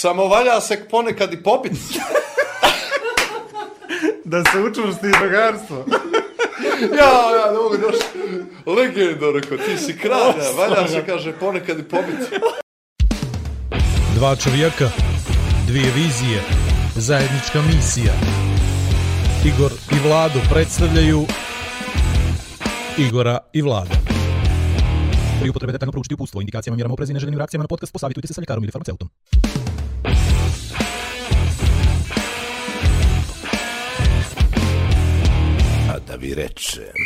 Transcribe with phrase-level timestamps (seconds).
[0.00, 1.72] Samo valja se ponekad i popit.
[4.24, 5.76] Da se učvrsti drugarstvo.
[7.00, 8.04] ja, ja, ne mogu doći.
[8.66, 12.40] Legendo, rekao, ti si kralj, ja, valja se, kaže, ponekad i popit.
[14.14, 14.90] Dva čovjeka,
[15.66, 16.42] dvije vizije,
[16.96, 18.12] zajednička misija.
[19.44, 21.24] Igor i Vlado predstavljaju
[22.98, 23.94] Igora i Vlada.
[25.40, 28.34] Pri upotrebe detaljno proučiti upustvo, indikacijama, mjerama oprezi i neželjenim reakcijama na podcast posavitujte se
[28.34, 29.08] sa ljekarom ili farmaceutom.
[36.18, 36.98] Vi rečem.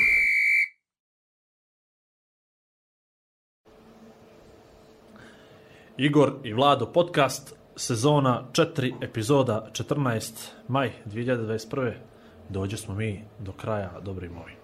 [5.97, 11.93] Igor i Vlado podcast, sezona 4, epizoda 14, maj 2021.
[12.48, 14.55] Dođe smo mi do kraja, dobri moji.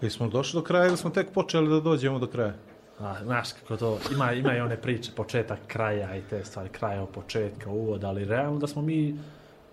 [0.00, 2.54] Jesmo došli do kraja ili smo tek počeli da dođemo do kraja?
[2.98, 7.02] A, znaš kako to, ima, ima i one priče, početak kraja i te stvari, kraja
[7.02, 9.18] od početka, uvod, ali realno da smo mi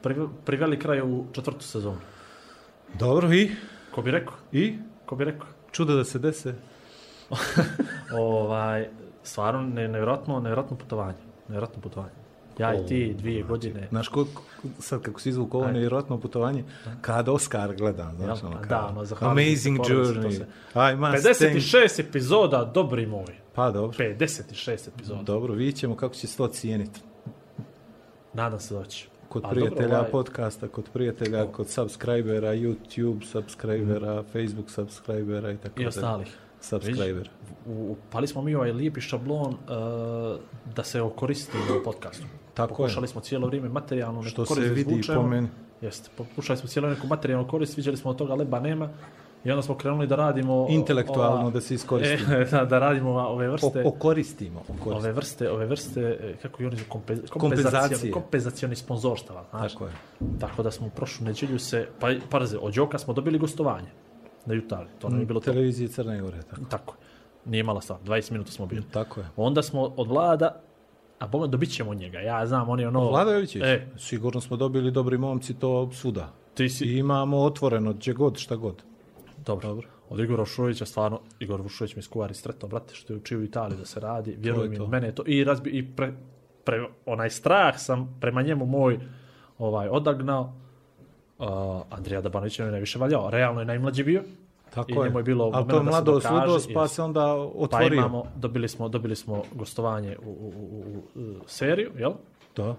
[0.03, 1.99] prive- priveli kraj u četvrtu sezonu.
[2.93, 3.51] Dobro, i?
[3.91, 4.33] Ko bi rekao?
[4.51, 4.73] I?
[5.05, 5.47] Ko bi rekao?
[5.71, 6.53] Čudo da se dese.
[8.13, 8.87] ovaj,
[9.23, 11.17] stvarno, ne, nevjerojatno, nevjerojatno putovanje.
[11.47, 12.11] Nevjerojatno putovanje.
[12.57, 13.87] Ja i ti dvije godine.
[13.89, 14.25] Znaš, ko,
[14.79, 16.63] sad kako si izvuk ovo nevjerojatno putovanje,
[17.01, 18.51] kad Oscar gledam, znaš, Jel?
[18.51, 20.31] ono, Da, kao, ono, zahvaljujem Amazing se, Journey.
[20.31, 20.45] se-
[20.93, 21.53] I must thank...
[21.53, 23.35] 56 epizoda, dobri moj.
[23.55, 25.21] Pa dobro, 56 epizoda.
[25.23, 26.99] dobro, vidjet ćemo kako će se to cijeniti.
[28.33, 29.07] Nadam se da će.
[29.31, 35.57] Kod A prijatelja dobro, ovaj- podcasta, kod prijatelja, kod subscribera, YouTube subscribera, Facebook subscribera i
[35.57, 36.37] tako I ostalih.
[36.61, 37.29] Subscriber.
[37.65, 39.55] U, u, pali smo mi ovaj lijepi šablon uh,
[40.75, 42.25] da se okoristimo u podcastu.
[42.53, 42.77] Tako je.
[42.77, 45.47] Pokušali smo cijelo vrijeme materijalno Što se vidi po meni.
[45.81, 48.89] Jeste, pokušali smo cijelo neku materijalnu korist, vidjeli smo od toga leba nema
[49.43, 50.67] i onda smo krenuli da radimo...
[50.69, 52.33] Intelektualno ova- da se iskoristimo.
[52.35, 53.83] E, da, da radimo ove O, vrste...
[53.85, 54.59] okoristimo.
[54.59, 54.95] okoristimo.
[54.95, 58.11] Ove vrste, ove vrste, e, kako i oni kompe, Kompenzacije.
[58.11, 59.73] kompenzacioni sponzorstava, znaš.
[59.73, 59.91] Tako je.
[60.39, 63.87] Tako da smo prošlu nedjelju se, pa parze, od Đoka smo dobili gostovanje
[64.45, 64.87] na Jutali.
[64.99, 65.43] To nam je bilo to.
[65.45, 66.61] Televizije Crne Gore, tako.
[66.65, 67.07] Tako je.
[67.45, 68.83] Nije mala stvar, 20 minuta smo bili.
[68.83, 69.25] Tako je.
[69.35, 70.61] Onda smo od vlada,
[71.19, 72.19] a bome dobit ćemo njega.
[72.19, 73.09] Ja znam, on je ono...
[73.09, 76.29] Vlada Jovićić, E, sigurno smo dobili dobri momci to svuda.
[76.53, 76.85] ti si...
[76.85, 78.83] I imamo otvoreno, gdje god, šta god.
[79.45, 79.69] Dobro.
[79.69, 79.87] Dobro.
[80.09, 83.77] Od Igora Vušovića, stvarno, Igor Vušović mi skuvari sretno, brate, što je učio u Italiji
[83.77, 84.35] da se radi.
[84.39, 85.23] Vjeruj mi, mene je to...
[85.27, 86.13] I, razbi, i pre,
[86.63, 88.99] pre, onaj strah sam prema njemu moj
[89.57, 90.53] ovaj odagnao.
[91.39, 91.47] Uh,
[91.89, 93.29] Andrija Dabanović je najviše valjao.
[93.29, 94.23] Realno je najmlađi bio.
[94.73, 95.13] Tako I je.
[95.17, 97.97] je bilo Ali to je mlado sludost, pa se onda Pa otvorio.
[97.97, 102.11] imamo, dobili smo, dobili smo gostovanje u, u, u, u, u seriju, jel?
[102.55, 102.75] Da.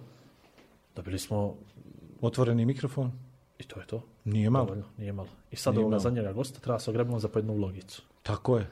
[0.97, 1.55] Dobili smo,
[2.22, 3.12] Otvoreni mikrofon.
[3.62, 4.03] I to je to.
[4.25, 4.65] Nije malo.
[4.65, 5.28] Dovoljno, nije malo.
[5.50, 8.03] I sad ovoga zadnjega gosta treba se ogrebimo za pojednu vlogicu.
[8.23, 8.67] Tako je.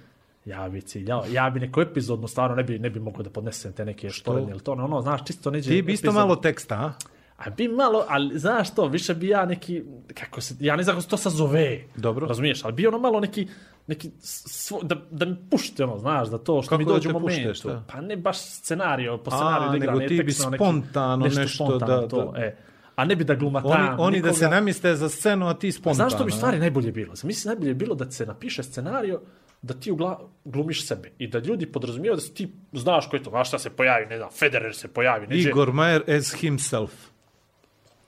[0.45, 3.73] Ja bi ciljao, ja bi neku epizodnu stvarno ne bi, ne bi mogao da podnesem
[3.73, 5.71] te neke štorenje ili to, ono, ono, znaš, čisto neđe...
[5.71, 6.93] Ti bi isto epizod- malo teksta, a?
[7.39, 9.83] A bi malo, ali znaš to, više bi ja neki,
[10.15, 11.81] kako se, ja ne znam kako se to sad zove.
[11.97, 12.27] Dobro.
[12.27, 13.49] Razumiješ, ali bi ono malo neki,
[13.87, 17.13] neki svo, da, da mi pušte ono, znaš, da to što Kako mi dođe u
[17.13, 17.49] momentu.
[17.49, 17.85] pušte, šta?
[17.89, 20.59] Pa ne baš scenario, po A, scenariju da igra, nego ne ti bi ono neki-
[20.59, 22.57] spontano nešto spontano da- to, da- E.
[23.01, 24.33] A ne bi da glumatam Oni, oni da nikoga.
[24.33, 25.95] se namiste za scenu, a ti spontano.
[25.95, 27.15] Znaš što bi stvari najbolje bilo?
[27.15, 29.21] Zamisli najbolje bilo da se napiše scenario
[29.63, 33.45] da ti ugla, glumiš sebe i da ljudi podrazumijevaju da ti znaš ko je to,
[33.45, 36.93] šta se pojavi, ne znam, Federer se pojavi, neđe, Igor Mayer as himself.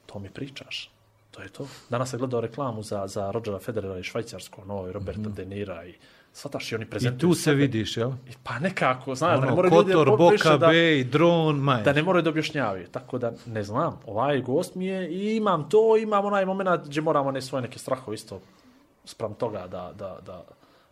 [0.07, 0.91] to mi pričaš.
[1.31, 1.69] To je to.
[1.91, 5.35] Danas sam gledao reklamu za, za Rodgera Federera i Švajcarsko, no, i Roberta mm.
[5.35, 5.95] De Nira i
[6.33, 7.57] svataš i oni I prezentuju tu se sebe.
[7.57, 8.11] vidiš, jel?
[8.11, 11.57] I Pa nekako, znaš, da ne Ono, moraju ljudi Kotor, da Boka, da, Bay, Dron,
[11.57, 11.85] Majer.
[11.85, 12.87] da ne moraju da objašnjavaju.
[12.89, 17.01] Tako da, ne znam, ovaj gost mi je i imam to, imam onaj moment gdje
[17.01, 18.41] moramo ne svoje neke strahove isto
[19.05, 20.45] sprem toga da, da, da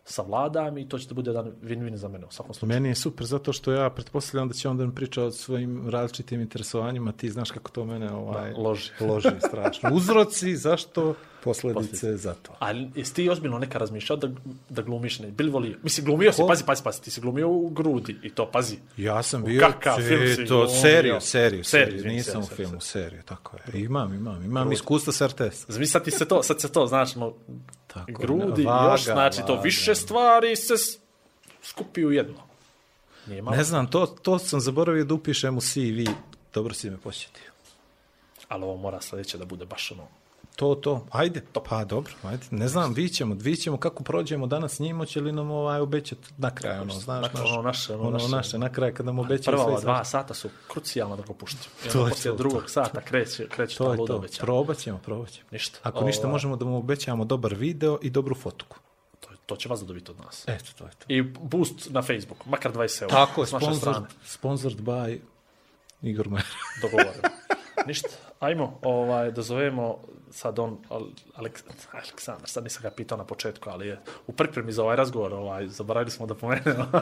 [0.05, 2.75] savladam i to će da bude jedan win-win za mene u svakom slučaju.
[2.75, 5.89] Meni je super zato što ja pretpostavljam da će on da mi priča o svojim
[5.89, 7.11] različitim interesovanjima.
[7.11, 8.91] Ti znaš kako to mene ovaj, Da, loži.
[8.99, 9.89] loži strašno.
[9.93, 12.17] Uzroci, zašto, posljedice Posljedice.
[12.17, 12.51] za to.
[12.59, 14.29] Ali jesi ti ozbiljno neka razmišljao da,
[14.69, 15.27] da glumiš ne?
[15.27, 15.77] Bili volio?
[15.83, 18.77] Mislim, glumio si, pazi, pazi, pazi, ti si glumio u grudi i to, pazi.
[18.97, 20.81] Ja sam bio kakav film si to glumio?
[20.81, 22.05] seriju, seriju, Seriju, seriju.
[22.07, 23.81] Nisam seriju, u seriju, filmu, seriju, tako je.
[23.81, 25.65] Imam, imam, imam iskustva s RTS.
[25.67, 27.33] Zamisli sad ti se to, sad se to, znaš, no,
[27.87, 29.61] Tako, grudi, vaga, još, znači, to vaga.
[29.61, 30.73] više stvari se
[31.63, 32.37] skupi u jedno.
[33.27, 36.11] Nije malo, Ne znam, to, to sam zaboravio da upišem u CV.
[36.53, 37.51] Dobro si me posjetio.
[38.47, 40.07] ali ovo mora sljedeće da bude baš ono,
[40.55, 44.71] To, to, ajde, pa dobro, ajde, ne znam, vi ćemo, vi ćemo kako prođemo danas
[44.71, 48.03] s njim, će li nam ovaj obećati na kraj, ono, znaš, Dakle, ono naše, ono
[48.03, 48.27] ono naše.
[48.29, 51.33] naše, na kraj kad nam obećaju prva sve i dva sata su krucijalna da ga
[51.33, 51.71] puštim.
[51.85, 54.39] I To je poslije to, drugog sata kreće, kreće To luda to, obećanja.
[54.41, 55.47] probat ćemo, probat ćemo.
[55.51, 55.79] Ništa.
[55.83, 58.77] Ako ništa, Ova- možemo da mu obećamo dobar video i dobru fotku.
[59.19, 60.43] To, to će vas da dobiti od nas.
[60.47, 61.05] Eto, to je to.
[61.07, 63.15] I boost na Facebooku, makar 20 eura.
[63.15, 63.95] Tako je, sponsored,
[64.25, 65.19] sponsored by
[66.01, 66.45] Igor Majer.
[66.81, 67.23] dogovorimo.
[67.87, 68.09] Ništa,
[68.41, 69.97] ajmo ovaj, da zovemo
[70.31, 74.71] sad on, Al- Aleks, Aleksandar, sad nisam ga pitao na početku, ali je u pripremi
[74.71, 76.85] za ovaj razgovor, ovaj, zaboravili smo da pomenemo.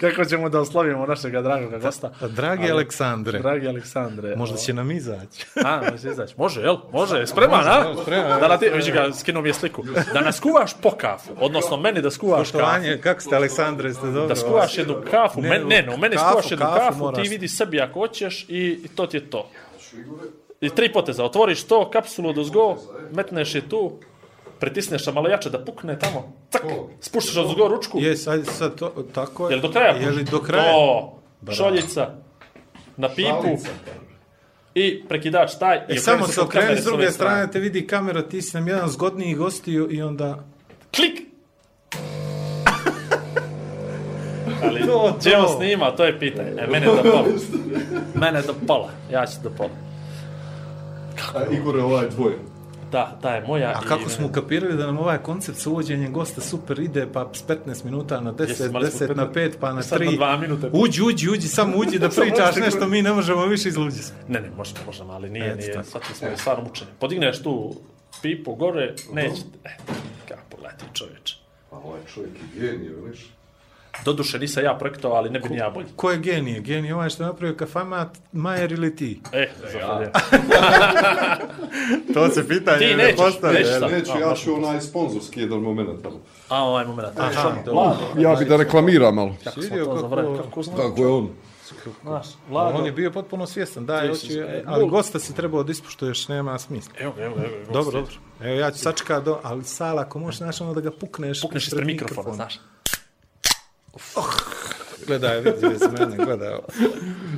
[0.00, 2.10] Kako ćemo da oslavimo našeg dragog gosta.
[2.28, 4.36] Dragi Ali- Aleksandre, Dragi Aleksandre.
[4.36, 5.46] možda ovaj, će nam izaći.
[5.64, 6.34] A, može izaći.
[6.36, 6.76] Može, jel?
[6.92, 7.94] Može, spreman, a?
[8.02, 8.40] spreman.
[8.40, 9.82] Da na ti, vidi ga, skinuo mi je sliku.
[10.12, 12.64] Da nas kuvaš po kafu, odnosno meni da skuvaš kafu.
[13.02, 14.26] Kako ste Aleksandre, ste dobro?
[14.26, 17.98] Da skuvaš jednu kafu, Ne, ne, u meni skuvaš jednu kafu ti vidi sebi ako
[18.00, 19.50] hoćeš i to ti je to.
[20.60, 22.76] I tri poteza, otvoriš to, kapsulu od uzgo,
[23.12, 23.92] metneš je tu,
[24.60, 26.62] pritisneš malo jače da pukne tamo, cak,
[27.00, 29.52] spuštaš od uzgo ručku, Jes, ajde sad to, tako je.
[29.52, 30.72] jel do kraja Je li do kraja?
[30.72, 31.18] To,
[31.52, 32.10] šoljica,
[32.96, 33.58] na pipu
[34.74, 35.76] i prekidač taj.
[35.76, 38.88] E, i samo se okreni s druge strane, te vidi kamera, ti si nam jedan
[38.88, 40.44] zgodniji gostiju i onda...
[40.96, 41.23] Klik!
[44.62, 44.86] Ali, To,
[45.22, 45.38] to.
[45.38, 46.50] on snima, to je pitanje.
[46.50, 47.24] E, mene do pola.
[48.14, 48.90] Mene do pola.
[49.10, 49.70] Ja ću do pola.
[51.34, 52.32] A Igor je ovaj tvoj.
[52.92, 53.68] Da, da je moja.
[53.68, 57.30] A i- kako smo kapirali da nam ovaj koncept sa uvođenjem gosta super ide, pa
[57.32, 60.06] s 15 minuta na 10, Jesi, imali smo 10 na 5, pa na Sad na
[60.06, 60.16] 3.
[60.16, 60.70] dva minute.
[60.74, 64.16] Uđi, uđi, uđi, samo uđi da pričaš nešto, mi ne možemo više izluđi smo.
[64.28, 65.72] Ne, ne, možemo, možemo, ali nije, Eto nije.
[65.72, 65.86] tako.
[65.86, 66.90] Shvatili smo je stvarno mučenje.
[66.98, 67.74] Podigneš tu
[68.22, 69.42] pipu gore, neće.
[69.64, 69.68] E,
[70.28, 71.36] kako pogledajte čovječe.
[71.70, 73.30] A ovaj čovjek je genije, veliš?
[74.04, 75.86] Doduše nisam ja projektovao, ali ne bi ni ja bolji.
[75.96, 76.60] Ko je genije?
[76.60, 79.20] Genije ovaj što je napravio kafamat, Majer ili ti?
[79.32, 80.10] E, zahvaljujem.
[82.14, 83.90] To se pitanje Ti nećeš, nećeš.
[83.90, 86.16] Neću, ja ću onaj sponzorski jedan moment tamo.
[86.48, 87.18] A, ovaj moment.
[87.18, 87.96] Aha, Vlado.
[88.18, 89.34] Ja bi da reklamiram malo.
[89.44, 90.38] Kako smo to kako- zaboravili?
[90.38, 90.62] Kako?
[90.76, 91.28] Kako je on?
[92.02, 92.78] Znaš, Vlado.
[92.78, 96.28] On je bio potpuno svjestan, da, hoću, si- je, ali gosta si trebao da ispuštuješ,
[96.28, 96.92] nema smisla.
[96.98, 97.72] Evo, evo, evo.
[97.72, 98.14] Dobro, dobro.
[98.40, 101.40] Evo ja ću sačekat do, ali Sala, ako možeš znaš ono da ga pukneš.
[101.42, 102.60] Pukneš ispred mikrofona, znaš.
[105.06, 106.66] Gledaj, vidi bez mene, gledaj ovo.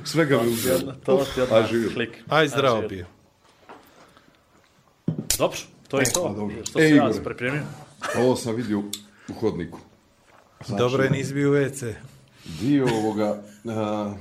[0.05, 0.79] Svega mi uzeo.
[1.05, 2.11] To ti odmah klik.
[2.29, 2.89] Aj, zdravo živio.
[2.89, 3.07] bio.
[5.39, 5.59] Dobro,
[5.89, 6.35] to je a, to.
[6.37, 6.57] dobro.
[6.65, 7.63] Što E, se ja pripremio.
[8.19, 8.79] Ovo sam vidio
[9.29, 9.79] u hodniku.
[10.69, 11.93] Dobro je, nisi bio u WC.
[12.61, 13.43] Dio ovoga...
[13.69, 14.15] a,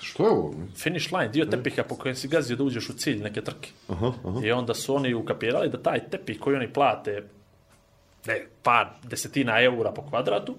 [0.00, 0.54] što je ovo?
[0.76, 3.70] Finish line, dio tepiha po kojem si gazio da uđeš u cilj neke trke.
[3.88, 4.40] Aha, aha.
[4.44, 7.24] I onda su oni ukapirali da taj tepih koji oni plate
[8.26, 10.54] ne, par desetina eura po kvadratu,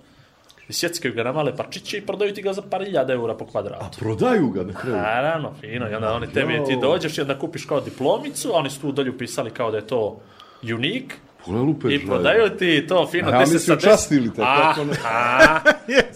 [0.70, 4.00] isjeckaju ga na male parčiće i prodaju ti ga za par iljada eura po kvadratu.
[4.00, 4.96] Prodaju ga na kraju.
[4.96, 5.90] Naravno, fino.
[5.90, 8.92] I onda oni tebi, ti dođeš i onda kupiš kao diplomicu, a oni su tu
[8.92, 10.22] dolje upisali kao da je to
[10.64, 11.16] unique.
[11.46, 11.94] Pogledaj lupeš.
[11.94, 13.28] I prodaju ti to fino.
[13.28, 13.82] A ja 10 mislim sa 10.
[13.82, 14.94] častili te, A, ne?
[15.06, 15.60] a,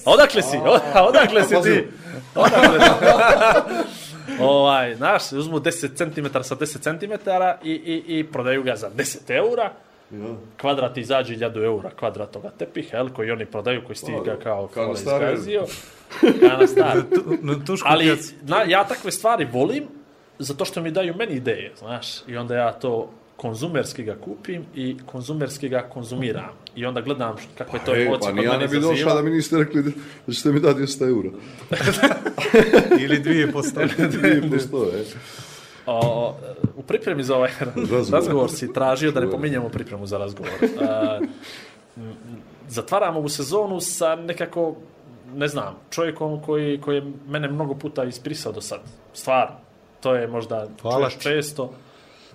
[0.06, 0.58] odakle si?
[1.08, 1.88] Odakle si ti?
[2.36, 4.44] Odakle si?
[4.44, 7.30] ovaj, znaš, uzmu 10 cm sa 10 cm
[7.64, 9.72] i, i, i prodaju ga za 10 eura.
[10.58, 14.68] Kvadrat izađe 1000 eura kvadrat toga tepiha, jel, koji oni prodaju, koji si ga kao,
[14.68, 15.66] kao izgazio.
[16.40, 17.02] Kao na stare.
[17.16, 19.84] Tu, na tušku Ali na, ja takve stvari volim
[20.40, 22.08] zato što mi daju meni ideje, znaš.
[22.28, 26.50] I onda ja to konzumerski ga kupim i konzumerski ga konzumiram.
[26.76, 28.76] I onda gledam š- kakve to E, emocije pa kod ni ja mene ne bi
[28.76, 29.14] došao izaziva.
[29.14, 29.92] da mi niste rekli da,
[30.28, 31.30] da ćete mi dati 200 eura.
[33.04, 33.88] Ili dvije postoje.
[34.12, 35.04] Dvije postoje.
[35.88, 36.34] O,
[36.76, 37.52] u pripremi za ovaj
[38.12, 40.52] razgovor si tražio da ne pominjemo pripremu za razgovor.
[40.82, 41.20] A,
[41.98, 42.16] m,
[42.68, 44.76] zatvaram ovu sezonu sa nekako,
[45.34, 48.80] ne znam, čovjekom koji, koji je mene mnogo puta isprisao do sad.
[49.14, 49.56] Stvarno.
[50.00, 51.74] To je možda, Hvala čuješ često,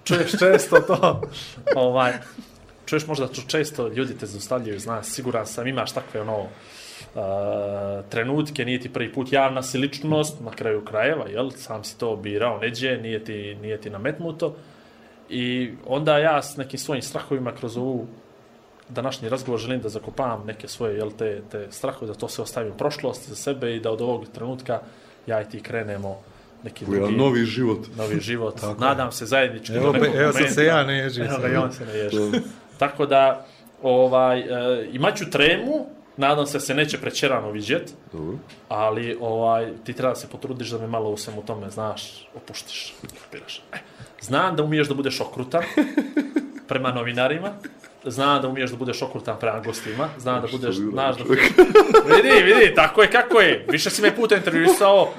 [0.05, 1.21] čuješ često to,
[1.77, 2.13] ovaj,
[2.87, 6.47] čuješ možda to često, ljudi te zaustavljaju, znaš, siguran sam, imaš takve ono,
[8.09, 12.17] trenutke, nije ti prvi put javna si ličnost, na kraju krajeva, jel, sam si to
[12.17, 14.57] birao, neđe, nije ti, nije ti nametnuto.
[15.29, 18.07] I onda ja s nekim svojim strahovima kroz ovu
[18.89, 22.73] današnji razgovor želim da zakopavam neke svoje jel, te, te strahove, da to se ostavim
[22.73, 24.81] u prošlosti za sebe i da od ovog trenutka
[25.27, 26.19] ja i ti krenemo
[26.65, 27.79] neki drugi novi život.
[27.97, 28.61] novi život.
[28.79, 30.55] Nadam se zajednički Evo, do nekog evo momenta.
[30.55, 31.25] se ja ne ježim.
[31.25, 32.19] Evo ga, i on se ne ježi.
[32.79, 33.47] Tako da,
[33.83, 38.37] ovaj, e, imaću tremu, nadam se se neće prećerano vidjet, Dobro.
[38.69, 42.95] ali ovaj, ti treba se potrudiš da me malo u svemu tome, znaš, opuštiš.
[43.23, 43.63] kapiraš.
[43.73, 43.77] E,
[44.21, 45.63] znam da umiješ da budeš okrutan
[46.69, 47.51] prema novinarima,
[48.05, 51.25] znam da umiješ da budeš okrutan prema gostima, znam da budeš, znaš da...
[52.15, 53.67] vidi, vidi, tako je kako je.
[53.69, 55.13] Više si me puta intervjuisao,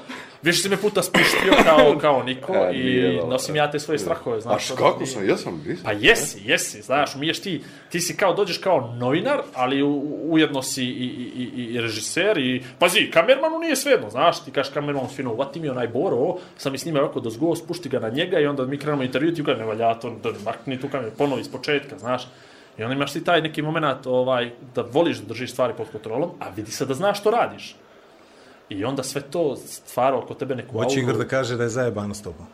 [0.44, 3.98] više si me puta spuštio kao, kao niko E, i da, nosim ja te svoje
[3.98, 4.36] strahove.
[4.36, 5.28] A Znaš, ono, kako sam?
[5.28, 5.84] Jesam, nisam.
[5.84, 10.62] Pa jesi, jesi, znaš, umiješ ti, ti si kao, dođeš kao novinar, ali u, ujedno
[10.62, 15.08] si i, i, i, i režiser i, pazi, kamermanu nije svejedno, znaš, ti kažeš kamermanu
[15.08, 18.38] fino, uvati mi onaj Boro, sam mi snima ovako do zgo, spušti ga na njega
[18.38, 21.48] i onda mi krenemo intervju, ti ne valja to, da makni tu kameru, ponovo iz
[21.48, 22.28] početka, znaš.
[22.78, 26.30] I onda imaš ti taj neki moment ovaj, da voliš da držiš stvari pod kontrolom,
[26.40, 27.76] a vidi se da znaš što radiš.
[28.74, 32.14] I onda sve to stvara oko tebe neku Hoće Igor da kaže da je zajebano
[32.14, 32.46] s tobom.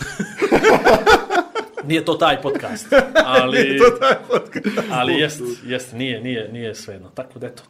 [1.88, 2.86] Nije to taj podcast,
[3.40, 3.80] ali...
[4.90, 7.08] Ali jest, jest, nije, nije, nije svejedno.
[7.14, 7.62] Tako da eto,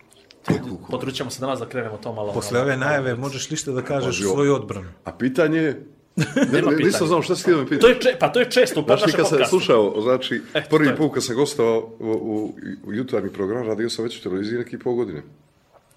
[0.90, 2.32] potrudit ćemo se danas da krenemo to malo...
[2.32, 4.34] Posle ove najave možeš li što da kažeš Može ovo.
[4.34, 4.88] svoju odbranu?
[5.04, 5.86] A pitanje je...
[6.16, 6.86] Ne, Nema ne, pitanja.
[6.86, 7.80] nisam znao šta si ti da me pitaš.
[7.80, 9.50] To je, če, pa to je često u našem nikad sam podcastu.
[9.50, 12.54] slušao, znači, E, to prvi put kad sam gostovao u, u,
[12.86, 15.22] u jutarnji program, radio sam već u televiziji neki pol godine.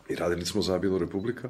[0.10, 1.50] I radili smo za Bilo Republika.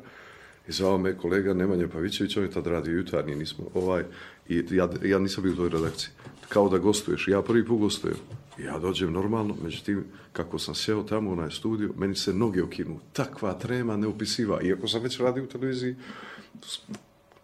[0.67, 4.03] I zvao me kolega Nemanja Pavićević, on je tad radio jutarnji, nismo, ovaj,
[4.50, 6.10] i ja, ja nisam bio u toj redakciji.
[6.50, 8.17] Kao da gostuješ, ja prvi put gostujem.
[8.60, 13.00] Ja dođem normalno, međutim, kako sam sjeo tamo u onaj studio, meni se noge okinu.
[13.13, 14.62] Takva trema neopisiva.
[14.62, 15.95] Iako sam već radio u televiziji,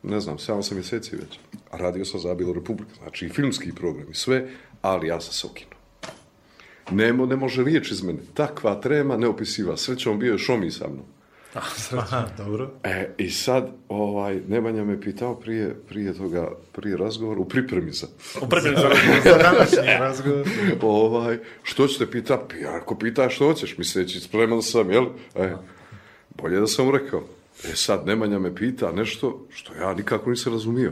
[0.04, 1.40] ne znam, 7-8 mjeseci već.
[1.72, 4.50] A radio sam za Bilo Republika, znači i filmski program i sve,
[4.82, 5.79] ali ja sam se okinuo.
[6.92, 8.20] Ne, ne može riječ iz mene.
[8.34, 9.78] Takva trema neopisiva.
[9.78, 11.06] Srećom bio je Šomi sa mnom.
[11.94, 12.72] Aha, dobro.
[12.84, 18.08] E, I sad, ovaj, Nemanja me pitao prije, prije toga, prije razgovora, u pripremi za,
[18.42, 18.90] U pripremi za
[19.24, 20.48] Za današnji razgovor.
[20.82, 22.38] ovaj, što ćete pita?
[22.50, 25.06] Pa Ja ako pitaš što hoćeš, misleći, spreman sam, jel?
[25.36, 25.54] E,
[26.38, 27.24] bolje da sam rekao.
[27.64, 30.92] E sad, Nemanja me pita nešto što ja nikako nisam razumio.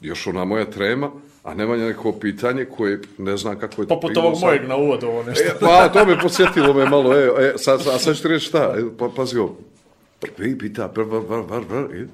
[0.00, 1.10] Još ona moja trema,
[1.44, 5.22] a Nemanja neko pitanje koje ne znam kako je Poput ovog mojeg na uvodu, ovo
[5.22, 5.44] nešto.
[5.44, 8.46] E, pa, to me posjetilo me malo, e, e sad, sad, a sad ću reći
[8.46, 9.56] šta, e, pa, pazi ovo.
[10.38, 12.06] Vi pita, br, br, br, br, br, i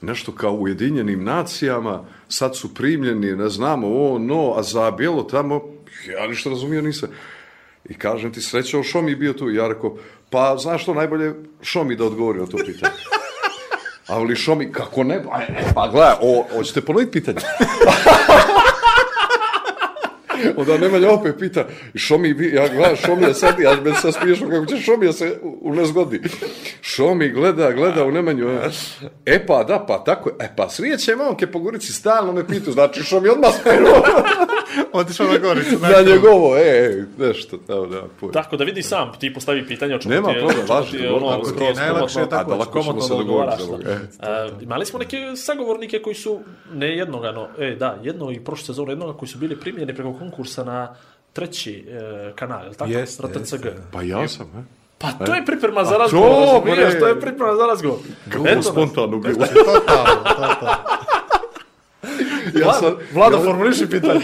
[0.00, 5.22] nešto kao u Ujedinjenim nacijama, sad su primljeni, ne znamo, o, no, a za bijelo
[5.22, 5.62] tamo,
[6.18, 7.08] ja ništa razumio nisam.
[7.88, 9.96] I kažem ti, srećao Šomi bio tu, i ja rekao,
[10.30, 12.94] pa, znaš što, najbolje Šomi da odgovori na to pitanje.
[14.08, 17.38] A li Šomi, kako ne, e, pa gledaj, o, hoćete ponoviti pitanje?
[20.56, 21.64] Onda Nemanja opet pita,
[21.96, 25.58] Šomi, vi- ja gledam Šomija sad, ja me sad smiješno kako će Šomija se u-
[25.62, 26.20] u nezgodi.
[26.82, 28.48] Šomi gleda, gleda u Nemanju.
[28.48, 28.70] e,
[29.26, 30.34] E pa, da, pa tako je.
[30.40, 34.02] E pa, srijeće momke po Gorici, stalno me pitu, znači Šomi odmah speruo
[34.92, 35.78] Otišao na goricu.
[35.80, 38.32] na njegovo, e, e, nešto, da, da, pojma.
[38.32, 40.74] Tako da vidi sam, ti postavi pitanje o čemu Nema ti je, problem, o čemu
[40.74, 43.62] važi, ti je ono, ako ti je najlakše, tako A da lako ćemo se dogovoriti
[43.62, 43.90] za da.
[43.90, 43.94] e.
[43.94, 46.40] E, imali smo neke sagovornike koji su,
[46.72, 50.12] ne jednoga, no, e, da, jedno i prošle sezone jednoga koji su bili primljeni preko
[50.12, 50.33] konkursa
[50.64, 50.94] na
[51.32, 52.90] treći e, kanal, je li tako?
[52.90, 53.64] Jeste, RTCG.
[53.64, 53.82] jeste.
[53.92, 54.62] Pa ja sam, e.
[54.98, 57.98] Pa to je priprema za razgovor, to, razumiješ, to je priprema za razgovor.
[58.26, 59.34] Grubo spontano bilo.
[59.64, 60.76] Totalno, totalno.
[62.60, 64.20] Ja sam, Vlado, ja, formuliši pitanje.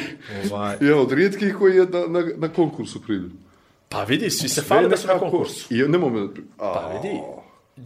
[0.52, 3.32] Ovaj, ja od rijetkih koji je na, na, na konkursu primljen.
[3.88, 5.74] Pa vidi, svi se fali da su na konkursu.
[5.74, 6.28] I nemoj me...
[6.58, 7.20] A, Pa vidi,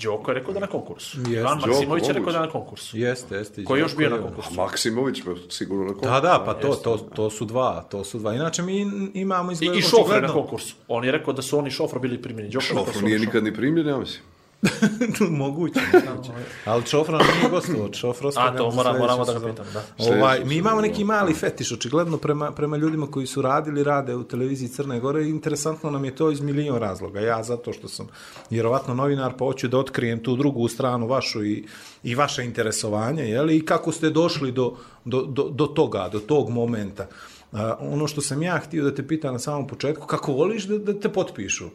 [0.03, 1.19] Đoko je rekao da na konkursu.
[1.19, 1.33] Jeste.
[1.33, 2.99] Ivan Maksimović je rekao da na konkursu.
[2.99, 3.65] Jeste, jeste.
[3.65, 4.51] Ko je još bio na konkursu?
[4.53, 6.13] A Maksimović pa sigurno na konkursu.
[6.13, 8.35] Da, da, pa to, to, to su dva, to su dva.
[8.35, 10.75] Inače mi imamo I, izgled, i šofre na konkursu.
[10.89, 12.51] On je rekao da su oni šofra bili primjeni.
[12.51, 14.23] Đoko je rekao da su Šofru oni nije nikad ni primljen, ja mislim.
[15.31, 16.31] moguće, moguće.
[16.65, 19.85] Ali Čofra nam nije gostovao, Čofra A to mora, moramo da ga pitam, da.
[19.99, 24.25] Ovaj, mi imamo neki mali fetiš, očigledno prema, prema ljudima koji su radili, rade u
[24.25, 25.25] televiziji Crne Gore.
[25.25, 27.21] i Interesantno nam je to iz milion razloga.
[27.21, 28.07] Ja zato što sam
[28.51, 31.65] vjerovatno novinar, pa hoću da otkrijem tu drugu stranu vašu i,
[32.03, 33.57] i vaše interesovanje, jeli?
[33.57, 37.07] i kako ste došli do, do, do, do toga, do tog momenta.
[37.53, 40.79] A, ono što sam ja htio da te pitam na samom početku, kako voliš da,
[40.79, 41.69] da te potpišu?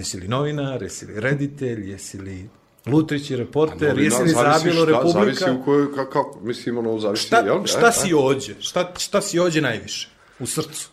[0.00, 2.48] Jesi li novinar, jesi li reditelj, jesi li
[2.86, 5.12] Lutrić i reporter, jesi li zabilo Republika?
[5.20, 7.64] Zavisi u kojoj, ka- kako, mislim, ono, zavisi, Šta, jel?
[7.64, 8.54] šta E, si ođe?
[8.60, 10.08] Šta, šta si ođe najviše?
[10.38, 10.88] U srcu?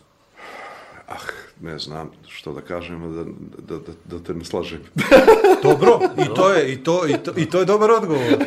[1.08, 1.14] Ah,
[1.60, 3.24] ne znam što da kažem, da,
[3.68, 4.80] da, da, da te ne slažem.
[5.62, 8.44] Dobro, i to je, i to, i to, i to je dobar odgovor.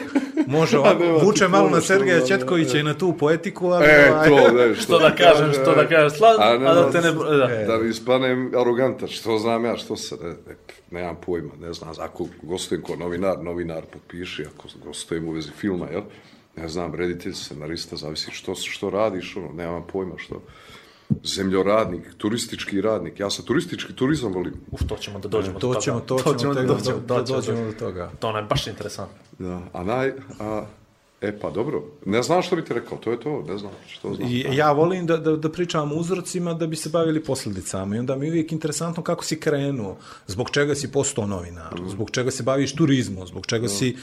[0.52, 3.86] Može ovako, ti vuče malo na što Sergeja da- Četkovića i na tu poetiku, ali...
[3.86, 6.86] E, ovaj, to, ne, Što da kažem, što da kažem, slan, A, a, ne, da
[6.86, 7.12] ne, te ne...
[7.38, 7.74] Da.
[7.74, 10.56] Da mi ispanem arogantan, što znam ja, što se, ne, ne,
[10.92, 15.88] nemam pojma, ne znam, ako gostujem ko novinar, novinar potpiši, ako gostujem u vezi filma,
[15.92, 16.02] jel?
[16.56, 20.42] Ne znam, reditelj, scenarista, zavisi što, što radiš, ono, nemam pojma što.
[21.24, 24.54] Zemljoradnik, turistički radnik, ja sam turistički turizam volim.
[24.72, 25.82] Uf, to ćemo da dođemo To do toga.
[25.82, 28.12] ćemo, to ćemo, da dođemo, da, da dođemo, dođemo do toga.
[28.20, 29.18] To nam je baš interesantno.
[29.40, 30.66] Da, a naj, a,
[31.22, 34.14] e pa dobro, ne znam što bi ti rekao, to je to, ne znam što
[34.14, 34.30] znam.
[34.30, 38.00] I ja volim da, da, da pričam o uzrocima da bi se bavili posljedicama i
[38.00, 42.32] onda mi je uvijek interesantno kako si krenuo, zbog čega si postao novinar, zbog čega
[42.32, 43.96] se baviš turizmom, zbog čega si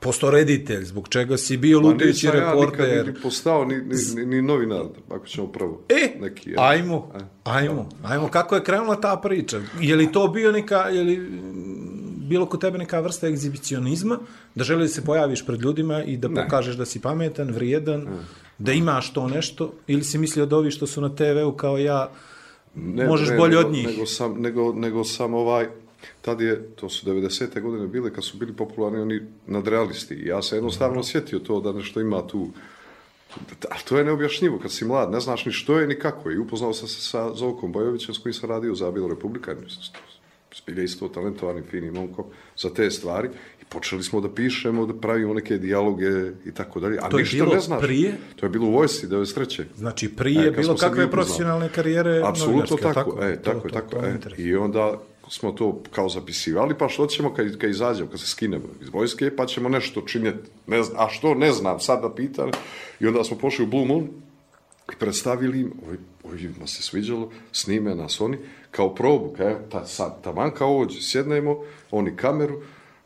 [0.00, 3.06] postao reditelj, zbog čega si bio Pa Lutrić i nisam ja nikad reporter.
[3.06, 3.84] ni, postao ni, ni,
[4.16, 5.82] ni, ni novinar, ako ćemo prvo.
[5.88, 6.56] E, Neki, je.
[6.58, 7.18] ajmo, E.
[7.44, 9.60] ajmo, ajmo, kako je krenula ta priča?
[9.80, 11.30] Je li to bio neka, je li
[12.20, 14.18] bilo kod tebe neka vrsta egzibicionizma,
[14.54, 16.34] da želi da se pojaviš pred ljudima i da Ne.
[16.36, 18.06] pokažeš da si pametan, vrijedan,
[18.58, 22.10] da imaš to nešto, ili si mislio da ovi što su na TV-u kao ja,
[22.74, 23.86] Ne, možeš ne, bolje nego, od njih?
[23.86, 25.66] Nego sam, nego, nego sam ovaj...
[26.26, 27.60] Tad je, to su 90.
[27.60, 30.22] godine bile, kad su bili popularni oni nadrealisti.
[30.24, 32.48] Ja se jednostavno osjetio to da nešto ima tu,
[33.70, 36.36] ali to je neobjašnjivo kad si mlad, ne znaš ni što je ni kako je.
[36.36, 39.54] I upoznao sam se sa Zovkom Bojovićem s kojim sam radio za Bilo Republika,
[40.52, 42.24] spilje isto talentovanim, finim momkom
[42.56, 43.28] za te stvari.
[43.62, 46.10] I počeli smo da pišemo, da pravimo neke dijaloge
[46.44, 46.98] i tako dalje.
[46.98, 47.82] A To je ništa ne znaš.
[47.82, 48.14] prije?
[48.36, 49.64] To je bilo u vojsci, 93.
[49.76, 53.90] Znači, prije E, bilo kakve profesionalne karijere Apsolutno novinarske, tako, e, To- tako, to- tako,
[53.90, 54.42] to me e.
[54.42, 58.64] I onda smo to kao zapisivali, pa što ćemo kad, kad izađemo, kad se skinemo
[58.82, 62.50] iz vojske, pa ćemo nešto činjeti, ne znam, a što, ne znam, sad da pitam.
[63.00, 64.08] I onda smo pošli u Blue Moon
[64.92, 68.38] i predstavili im, ovi, ovima se sviđalo, snime nas oni,
[68.70, 71.56] kao probu, kao, ta, sad, taman kao ovdje, sjednemo,
[71.90, 72.62] oni kameru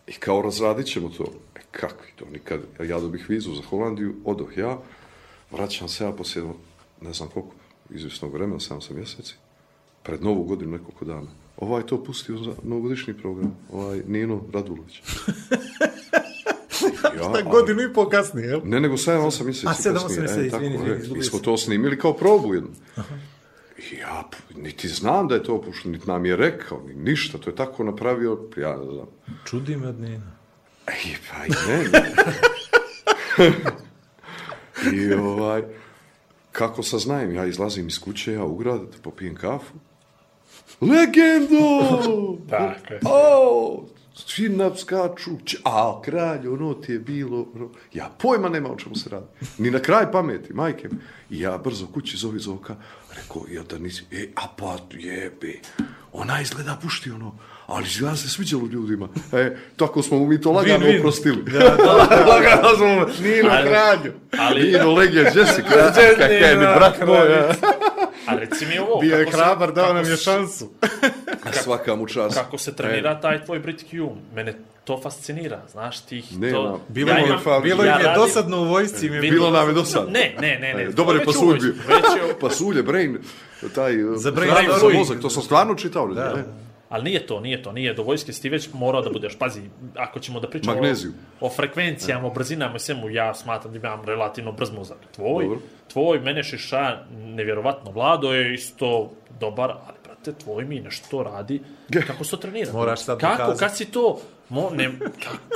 [0.07, 1.25] i kao razradit ćemo to.
[1.57, 4.79] E, kakvi to, nikad, ja dobih vizu za Holandiju, odoh ja,
[5.51, 6.47] vraćam se ja poslije,
[7.01, 7.55] ne znam koliko,
[7.91, 9.35] izvisnog vremena, 7 mjeseci,
[10.03, 11.40] pred novu godinu nekoliko dana.
[11.61, 15.03] Ovaj to pustio za novogodišnji program, ovaj Nino Radulović.
[17.17, 18.61] ja, Da, godinu i pol kasnije, jel?
[18.65, 20.99] Ne, nego 7-8 mjeseci A, kasnije, mjeseci, e, tako, izvini, izvini, e.
[20.99, 22.71] izgubio I smo to snimili kao probu jednu.
[23.93, 27.51] I ja, niti znam da je to pušteno, niti nam je rekao, ni ništa, to
[27.51, 29.07] je tako napravio, ja ne znam.
[29.45, 30.37] Čudi me od Nina.
[30.87, 32.13] Ej, pa i ne, ne.
[34.97, 35.63] I ovaj,
[36.53, 39.75] kako saznajem, ja izlazim iz kuće, ja u grad, da popijem kafu.
[40.81, 42.39] Legendo!
[42.51, 43.01] Tako je.
[43.05, 43.85] O,
[44.15, 45.31] svi nam skaču,
[45.65, 47.71] a kralj, ono ti je bilo, ono.
[47.95, 49.27] ja pojma nema o čemu se radi.
[49.59, 50.89] Ni na kraj pameti, majke.
[50.89, 50.99] mi.
[51.31, 52.77] I ja brzo kući zovi Zoka,
[53.17, 55.61] rekao, ja da nisi, e, a pa jebe,
[56.13, 57.35] ona izgleda pušti ono,
[57.71, 59.09] ali ja se sviđalo ljudima.
[59.33, 60.99] E, tako smo mu mi to lagano Win-win.
[60.99, 61.45] oprostili.
[62.31, 67.19] lagano smo mu, Nino Ali- kralju, ali- Nino legend, Jessica, kakav je mi brat moj.
[68.27, 70.71] A reci mi ovo, Bio je kako se- hrabar, dao kako nam je šansu.
[71.55, 72.35] Svaka mu čast.
[72.37, 74.21] Kako se trenira taj tvoj Brit Hume?
[74.35, 76.53] Mene to fascinira, znaš ti Nema.
[76.55, 76.81] to...
[76.89, 79.07] Bilo, Ja im je, imam- bilo im ja je radim- dosadno u vojsci.
[79.07, 80.11] Im je Bilo nam je dosadno.
[80.11, 80.85] Ne, ne, ne, ne.
[80.87, 81.75] Dobar je pasulj bio.
[82.41, 83.19] Pasulje, brain,
[83.75, 83.93] taj...
[84.15, 86.09] Za brain hrana za mozak, to sam stvarno čitao.
[86.09, 86.35] Da,
[86.91, 87.95] ali nije to, nije to, nije.
[87.95, 89.63] Do vojske si ti već morao da budeš, pazi,
[89.97, 91.13] ako ćemo da pričamo Magneziju.
[91.41, 94.99] o, o frekvencijama, o brzinama i svemu, ja smatram da imam relativno brz mozak.
[95.15, 95.61] Tvoj, Dobro.
[95.89, 101.61] tvoj, mene šiša, nevjerovatno, Vlado je isto dobar, ali brate, tvoj mi nešto radi,
[102.07, 102.73] kako se to trenira?
[102.73, 103.59] Moraš sad Kako, dokazati.
[103.59, 104.91] kad si to, mo, ne,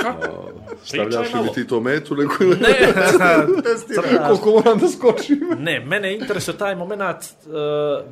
[0.02, 0.52] kako?
[0.84, 2.56] Stavljaš li mi ti to metu, nego ili...
[2.56, 2.74] Ne,
[4.28, 5.40] Koliko moram da skočim?
[5.58, 7.52] Ne, mene interesuje taj moment, uh,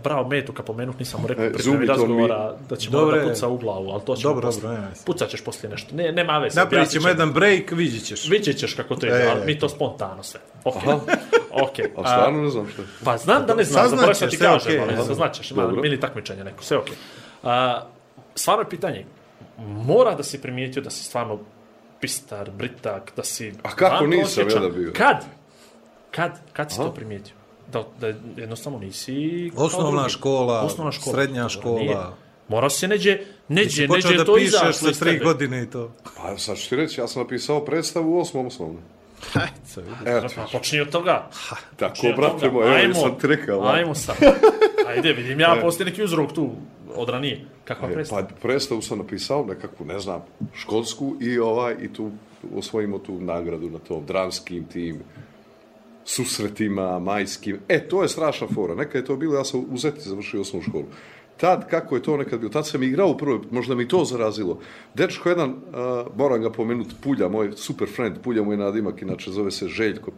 [0.05, 2.99] bravo, metu, kad pomenut, nisam mu rekao E, pri Zumi, prvi to razgovora da ćemo
[2.99, 3.21] Dobre.
[3.21, 4.63] da puca u glavu, ali to ćemo Dobro, poslije.
[4.69, 5.05] dobro, veze.
[5.07, 5.97] Pucat ćeš poslije nešto.
[5.97, 6.61] Ne, nema veze.
[6.61, 8.29] Napravit ćemo jedan break, vidjet ćeš.
[8.29, 10.41] Vidjet ćeš kako to ide, E, ali mi to spontano sve.
[10.65, 10.75] Ok.
[11.65, 11.79] ok.
[11.97, 12.89] A stvarno ne znam što je.
[13.05, 16.45] Pa znam da ne znam, zaboravim sam ti kažem, okej, ali saznaćeš, ima mini takmičenje
[16.45, 16.87] neko, sve ok.
[17.43, 17.83] A,
[18.35, 19.05] stvarno je pitanje,
[19.67, 21.39] mora da si primijetio da si stvarno
[22.01, 23.53] pistar, britak, da si...
[23.63, 24.93] A kako nisam ja da bio?
[24.97, 25.25] Kad?
[26.11, 26.41] Kad?
[26.53, 27.35] Kad si to primijetio?
[27.73, 29.51] Da, da jednostavno nisi...
[29.57, 31.15] Osnovna škola, Osnovna škola.
[31.17, 31.79] srednja škola.
[31.79, 31.97] nije.
[32.49, 35.25] Morao si neđe, neđe, Počeo neđe da to pišeš izašlo sa iz tri tebe.
[35.25, 35.93] godine i to.
[36.17, 38.79] Pa sad ću ti reći, ja sam napisao predstavu u osmom osnovne.
[40.07, 40.35] Evo ti.
[40.37, 41.29] Pa počni od toga.
[41.77, 43.67] Tako, Počni od brate moj, evo sam ti rekao.
[43.67, 44.17] Ajmo sad.
[44.89, 46.51] Ajde, vidim ja, postoji neki uzrok tu
[46.97, 47.45] od ranije.
[47.65, 48.05] Kakva E?
[48.11, 50.25] Pa predstavu sam napisao nekakvu, ne znam,
[50.55, 52.11] školsku i ovaj i tu
[52.57, 55.01] osvojimo tu nagradu na tom dramskim tim
[56.05, 57.59] susretima, majskim.
[57.69, 58.75] E, to je strašna fora.
[58.75, 60.85] Nekad je to bilo, ja sam u Zeti završio osnovnu školu.
[61.37, 64.59] Tad, kako je to nekad bilo, tad sam igrao u prvoj, možda mi to zarazilo.
[64.95, 69.31] Dečko jedan, uh, moram ga pomenuti, Pulja, moj super friend, Pulja mu je nadimak, inače
[69.31, 70.13] zove se Željko,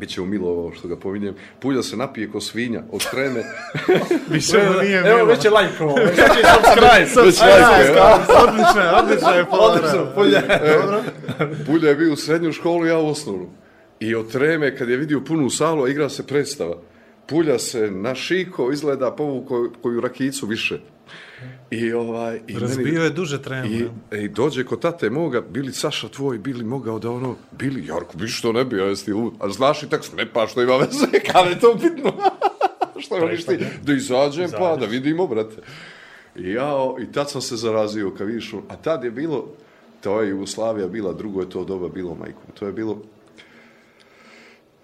[0.00, 1.34] Biće mu milo ovo što ga pominjem.
[1.60, 3.44] Pulja se napije ko svinja, okrene.
[4.34, 5.94] Više mu nije Evo, već je lajkovo.
[5.94, 7.26] Već je subscribe.
[7.26, 7.90] Već aj,
[8.48, 9.46] Odlično je, odlično je.
[9.50, 10.12] Odlično,
[11.66, 13.50] Pulja je bio u srednju školu, ja u osnovnu.
[14.00, 16.76] I od treme, kad je vidio punu salu, igra se predstava,
[17.26, 20.80] Pulja se na šiko izgleda povuko koju rakicu više.
[21.70, 22.40] I ovaj...
[22.48, 23.68] I Razbio je duže tremu.
[23.70, 23.88] I?
[24.12, 28.28] I dođe kod tate moga, bili Saša tvoj, bili mogao da ono, bili Jarko, bi
[28.28, 29.34] što ne bi, a jesi lud.
[29.40, 32.12] A znaš i tak ne pa što ima veze, kada je to bitno.
[33.02, 35.56] što je oni ti, da izađem pa da vidimo, brate.
[36.36, 39.48] I ja, i tad sam se zarazio, kad vidiš, a tad je bilo,
[40.00, 42.40] to je Jugoslavija bila, drugo je to doba bilo, majko.
[42.58, 43.02] To je bilo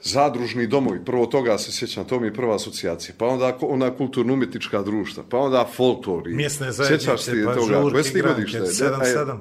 [0.07, 4.83] zadružni domovi, prvo toga se sjećam, to mi je prva asocijacija, pa onda ona kulturno-umjetnička
[4.83, 6.35] društva, pa onda folklori.
[6.35, 7.75] Mjesne zajednice, Sjećaš ti pa toga?
[7.75, 8.67] žurke, Jesi ti igranke, godište?
[8.67, 9.41] sedam, E, sedam.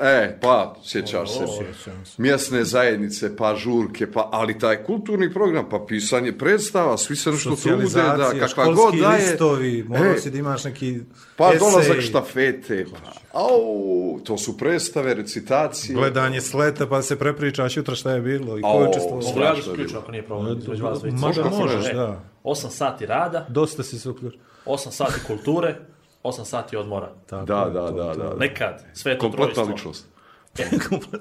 [0.00, 1.44] E, pa, sjećaš se.
[1.48, 2.12] Sjećam se.
[2.18, 7.56] Mjesne zajednice, pa žurke, pa, ali taj kulturni program, pa pisanje predstava, svi se nešto
[7.56, 9.20] trude, da, kakva god školski daje.
[9.20, 11.00] listovi, morao E, si da imaš neki
[11.36, 13.60] Pa esej, dolazak štafete, pa, au,
[14.20, 15.94] to su predstave, recitacije.
[15.94, 19.20] gledanje sleta, pa se prepričaš jutra šta je bilo i ko O, je učestvovao.
[19.20, 21.16] Mogu ja da se uključim ako nije problem između vas dvojice?
[21.16, 22.20] Ma da Možeš, možeš, E, da.
[22.44, 24.40] 8 sati rada, Dosta si se uključio.
[24.66, 25.76] 8 sati kulture,
[26.22, 27.10] 8 sati odmora.
[27.26, 28.34] Tako Da, da, to- da, to- da.
[28.36, 29.74] Nekad, sve je to Kompletna trojstvo.
[29.74, 30.06] ličnost.
[30.58, 30.64] E,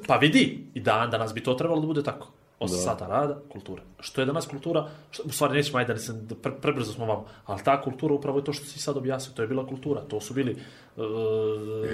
[0.07, 2.27] pa vidi, i dan danas bi to trebalo da bude tako.
[2.61, 3.81] 8 sata rada, kultura.
[3.99, 4.87] Što je danas kultura?
[5.11, 8.13] Što, u stvari nećemo, ajde, da se, da pre, prebrzo smo vam, ali ta kultura
[8.13, 10.01] upravo je to što si sad objasnio, to je bila kultura.
[10.01, 11.03] To su bili uh,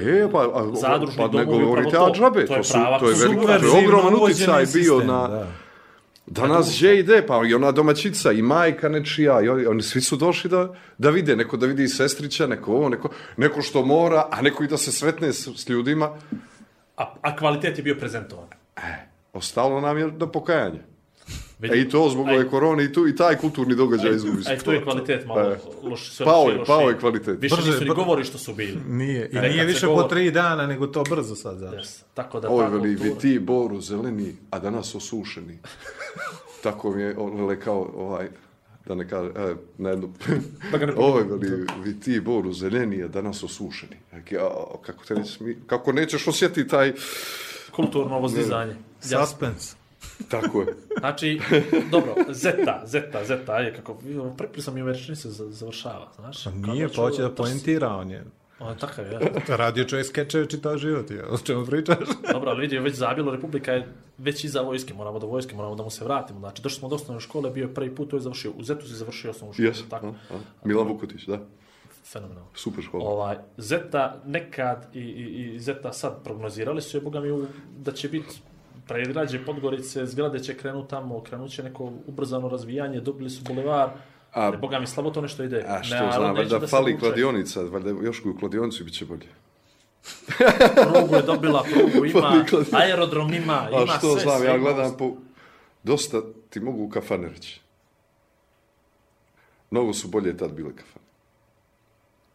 [0.08, 2.14] E, pa, a, zadružni pa ne domovi, govorite upravo to.
[2.16, 5.08] džabe, To je to, su, prava to je, velik, to je ogroman uticaj bio sistem,
[5.08, 5.28] na...
[5.28, 5.48] da.
[6.30, 10.16] Danas gdje ide, pa i ona domaćica, i majka nečija, i oni, oni svi su
[10.16, 14.28] došli da, da vide, neko da vidi i sestrića, neko ovo, neko, neko što mora,
[14.32, 16.12] a neko i da se sretne s, s ljudima.
[16.98, 18.48] a, a kvalitet je bio prezentovan.
[19.38, 20.80] Ostalo nam je do pokajanja.
[21.64, 24.52] E i to zbog ove korone i, tu, i taj kulturni događaj izgubi se.
[24.52, 25.58] Aj, tu je kvalitet malo E.
[25.84, 27.42] loš, sve Pao je, pao je kvalitet.
[27.42, 28.78] Više Brže, nisu ni govori što su bili.
[28.88, 31.74] Nije, i E, nije više po govori- tri dana, nego to brzo sad, znaš.
[31.76, 32.02] Yes.
[32.14, 35.58] Tako da Ovo je ta veli, vi ti boru zeleni, a danas osušeni.
[36.64, 38.28] Tako mi je ole kao ovaj,
[38.86, 40.10] da ne kaže, e, na jednu...
[40.72, 43.96] Da ga ne Ovo je veli, vi ti boru zeleni, a danas osušeni.
[44.32, 44.50] Ja,
[44.82, 46.94] kako, te nećeš, mi- kako nećeš osjetiti taj...
[47.72, 48.76] Kulturno vozdizanje.
[49.00, 49.76] Suspense.
[50.30, 50.76] Tako je.
[51.00, 51.40] Znači,
[51.92, 53.98] dobro, zeta, zeta, zeta, ajde, kako,
[54.38, 56.44] prepri sam i ove rečenice za- završava, znaš?
[56.44, 58.26] Pa Kao nije, pa hoće da poentira on je.
[58.60, 59.20] On je takav, ja.
[59.48, 61.24] Radio čovjek skečeve čitao život, ja.
[61.30, 61.98] o čemu pričaš?
[62.34, 65.84] Dobro, ali vidi, već zabilo, Republika je već iza vojske, moramo do vojske, moramo da
[65.84, 66.40] mu se vratimo.
[66.40, 68.52] Znači, došli smo do osnovne škole, bio je prvi put, to je završio.
[68.52, 70.08] U Zetu si završio osnovnu školu, Jes, tako?
[70.08, 70.38] a, a.
[70.64, 71.40] Milan Vukotić, da.
[72.06, 72.50] Fenomenalno.
[72.56, 73.04] Super škola.
[73.06, 77.92] Ovaj, Zeta nekad i, i, i Zeta sad prognozirali su je, boga mi, u, da
[77.92, 78.36] će biti
[78.88, 83.90] pregrađe Podgorice, zgrade će krenut tamo, krenut će neko ubrzano razvijanje, dobili su bulevar,
[84.34, 85.64] A- a, boga mi, slabo to nešto ide.
[85.68, 89.28] A što Ne, znam, valjda da fali kladionica, valjda još koju kladionicu bit će bolje.
[90.94, 94.22] Prugu je dobila, prugu ima, aerodrom ima, ima A što sve.
[94.22, 95.12] znam, sve ja gledam po...
[95.84, 97.62] Dosta ti mogu u kafane reći.
[99.72, 101.06] Mnogo su bolje tad bile kafane.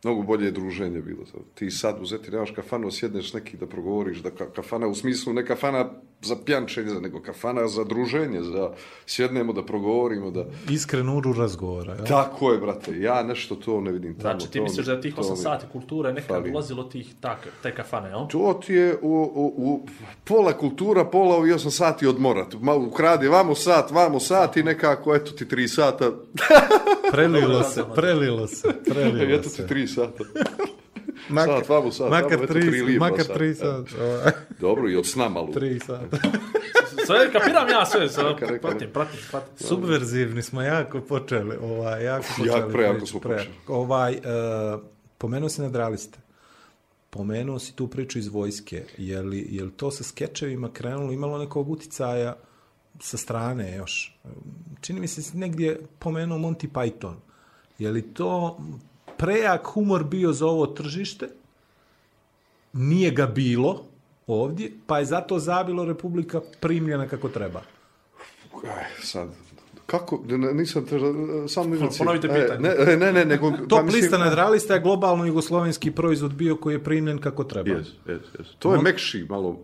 [0.04, 1.24] Mnogo bolje je druženje bilo.
[1.54, 5.46] Ti sad uzeti, nemaš kafanu, sjedneš neki da progovoriš, da ka, kafana u smislu ne
[5.46, 5.90] kafana
[6.22, 8.70] za pjančenje, nego kafana za druženje, za
[9.06, 10.44] sjednemo da progovorimo, da...
[10.70, 12.06] Iskren uru razgovora, jel?
[12.06, 14.22] Tako je, brate, ja nešto to ne vidim tamo.
[14.30, 16.50] Znači, ti to misliš mi- da tih to 8 mi- sati kulture nekad fali.
[16.50, 18.28] ulazilo tih tak, te kafane, jel?
[18.28, 19.86] To ti je u, u, u
[20.24, 22.46] pola kultura, pola u 8 sati odmora.
[22.60, 26.10] Malo ukradi vamo sat, vamo sat i nekako, eto ti 3 sata.
[27.12, 29.66] Prelilo se, prelilo se, prelilo eto ti se.
[29.66, 30.24] 3 sata.
[31.28, 33.36] Makar, Sat, vamo sat, makar vamo, eto, tri, tri lipa makar sat.
[33.36, 33.86] tri sat.
[34.00, 35.46] ovaj, Dobro, i od sna malo.
[35.46, 36.18] Tri sata.
[37.06, 38.88] Sve, kapiram ja sve, sve pratim, pratim,
[39.30, 39.66] pratim.
[39.66, 42.60] Subverzivni smo jako počeli, ovaj, jako počeli.
[42.60, 43.54] Jak, prejako smo pre- počeli.
[43.68, 44.80] Ovaj, uh,
[45.18, 46.18] pomenuo si nadraliste.
[47.10, 48.84] Pomenuo si tu priču iz vojske.
[48.98, 52.36] Je li, je li to sa skečevima krenulo, imalo nekog uticaja
[53.00, 54.18] sa strane još?
[54.80, 57.14] Čini mi se negdje pomenuo Monty Python.
[57.78, 58.58] Je li to
[59.22, 61.28] prejak humor bio za ovo tržište?
[62.72, 63.82] Nije ga bilo
[64.26, 67.62] ovdje, pa je zato zabilo Republika primljena kako treba.
[68.64, 69.28] Aj, sad,
[69.86, 70.22] kako,
[70.54, 70.98] nisam te,
[71.48, 72.60] samo mi Ponovite pitanje.
[72.60, 73.50] Ne, ne, ne, nego...
[73.68, 77.70] Top pa mislim- lista nadralista je globalno jugoslovenski proizvod bio koji je primljen kako treba.
[77.70, 78.46] Jes, jes, jes.
[78.58, 79.58] To je mekši, malo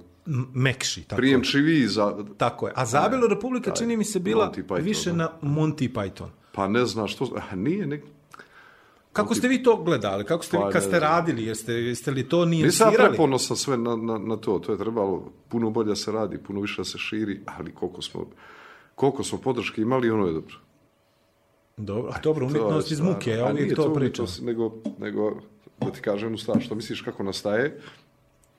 [0.55, 1.17] Mekši, tako je.
[1.17, 2.17] prijemčiviji za...
[2.37, 2.73] Tako je.
[2.77, 6.29] A Zabilo Republika čini mi se bila Monty Python, više na Monty Python.
[6.53, 7.31] Pa ne znaš što...
[7.51, 8.01] A, nije, ne,
[9.13, 10.25] Kako ste vi to gledali?
[10.25, 11.45] Kako ste Pa, vi kad ste radili?
[11.45, 13.09] Jeste, jeste li to Nisam nijansirali?
[13.09, 14.59] preponosan sve na, na, na to.
[14.59, 18.27] To je trebalo puno bolje se radi, puno više se širi, ali koliko smo,
[18.95, 20.55] koliko smo podrške imali, ono je dobro.
[21.77, 24.25] Dobro, a dobro, To je umjetnost iz muke, ja uvijek nije to pričam.
[24.25, 25.41] umjetnost, Nego, nego,
[25.81, 27.81] da ti kažem stvar, što misliš kako nastaje?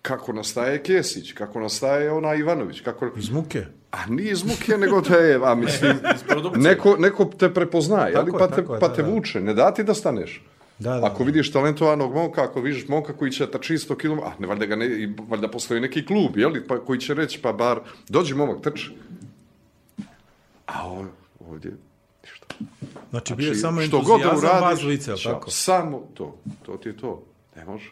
[0.02, 3.12] Kako nastaje Kesić, kako nastaje ona Ivanović, kako...
[3.18, 3.66] Iz muke?
[3.92, 5.98] A nije iz muke, nego te je, a mislim,
[6.68, 9.10] neko, neko te prepoznaje, ali Tako je, pa, te, je, pa da, te da.
[9.10, 10.42] vuče, ne da ti da staneš.
[10.80, 14.32] Da, da, Ako vidiš talentovanog momka, ako vidiš momka koji će trči 100 km, a
[14.40, 17.80] ne, valjda, ga ne, valjda postoji neki klub, jeli, pa, koji će reći, pa bar,
[18.10, 18.92] dođi momak, trči.
[20.66, 21.06] A ovo,
[21.50, 21.72] ovdje,
[22.24, 22.46] ništa.
[23.10, 25.52] Znači, bio je samo što god da entuzijazam vas uradiš, tako?
[25.52, 27.24] Samo to, to ti je to,
[27.56, 27.92] ne može.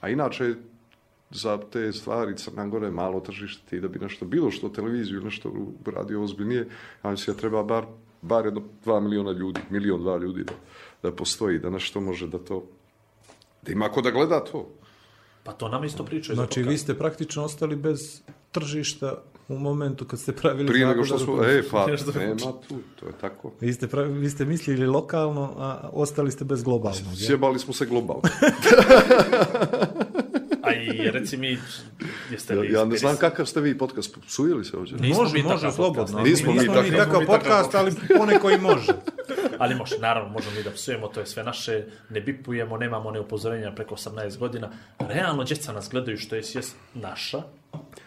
[0.00, 0.54] A inače,
[1.30, 5.16] za te stvari Crna Gora je malo tržište ti da bi nešto bilo što televiziju
[5.16, 5.52] ili nešto
[5.86, 6.68] radio ozbiljnije,
[7.04, 7.84] ja mislim da treba bar,
[8.22, 10.52] bar jedno dva miliona ljudi, milion, dva ljudi da,
[11.02, 12.64] da postoji, da nešto može da to,
[13.62, 14.68] da ima ko da gleda to.
[15.44, 16.36] Pa to nam isto pričaju.
[16.36, 21.18] Znači, vi ste praktično ostali bez tržišta u momentu kad ste pravili Prije nego što
[21.18, 21.86] smo, e, pa,
[22.18, 23.52] nema tu, to je tako.
[23.60, 27.16] Vi ste, pravi, vi ste mislili lokalno, a ostali ste bez globalnog.
[27.26, 28.22] Sjebali smo se globalno.
[30.76, 31.58] I reci mi,
[32.30, 34.96] jeste Ja, li ja ne inspiris- znam kakav ste vi podcast, psujili se ovdje?
[34.98, 36.04] Nismo može, mi može, slobodno.
[36.04, 36.24] podcast.
[36.24, 38.92] Nismo mi Nismo mi takav- takav mi takav podcast, ali poneko i može.
[39.58, 43.20] Ali može, naravno, možemo mi da psujemo, to je sve naše, ne bipujemo, nemamo ne
[43.20, 44.70] upozorenja preko 18 godina.
[45.00, 47.42] Realno, djeca nas gledaju što je svijest naša.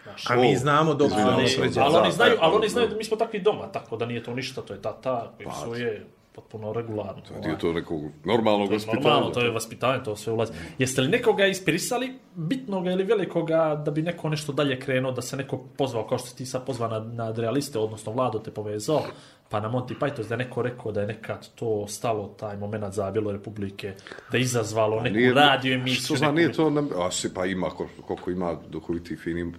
[0.06, 0.32] naša.
[0.32, 2.92] A mi znamo dok izvinjavam znamo ali, oni znaju, ali oni pa, znaju da.
[2.92, 6.06] da mi smo takvi doma, tako da nije to ništa, to je tata koji psuje
[6.32, 7.22] potpuno regularno.
[7.42, 9.00] Dio to nekog normalnog To je vaspitanja.
[9.04, 10.52] normalno, to je vaspitanje, to sve ulazi.
[10.78, 15.36] Jeste li nekoga ispirisali, bitnoga ili velikoga, da bi neko nešto dalje krenuo, da se
[15.36, 19.02] neko pozvao, kao što si ti sad pozvao na, na realiste, odnosno Vlado te povezao,
[19.48, 22.94] pa na Monty Python, da je neko rekao da je nekad to stalo, taj moment
[22.94, 23.94] za Bilo Republike,
[24.30, 26.04] da je izazvalo neku radio emisiju.
[26.04, 29.54] Što zna, neku- nije to, nam, a si pa ima, ko- koliko ima duhovitih, finim,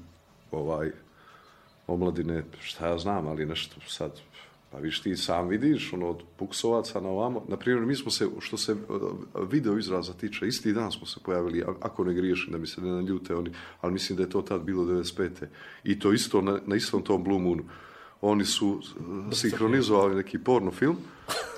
[0.52, 0.92] ovaj,
[1.88, 4.12] omladine, šta ja znam, ali nešto sad,
[4.72, 8.28] pa viš ti sam vidiš, ono, od puksovaca na ovamo, na primjer, mi smo se,
[8.40, 8.76] što se e,
[9.52, 12.92] video izraza tiče, isti dan smo se pojavili, ako ne griješim, da mi se ne
[12.92, 15.30] naljute oni, ali mislim da je to tad bilo 95.
[15.84, 17.64] I to isto, na, na istom tom Blue Moonu.
[18.24, 18.80] Oni su uh,
[19.34, 20.98] sinhronizovali neki porno film,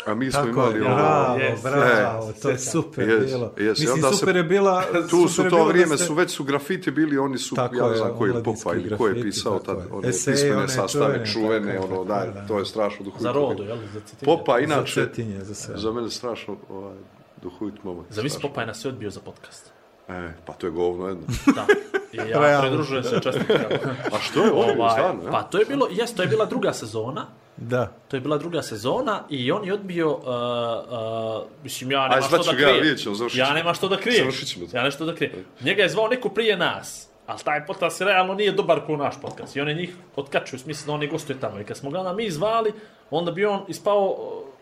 [0.06, 1.64] a mi smo Tako imali je, ono, bravo, Yes.
[1.64, 3.54] bravo, E, to je super Yes, bilo.
[3.58, 3.70] yes.
[3.70, 4.84] Mislim, onda se- super je bila...
[5.10, 7.76] Tu su je to da vrijeme, ste- su već su grafiti bili, oni su, Tako
[7.76, 9.94] ja ne je, znam koji je Popa ili ko je pisao tako tad, je.
[9.94, 12.48] one Eseji, pismene one sastave, čuvene, čuvene, tako je, ono, tako daj, je, da.
[12.48, 13.24] to je strašno duhovito.
[13.24, 13.78] Za rodu, jel?
[13.94, 14.26] Za citinje.
[14.28, 15.78] Popa, Za inače, Cetinje, za sve.
[15.78, 16.98] za mene strašno ovaj,
[17.42, 18.06] duhovit momak.
[18.10, 18.50] Za vis strašno.
[18.50, 19.73] Popaj nas je odbio za podcast.
[20.10, 21.24] E, pa to je govno jedno.
[21.56, 21.66] Da.
[22.14, 23.66] I ja pridružujem se čestitkama.
[24.14, 25.32] A što je ovo, Ovaj, stvarno, ja?
[25.32, 27.26] pa to je bilo, jes, to je bila druga sezona.
[27.58, 27.92] Da.
[28.08, 32.22] To je bila druga sezona i on je odbio, uh, uh, mislim, ja Aj, nema
[32.22, 32.82] što zvat da krijem.
[32.82, 34.20] vidjet ćemo, završit Ja nema što da krijem.
[34.20, 34.78] Završit ćemo to.
[34.78, 35.46] Ja nešto da krijem.
[35.62, 39.56] Njega je zvao neko prije nas, ali taj podcast realno nije dobar kao naš podcast.
[39.56, 41.60] I on je njih otkačio, u smislu da on je gostuje tamo.
[41.60, 42.74] I kad smo ga mi zvali,
[43.12, 44.53] onda bi on ispao uh,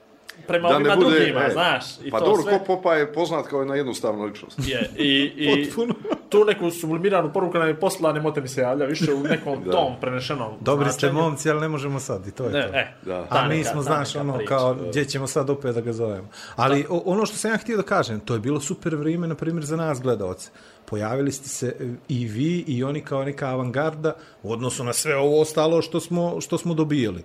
[0.48, 1.84] prema Da ovima ne bude, drugima, e, znaš.
[2.04, 2.60] I pa to dobro, sve.
[2.60, 4.60] ko Popa je poznat kao jedna jednostavna ličnost.
[4.68, 5.70] Je, i, i
[6.30, 9.72] tu neku sublimiranu poruku nam je poslala, nemote mi se javlja, više u nekom Da.
[9.72, 11.22] tom prenešenom Dobri ste značenju.
[11.22, 12.78] momci, ali ne možemo sad i to je Ne, to.
[12.78, 13.28] e, Da.
[13.30, 14.50] A mi smo, ta znaš, ono, priča.
[14.50, 16.28] kao, gdje ćemo sad opet da ga zovemo.
[16.56, 19.36] Ali o, ono što sam ja htio da kažem, to je bilo super vrijeme, na
[19.36, 20.50] primjer, za nas gledalce.
[20.86, 25.16] Pojavili ste se e, i vi i oni kao neka avangarda u odnosu na sve
[25.16, 27.24] ovo ostalo što smo, što smo dobijali.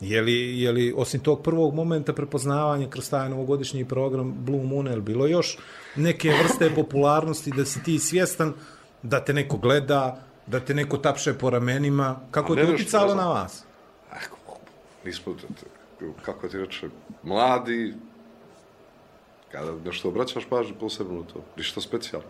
[0.00, 4.86] Je li, je li osim tog prvog momenta prepoznavanja kroz taj novogodišnji program Blue Moon,
[4.86, 5.58] je bilo još
[5.96, 8.52] neke vrste popularnosti da si ti svjestan
[9.02, 13.28] da te neko gleda, da te neko tapše po ramenima, kako je to uticalo na
[13.28, 13.64] vas?
[15.04, 15.46] nismo, t-
[15.98, 16.88] t- kako ti reče,
[17.22, 17.94] mladi,
[19.52, 22.28] kada nešto obraćaš pažnju posebno to, ništa specijalno.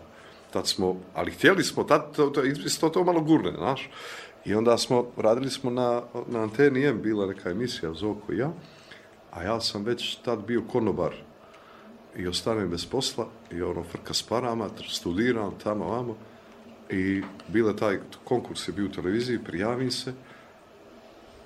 [0.53, 3.89] Tad smo, ali htjeli smo, tad to, to, isto to malo gurne, znaš.
[4.45, 8.51] I onda smo, radili smo na, na anteni M, bila neka emisija Zoko i ja,
[9.31, 11.13] a ja sam već tad bio konobar
[12.17, 16.15] i ostanem bez posla i ono frka s parama, studiram tamo, vamo
[16.89, 20.13] i bila taj konkurs je bio u televiziji, prijavim se,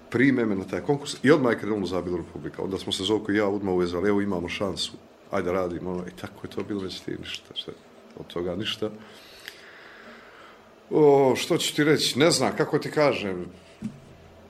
[0.09, 2.63] prime me na taj konkurs i odmah je krenulo za Bilo Republika.
[2.63, 4.91] Onda smo se Zoko i ja odmah uvezali, evo imamo šansu,
[5.31, 5.91] ajde radimo.
[5.91, 7.71] Ono, I tako je to bilo već ti ništa, šta,
[8.19, 8.89] od toga ništa.
[10.89, 13.45] O, što ću ti reći, ne znam, kako ti kažem,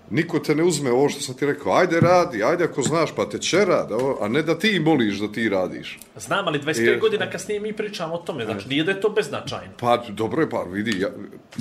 [0.09, 3.29] niko te ne uzme ovo što sam ti rekao, ajde radi, ajde ako znaš, pa
[3.29, 3.91] te će rad,
[4.21, 5.99] a ne da ti moliš da ti radiš.
[6.15, 6.97] Znam, ali 25 Je.
[6.97, 9.73] godina kasnije mi pričamo o tome, znači nije da je to beznačajno.
[9.79, 11.09] Pa, dobro je, pa vidi, ja,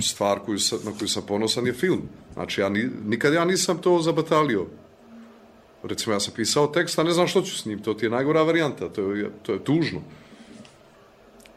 [0.03, 2.03] stvar koju sam, na koju sam ponosan je film.
[2.33, 4.67] Znači, ja ni, nikad ja nisam to zabatalio.
[5.83, 8.11] Recimo, ja sam pisao tekst, a ne znam što ću s njim, to ti je
[8.11, 10.01] najgora varijanta, to je, to je tužno.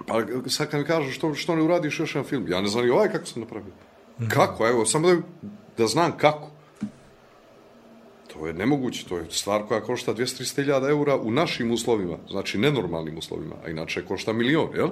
[0.08, 2.86] Pa sad kad mi kažu što, što ne uradiš još jedan film, ja ne znam
[2.86, 3.74] ni ovaj kako sam napravio.
[4.30, 5.16] Kako, evo, samo da,
[5.78, 6.52] da znam kako.
[8.34, 13.18] To je nemoguće, to je stvar koja košta 200-300.000 eura u našim uslovima, znači nenormalnim
[13.18, 14.90] uslovima, a inače košta milion, jel?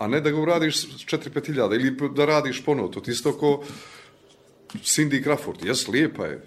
[0.00, 2.88] a ne da ga uradiš 4-5.000 ili da radiš ponovo.
[2.88, 3.62] To ti isto ko
[4.74, 5.66] Cindy Crawford.
[5.66, 6.42] Jes, lijepa je.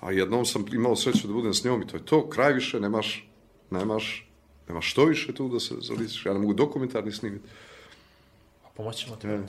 [0.00, 2.28] A jednom sam imao sreću da budem s njom i to je to.
[2.28, 3.28] Kraj više, nemaš,
[3.70, 4.27] nemaš,
[4.68, 6.26] nemaš što više tu da se zalistiš.
[6.26, 7.48] Ja ne mogu dokumentarni snimiti.
[8.76, 9.26] Pomoći ćemo ti.
[9.26, 9.40] E,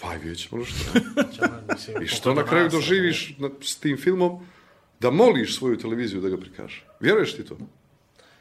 [0.00, 0.98] pa i vidjet ćemo što.
[2.04, 4.46] I što na kraju doživiš na, s tim filmom
[5.00, 6.84] da moliš svoju televiziju da ga prikaže.
[7.00, 7.56] Vjeruješ ti to?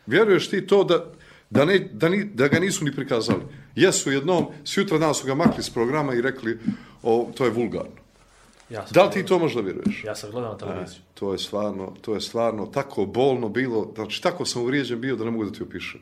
[0.05, 1.12] Vjeruješ ti to da,
[1.53, 3.41] Da, ne, da, ni, da ga nisu ni prikazali.
[3.75, 6.59] Jesu jednom, sjutra dan su ga makli s programa i rekli,
[7.03, 8.01] o, to je vulgarno.
[8.69, 10.03] Ja sam, Da li ti to možda vjeruješ?
[10.03, 11.01] ja sam gledao na televiziju.
[11.13, 15.25] To je stvarno, to je stvarno tako bolno bilo, znači tako sam uvrijeđen bio da
[15.25, 16.01] ne mogu da ti opišem.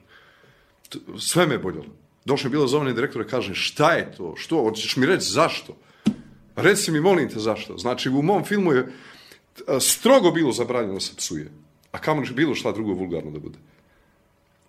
[1.19, 1.95] Sve me je boljelo.
[2.25, 4.33] Došao je bilo direktor i kaže, šta je to?
[4.37, 4.63] Što?
[4.63, 5.77] Hoćeš mi reći zašto?
[6.55, 7.77] Reci mi, molim te, zašto?
[7.77, 8.87] Znači, u mom filmu je
[9.79, 11.51] strogo bilo zabranjeno da se psuje.
[11.91, 13.57] A kamo li bilo šta drugo vulgarno da bude?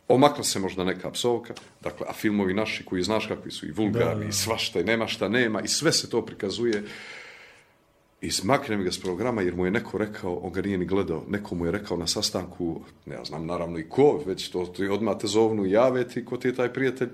[0.08, 4.28] Omakla se možda neka psovka, dakle, a filmovi naši koji znaš kakvi su i vulgarni,
[4.28, 6.84] i svašta, i nema šta nema, i sve se to prikazuje.
[8.22, 10.86] I smakne mi ga s programa jer mu je neko rekao, on ga nije ni
[10.86, 14.66] gledao, neko mu je rekao na sastanku, ne ja znam naravno i ko, već to
[14.66, 17.08] ti odmah te zovnu i jave ti ko ti je taj prijatelj,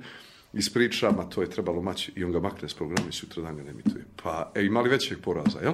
[0.53, 3.57] ispriča, ma to je trebalo maći i on ga makne s programa i sutra dan
[3.57, 4.05] ga ne emituje.
[4.23, 5.73] Pa, e, imali većeg poraza, jel?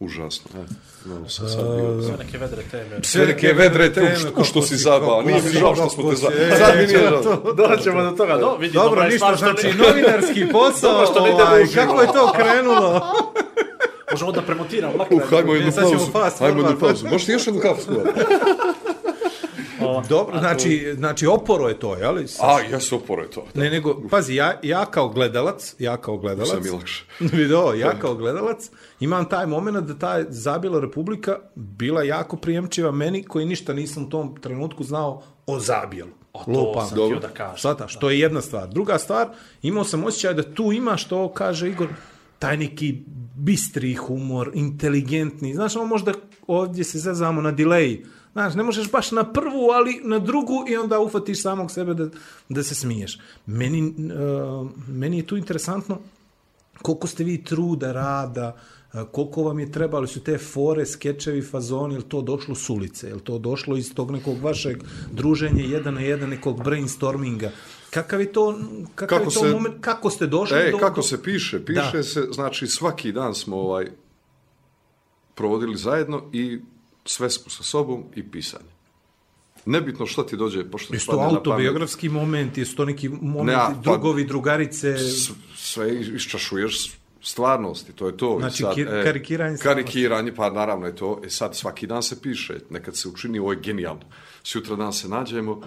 [0.00, 0.64] Užasno, e.
[1.08, 2.02] Malo sam sad bio.
[2.02, 3.02] Sve neke vedre teme.
[3.02, 6.56] Sve neke vedre te, u što si zabao, nije mi žao što smo te zabao.
[6.58, 7.52] Sad mi nije žao.
[7.52, 8.36] Doćemo do toga.
[8.36, 12.00] Do, vidi, Dobro, je ništa, što znači novinarski posao, Dobro što ne ide ovaj, kako
[12.00, 13.00] je to krenulo?
[14.10, 15.14] Možemo da premontiramo lako.
[15.14, 16.12] Uh, hajmo jednu pauzu.
[16.38, 17.08] Hajmo jednu pauzu.
[17.08, 18.10] Možete još jednu kafu skuvati?
[20.08, 22.26] Dobro, znači, znači oporo je to, je li?
[22.40, 23.46] A, jesu oporo je to.
[23.54, 27.04] Ne, nego, pazi, ja, ja kao gledalac, ja kao gledalac, mi je lakše.
[27.36, 33.24] Video, ja kao gledalac imam taj moment da ta Zabila Republika bila jako prijemčiva meni
[33.24, 36.10] koji ništa nisam u tom trenutku znao o Zabilu.
[36.32, 36.86] A to Lupam.
[36.86, 37.18] sam Dobro.
[37.18, 37.58] htio da kažem.
[37.58, 38.68] Svata, što je jedna stvar.
[38.68, 39.28] Druga stvar,
[39.62, 41.88] imao sam osjećaj da tu ima što kaže Igor,
[42.38, 43.02] taj neki
[43.36, 45.54] bistri humor, inteligentni.
[45.54, 46.12] Znaš, ono možda
[46.46, 48.04] ovdje se zazamo na delay.
[48.32, 52.08] Znaš, ne možeš baš na prvu, ali na drugu i onda ufatiš samog sebe da,
[52.48, 53.18] da se smiješ.
[53.46, 55.98] Meni, uh, meni je tu interesantno
[56.82, 58.56] koliko ste vi truda, rada,
[58.92, 63.10] a, koliko vam je trebalo su te fore, skečevi, fazoni, ili to došlo s ulice,
[63.10, 67.50] ili to došlo iz tog nekog vašeg druženja jedan na jedan, nekog brainstorminga.
[67.90, 68.58] Kakav je to,
[68.94, 70.78] kakav Kako je to se- moment, kako ste došli E, do...
[70.78, 71.64] kako do- se piše?
[71.64, 72.02] Piše Da.
[72.02, 73.86] se, znači svaki dan smo ovaj
[75.34, 76.58] provodili zajedno i
[77.04, 78.70] svesku sa sobom i pisanje.
[79.66, 82.84] Nebitno što ti dođe, pošto ti Jesu to padne na pamet, autobiografski moment, jesu to
[82.84, 84.94] neki momenti, Ne, a, pa- drugovi, drugarice...
[84.94, 86.90] s- sve iščašuješ
[87.22, 88.36] stvarnosti, to je to.
[88.36, 91.20] I Znači, ki- karikiranje Karikiranje, pa naravno je to.
[91.24, 94.02] E sad, svaki dan se piše, nekad se učini, ovo je genijalno.
[94.42, 95.60] Sutra dan se nađemo,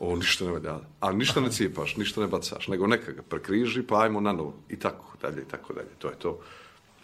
[0.00, 0.78] ovo ništa ne valja.
[1.00, 4.54] A ništa ne cijepaš, ništa ne bacaš, nego neka ga prekriži, pa ajmo na novo.
[4.68, 5.88] I tako dalje, i tako dalje.
[5.98, 6.38] To je to.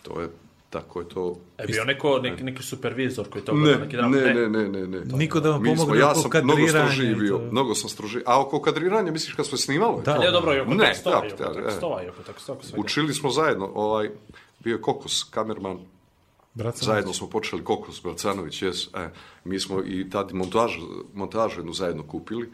[0.03, 0.29] To je,
[0.71, 1.37] tako je to.
[1.59, 4.11] E bio neko, neki, neki supervizor koji to Ne, gleda neki ne, dan.
[4.11, 5.17] ne, ne, ne, ne.
[5.17, 7.45] Niko da vam pomogne ja oko sam mnogo kadriranja strožiji i bio, to.
[7.53, 8.23] mnogo sam strožiji.
[8.27, 10.01] A oko kadriranja, misliš kad smo snimalo?
[10.05, 10.19] Da.
[10.19, 12.59] Ne, dobro, i oko Ne, tekstova, i oko tekstova, i oko tekstova.
[12.77, 14.11] Učili smo zajedno, ovaj,
[14.61, 15.79] bio je Kokos, kamerman,
[16.57, 19.11] Sam- zajedno smo počeli Kokos, Belcanović, jes, e,
[19.45, 20.81] mi smo i tad montažu,
[21.15, 22.51] montažu jednu zajedno kupili,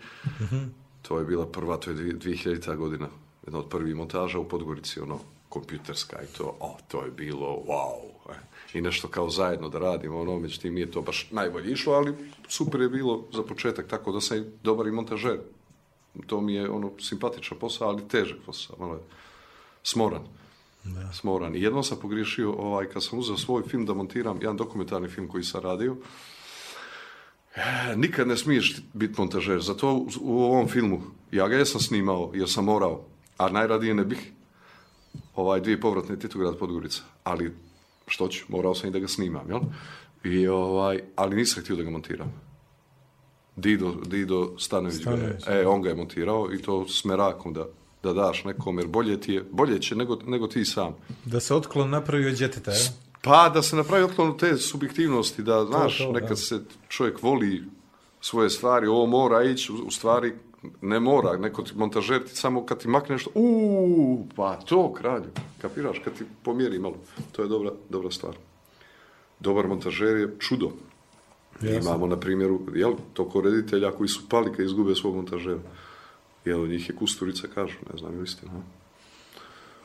[1.02, 2.76] to je bila prva, to je dvije- 2000.
[2.76, 3.08] godina,
[3.46, 8.32] jedna od prvih montaža u Podgorici, ono, kompjuterska i to, o, to je bilo, wow,
[8.32, 8.38] e.
[8.78, 12.14] i nešto kao zajedno da radimo, ono, međutim nije to baš najbolje išlo, ali
[12.48, 15.38] super je bilo za početak, tako da sam i dobar i montažer.
[16.26, 19.00] To mi je, ono, simpatičan posao, ali težak posao, malo je
[19.82, 20.22] smoran.
[20.84, 21.12] Da.
[21.12, 21.56] Smoran.
[21.56, 25.28] I jednom sam pogriješio, ovaj, kad sam uzeo svoj film da montiram, jedan dokumentarni film
[25.28, 25.96] koji sam radio,
[27.54, 29.60] e, nikad ne smiješ biti montažer.
[29.60, 31.00] Zato u, ovom filmu,
[31.32, 33.04] ja ga jesam snimao jer sam morao,
[33.36, 34.32] a najradije ne bih,
[35.34, 37.02] ovaj, dvije povratne Titograd Podgorica.
[37.24, 37.52] Ali,
[38.06, 39.60] što ću, morao sam i da ga snimam, jel?
[40.24, 42.32] I, ovaj, ali nisam htio da ga montiram.
[43.56, 47.52] Dido, Dido Stanović, ga je, Stanović, e, on ga je montirao i to s merakom
[47.52, 47.66] da,
[48.02, 50.94] da daš nekom, jer bolje, ti je, bolje će nego, nego ti sam.
[51.24, 52.92] Da se otklon napravi od djeteta, je?
[53.22, 56.20] Pa da se napravi otklon te subjektivnosti, da, znaš, to, da.
[56.20, 57.62] nekad se čovjek voli
[58.20, 60.32] svoje stvari, ovo mora ići, u, stvari
[60.80, 65.30] ne mora, neko ti montažer ti samo kad ti makne nešto, uuu, pa to kralju,
[65.60, 66.96] kapiraš, kad ti pomjeri malo,
[67.32, 68.36] to je dobra, dobra stvar.
[69.40, 70.70] Dobar montažer je čudo.
[71.82, 75.60] Imamo na primjeru, jel, toko reditelja koji su pali kad izgube svog montažera.
[76.44, 78.52] Jel, njih je Kusturica, kažu, ne znam, je istina.
[78.52, 78.60] a?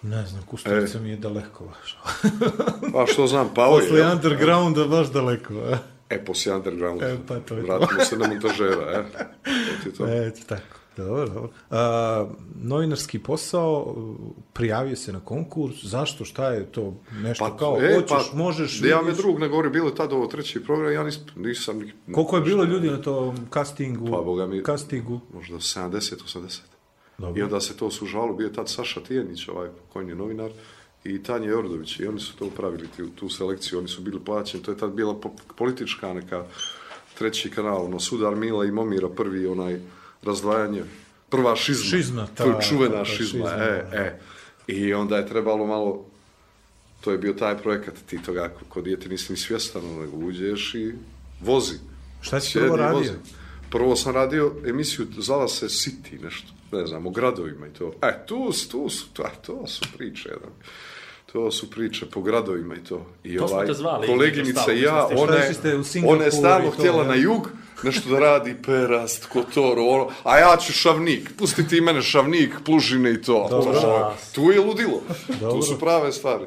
[0.02, 1.98] Ne znam, Kusturica mi je daleko baš.
[2.94, 5.78] Pa što znam, pa ovo je, Posle undergrounda baš daleko, a?
[6.10, 7.02] E, poslije underground.
[7.02, 7.74] E, pa to je to.
[7.78, 9.04] Vratimo se na montažera, e.
[9.44, 10.08] To ti je to.
[10.28, 10.78] Eto, tako.
[10.98, 11.50] Dobro, dobro.
[11.70, 13.96] A, novinarski posao,
[14.54, 19.04] prijavio se na konkurs, zašto, šta je to, nešto pa, kao, hoćeš, možeš, Ja me
[19.04, 19.18] vidiš.
[19.18, 21.80] drug ne govori, bilo je tada ovo treći program, ja nis, nisam...
[21.80, 25.20] ni- Koliko je bilo ljudi na tom castingu, Pa, boga mi- castingu?
[25.34, 26.60] Možda 70-80.
[27.18, 27.40] Dobro.
[27.40, 30.52] I onda se to sužalo, bio je tad Saša Tijenić, ovaj pokojni novinar,
[31.04, 34.64] i Tanja Jordović, i oni su to pravili, tu, tu selekciju, oni su bili plaćeni,
[34.64, 36.46] to je tad bila po- politička neka
[37.14, 39.80] treći kanal, ono, Sudar Mila i Momira, prvi onaj
[40.24, 40.84] razdvajanje,
[41.30, 41.86] prva šizma.
[41.90, 44.20] Šizma, to je ta- čuvena ta šizma, šizma, e, e.
[44.68, 46.06] I onda je trebalo malo,
[47.02, 50.94] to je bio taj projekat, ti toga kod dijete nisi ni svjestan, nego uđeš i
[51.42, 51.76] vozi.
[52.22, 52.98] Šta si prvo radio?
[52.98, 53.12] vozi.
[53.70, 57.94] Prvo sam radio emisiju, zvala se City, nešto, ne znam, o gradovima i to.
[58.02, 60.50] E, tu, su- tu su, to, to su priče, jedan.
[61.32, 63.06] To su priče po gradovima i to.
[63.24, 67.16] I To smo ovaj, te zvali, koleginica i ja, ona Šta je, stalno htjela na
[67.16, 67.50] jug,
[67.84, 73.12] nešto da radi perast, kotor, ono, a ja ću šavnik, pusti ti mene šavnik, plužine
[73.14, 73.48] i to.
[73.50, 73.80] Dobro.
[73.80, 75.62] Ono, tu je ludilo, tu Dobro.
[75.62, 76.46] su prave stvari.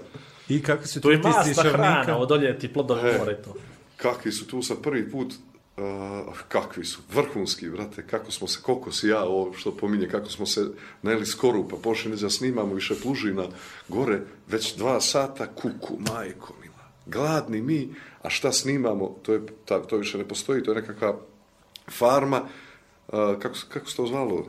[0.48, 2.16] I kako se To je ti stisci masna hrana, šavnika?
[2.16, 3.18] odoljeti plodovi E.
[3.18, 3.54] more to.
[3.96, 5.34] kakvi su tu sad prvi put,
[5.76, 5.84] uh,
[6.48, 10.46] kakvi su, vrhunski, brate, kako smo se, koliko si ja, ovo što pominje, kako smo
[10.46, 10.60] se
[11.02, 13.44] najeli skoru, pa pošli da snimamo više plužina,
[13.88, 16.69] gore, već dva sata, kuku, majko mila,
[17.10, 21.16] gladni mi, a šta snimamo, to, je, ta, to više ne postoji, to je nekakva
[21.90, 22.42] farma,
[23.08, 24.46] uh, kako, kako se to zvalo?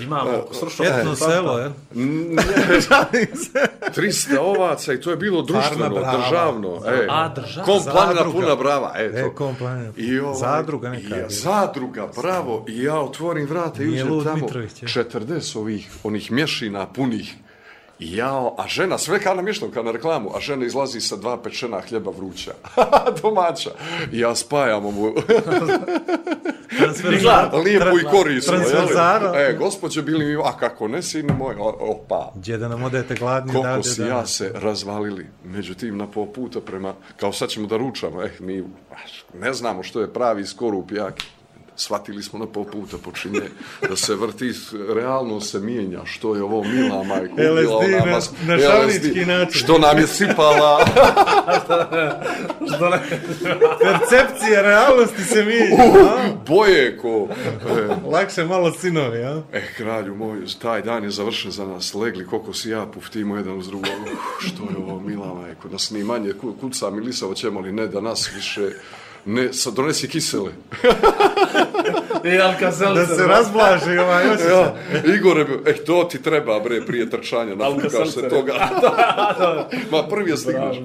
[0.00, 1.70] Imamo stručno Etno selo, je?
[1.94, 6.18] 300 ovaca i to je bilo društveno, Brava.
[6.18, 6.80] državno.
[6.86, 7.64] E, A, državno.
[7.64, 9.18] Kom planina puna brava, eto.
[9.18, 9.92] E, kom planina.
[9.96, 11.26] I ovaj, Zadruga neka I, je.
[11.28, 12.64] zadruga, bravo.
[12.68, 14.36] I ja otvorim vrata i uđem tamo.
[14.36, 14.88] Mitrović, je.
[14.88, 17.34] 40 ovih, onih mješina punih.
[17.98, 21.16] I ja, a žena, sve kao na mješnom, kao na reklamu, a žena izlazi sa
[21.16, 22.52] dva pečena hljeba vruća.
[23.22, 23.70] Domaća.
[24.12, 25.14] I ja spajam ovu
[27.64, 28.40] lijepu i jel?
[28.46, 29.32] Transverzara.
[29.40, 32.32] E, gospođo, bili mi, a kako ne, sine moj, opa.
[32.34, 36.94] Gdje da nam odete gladni Koliko si ja se razvalili, međutim na pol puta prema,
[37.16, 38.64] kao sad ćemo da ručamo, eh, mi
[39.40, 41.26] ne znamo što je pravi skorup jaki.
[41.76, 43.40] Shvatili smo na pol puta počinje
[43.82, 44.52] da se vrti,
[44.90, 47.34] realno se mijenja, što je ovo mila majko.
[47.34, 48.12] ubila LSD ona na-
[48.46, 49.52] na LSD, šalnički način.
[49.54, 50.84] Što nam je sipala,
[53.80, 55.76] Percepcija realnosti se mijenja.
[56.08, 56.32] a?
[56.46, 57.28] boje ko.
[57.68, 59.42] E, Lakše malo sinovi, a?
[59.52, 61.94] Eh, kralju moj, taj dan je završen za nas.
[61.94, 63.88] Legli koliko si ja, puftimo jedan uz drugog.
[64.40, 68.00] Što je ovo, mila majko, na snimanje, ku- kuca mi lisavo ćemo li ne, da
[68.00, 68.70] nas više...
[69.26, 70.52] Ne, sad donesi kisele.
[72.24, 74.52] I Alka Da se razblaži ovaj osjećaj.
[74.52, 74.74] Ja,
[75.16, 78.28] Igore, eh, to ti treba, bre, prije trčanja, nafukaš se Alka-Seltzer.
[78.30, 78.68] toga.
[79.92, 80.76] Ma, prvi je stigneš.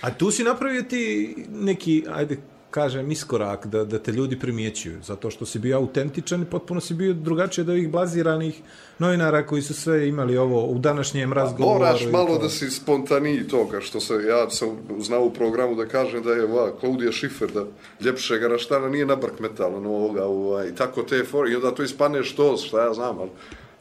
[0.00, 2.36] A tu si napravio ti neki, ajde,
[2.72, 6.94] kažem, iskorak da, da te ljudi primjećuju, zato što si bio autentičan i potpuno si
[6.94, 8.60] bio drugačiji od ovih blaziranih
[8.98, 11.78] novinara koji su sve imali ovo u današnjem razgovoru.
[11.78, 12.42] Moraš malo to.
[12.42, 14.68] da si spontaniji toga, što se, ja sam
[14.98, 17.64] znao u programu da kažem da je ova Klaudija Šifer, da
[18.00, 21.82] ljepšega raštana nije na brk metala novoga, ovaj, i tako te for, i onda to
[21.82, 23.30] ispane što, šta ja znam, ali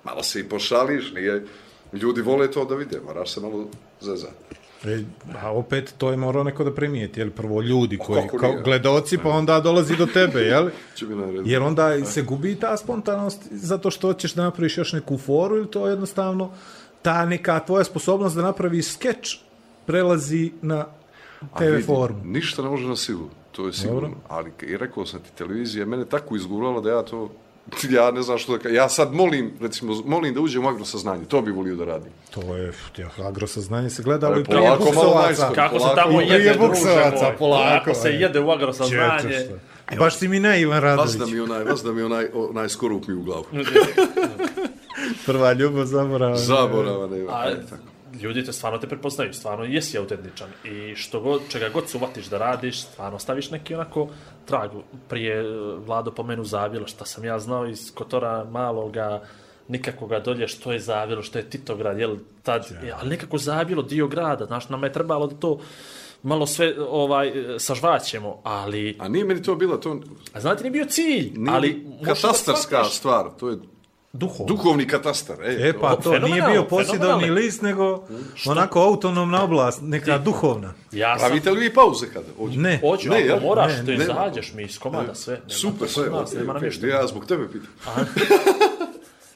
[0.03, 1.45] malo se i pošališ, nije,
[1.93, 3.67] ljudi vole to da vide, moraš se malo
[4.01, 4.61] zezati.
[4.85, 5.03] E,
[5.41, 9.29] a opet to je morao neko da primijeti, jel prvo ljudi koji, kao gledoci, pa
[9.29, 10.69] onda dolazi do tebe, jel?
[11.51, 15.71] Jer onda se gubi ta spontanost zato što hoćeš da napraviš još neku foru ili
[15.71, 16.51] to jednostavno
[17.01, 19.39] ta neka tvoja sposobnost da napraviš skeč
[19.85, 20.85] prelazi na
[21.57, 22.21] TV vidi, formu.
[22.23, 24.01] Ništa ne može na silu, to je sigurno.
[24.01, 24.21] Dobro.
[24.27, 27.29] Ali i rekao sam ti, televizija mene tako izgurala da ja to,
[27.97, 31.41] ja ne znam što da Ja sad molim, recimo, molim da uđem u agrosaznanje, to
[31.41, 32.11] bi volio da radim.
[32.29, 35.51] To je, ja, agrosaznanje se gleda, ali prije buksovaca.
[35.55, 35.95] Kako se Polako.
[35.95, 37.37] tamo I prije jede, druže buksovaca, moj.
[37.37, 39.47] polako, se jede u agrosaznanje.
[39.99, 41.15] Baš si mi naivan Radović.
[41.15, 43.45] Vas da mi onaj, vas da mi onaj, onaj skorup mi u glavu.
[45.25, 46.37] Prva ljubav zaborava.
[46.37, 47.31] Zaborava nema.
[47.31, 47.83] A, E, tako.
[48.21, 52.25] Ljudi te stvarno te prepoznaju, stvarno jesi autentičan i što god, čega god se uvatiš
[52.25, 54.07] da radiš, stvarno staviš neki onako
[54.45, 54.71] trag.
[55.09, 55.43] Prije e,
[55.85, 59.21] Vlado pomenu Zavilo, šta sam ja znao iz Kotora maloga,
[59.67, 62.97] nikakoga dolje što je Zavilo, što je Titograd, jel, tad, ja.
[62.99, 65.59] ali nekako Zavilo, dio grada, znaš, nama je trebalo da to
[66.23, 69.99] malo sve ovaj sažvaćemo, ali A nije meni to bila, to
[70.33, 73.57] a znate nije bio cilj, nije ali katastarska stvar, to je
[74.13, 74.45] duhovno.
[74.47, 75.37] duhovni katastar.
[75.41, 78.03] E, E pa to nije Fenomenalno, bio posjedovni list, nego
[78.47, 80.73] onako autonomna oblast, neka duhovna.
[80.91, 82.25] Ja sam, Pravite li vi pauze kada?
[82.39, 82.59] Ođe?
[82.59, 82.79] Ne.
[82.79, 83.39] Hoću, Ne, ako jel?
[83.39, 83.93] moraš, Ne, ne.
[83.95, 85.33] izađeš mi iz komada sve.
[85.33, 86.87] Nema Super, to sve, nas, nema ok, ništa.
[86.87, 87.69] ja zbog tebe pitam.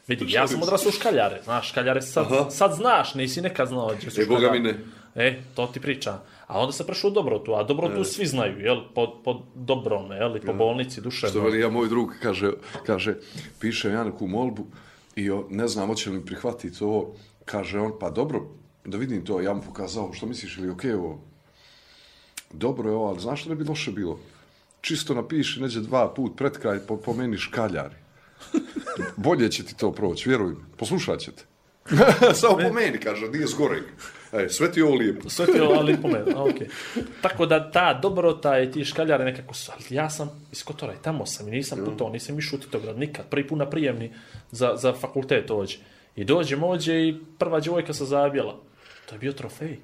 [0.08, 2.50] Vidi, ja sam odrasao u škaljare, znaš, škaljare sad, Aha.
[2.50, 4.80] sad znaš, nisi nekad znao su E, boga mi škaljare.
[5.16, 6.20] E, to ti priča.
[6.48, 10.38] A onda se prešao u Dobrotu, a Dobrotu svi znaju, jel, po, po Dobrome, jel,
[10.38, 11.42] i po bolnici, Što duševno.
[11.42, 12.52] veli ja, moj drug kaže,
[12.86, 13.16] kaže
[13.60, 14.66] piše ja neku molbu
[15.16, 17.16] i o, ne znam hoće li mi prihvatiti ovo.
[17.46, 18.42] Kaže on, pa dobro,
[18.86, 21.22] da vidim to, ja mu pokazao, što misliš, ili okej ovo?
[22.54, 24.20] Dobro je ovo, ali znaš što ne bi loše bilo?
[24.82, 27.96] Čisto napiši, neđe dva put pred kraj, po, pomeni škaljari.
[29.26, 31.44] Bolje će ti to proći, vjeruj mi, poslušat ćete.
[32.42, 33.84] Samo po meni, kaže, nije zgoreg.
[34.38, 35.30] E, sve ti ovo lijepo.
[35.30, 36.68] Sve ti ovo lipo me, okej.
[37.22, 41.02] Tako da ta dobrota i ti škaljare nekako su, ali ja sam iz Kotora i
[41.02, 44.12] tamo sam i nisam putovao, nisam išao u Titograd nikad, prvi put na prijemni
[44.52, 45.78] za, za fakultet ođe.
[46.16, 48.56] I dođem ođe i prva djevojka sa zabijela.
[49.06, 49.78] To je bio trofej.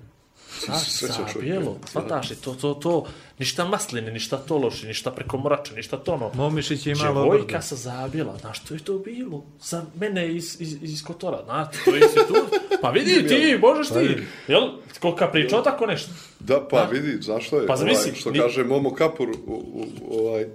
[0.60, 1.34] Znaš, Srećan čovjek.
[1.34, 3.06] zabijelo, shvataš li, to, to, to,
[3.40, 6.32] ništa masline, ništa tološi, ništa preko mrača, ništa tono.
[6.34, 7.62] Momišić je malo Djevojka obrda.
[7.62, 9.46] sa zabijela, znaš, to je to bilo.
[9.62, 12.50] Za mene iz, iz, iz Kotora, znaš, to je institut.
[12.82, 14.18] Pa vidi ti, možeš ti.
[14.48, 14.62] Jel,
[15.00, 16.12] kolika priča o tako nešto?
[16.40, 17.68] Da, pa vidi, zašto je?
[17.68, 19.86] Pa zamisli, ovaj, što ni- kaže Momo Kapur, u, u,
[20.20, 20.46] ovaj,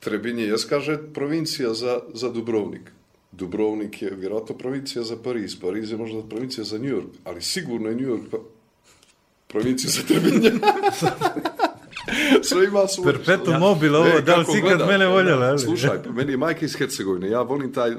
[0.00, 2.80] Trebinje, jes kaže provincija za, za Dubrovnik.
[3.32, 7.88] Dubrovnik je vjerojatno provincija za Pariz, Pariz je možda provincija za New York, ali sigurno
[7.88, 8.38] je New York
[9.50, 10.52] provincija za Trebinje.
[12.48, 13.12] Sve ima svoj...
[13.12, 15.58] Perpetuum mobile, ovo, Ne, da li si ikad gledam, mene e, voljela, ali?
[15.58, 17.94] Slušaj, pa meni je majka iz Hercegovine, ja volim taj,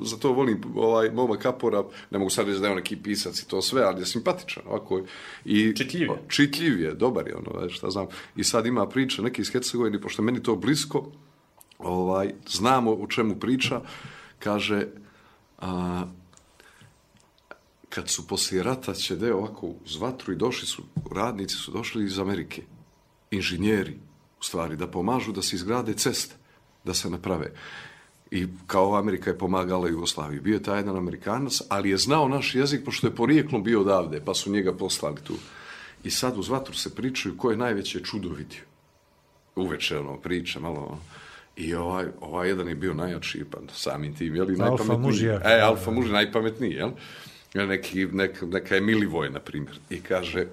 [0.00, 3.48] zato volim ovaj Moma Kapora, ne mogu sad reći da je on neki pisac i
[3.48, 5.02] to sve, ali je simpatičan ovako.
[5.44, 6.22] I, Čitljiv je.
[6.28, 8.06] Čitljiv je, dobar je ono, šta znam.
[8.36, 11.06] I sad ima priče neki iz Hercegovine, pošto meni to blisko,
[11.78, 13.80] ovaj, znamo o čemu priča,
[14.38, 14.86] kaže,
[15.58, 16.04] a,
[17.90, 20.82] kad su poslije rata će deo ovako uz vatru i došli su,
[21.12, 22.62] radnici su došli iz Amerike,
[23.30, 23.98] inženjeri,
[24.40, 26.34] u stvari, da pomažu da se izgrade ceste,
[26.84, 27.52] da se naprave.
[28.30, 30.40] I kao Amerika je pomagala Jugoslaviji.
[30.40, 34.20] Bio je taj jedan Amerikanac, ali je znao naš jezik, pošto je porijeklom bio odavde,
[34.24, 35.34] pa su njega poslali tu.
[36.04, 38.62] I sad uz vatru se pričaju ko je najveće čudo vidio.
[39.56, 40.98] Uveče, ono, priča, malo, ono.
[41.56, 44.98] I ovaj, ovaj jedan je bio najjači, pa samim tim, jel, Alfa najpametniji.
[44.98, 45.40] muž je.
[45.44, 46.90] E, alfa muž je najpametniji, jel?
[47.54, 49.78] Neki, nek, neka je Milivoj, na primjer.
[49.90, 50.46] I kaže,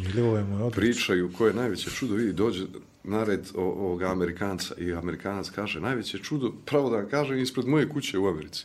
[0.00, 2.64] Milivo je moj pričaju ko je najveće čudo, vidi, dođe
[3.04, 7.66] na red o- ovoga Amerikanca i Amerikanac kaže, najveće čudo, pravo da vam kažem, ispred
[7.66, 8.64] moje kuće u Americi.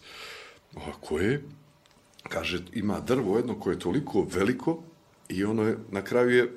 [0.75, 1.43] A koje?
[2.29, 4.83] Kaže, ima drvo jedno koje je toliko veliko
[5.29, 6.51] i ono je, na kraju je,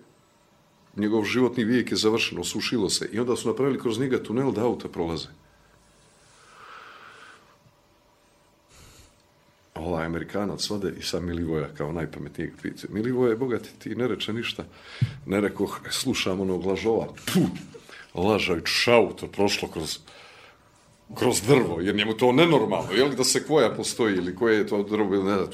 [0.96, 4.64] njegov životni vijek je završen, osušilo se i onda su napravili kroz njega tunel da
[4.64, 5.28] auta prolaze.
[9.78, 12.86] Ovaj Amerikanac ode i sam Milivoja kao najpametnijeg pita.
[12.90, 14.64] Milivoje, bogati, ti ne reče ništa.
[15.26, 17.06] Ne reko, e, slušam onog lažova.
[17.06, 17.48] Puh,
[18.14, 19.98] lažajuć auto prošlo kroz
[21.14, 24.66] kroz drvo, jer njemu to nenormalno, je li da se koja postoji ili koje je
[24.66, 25.48] to drvo ili ne znam.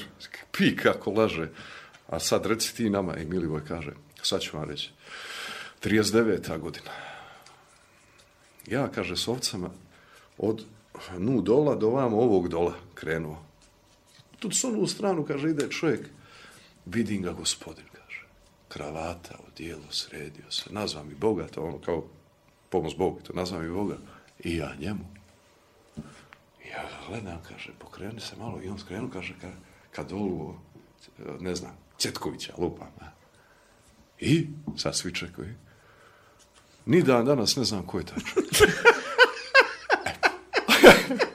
[0.51, 1.49] Pi kako laže.
[2.07, 4.91] A sad reci ti nama, i Milivoj kaže, sad ću vam reći,
[5.83, 6.59] 39.
[6.59, 6.91] godina.
[8.67, 9.69] Ja, kaže, s ovcama
[10.37, 10.65] od
[11.17, 13.44] nu dola do vam ovog dola krenuo.
[14.45, 16.09] Tu s onu stranu, kaže, ide čovjek,
[16.85, 18.25] vidim ga gospodin, kaže,
[18.67, 22.03] kravata, odijelo, sredio se, nazva mi Boga, to ono kao
[22.69, 23.97] pomoć Bogu, to nazva mi Boga,
[24.43, 25.05] i ja njemu.
[26.65, 29.51] I ja gledam, kaže, pokreni se malo, i on skrenu, kaže, ka,
[29.91, 30.55] kad dolu,
[31.39, 33.07] ne znam, Cetkovića, lupam, ne?
[34.19, 35.53] I, sad svi čekaju,
[36.85, 38.53] ni dan danas ne znam ko je taj čovjek.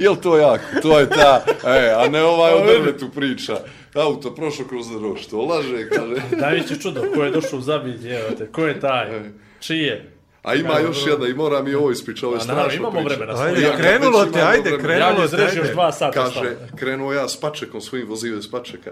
[0.00, 0.64] Jel to jako?
[0.82, 3.60] To je ta, e, a ne ovaj o drvetu priča.
[3.94, 6.14] Auto prošlo kroz drvo, što laže, kaže.
[6.42, 9.22] Najveće čudo, ko je došao u zabit, evo te, ko je taj,
[9.60, 10.12] čije?
[10.42, 13.00] A ima još jedna i moram i ovo ispričati, ovo je A naravno, strašno imamo
[13.00, 13.16] priča.
[13.16, 13.42] vremena.
[13.42, 14.70] Ajde, Ja krenulo te, imamo ajde.
[14.70, 15.72] Ja krenulo mi te, izrežem još ajde.
[15.72, 16.12] dva sata.
[16.12, 16.76] Kaže, stvarno.
[16.76, 18.90] krenuo ja s pačekom, svojim vozio s pačeka.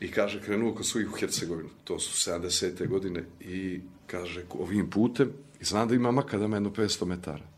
[0.00, 1.68] I kaže, krenuo kod svojih u Hercegovinu.
[1.84, 2.88] To su 70.
[2.88, 3.24] godine.
[3.40, 7.49] I kaže, ovim putem, i znam da ima makadama jedno 500 metara.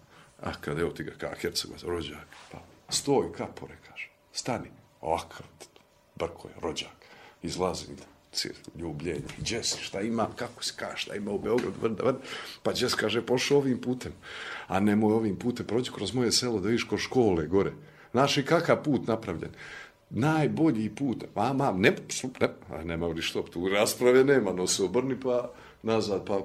[0.43, 2.27] A kad evo ti ga, kao Hercegovac, rođak.
[2.53, 4.11] Pa, stoj, kapore, kaže.
[4.33, 4.71] Stani.
[5.01, 5.47] Ovakav,
[6.17, 7.07] brko je, rođak.
[7.43, 7.87] Izlazi,
[8.33, 9.23] cijel, ljubljenje.
[9.39, 12.19] Gdje si, šta ima, kako se kaže, šta ima u Beogradu, vrda, vrda.
[12.63, 14.13] Pa Jess kaže, pošao ovim putem.
[14.67, 17.73] A nemoj ovim putem, prođi kroz moje selo da vidiš kod škole gore.
[18.13, 19.51] Znaš i kakav put napravljen?
[20.11, 21.25] Najbolji put.
[21.35, 21.97] A, ma, ne,
[22.41, 25.51] ne, a nema li što, tu rasprave nema, no se obrni pa
[25.83, 26.41] nazad, pa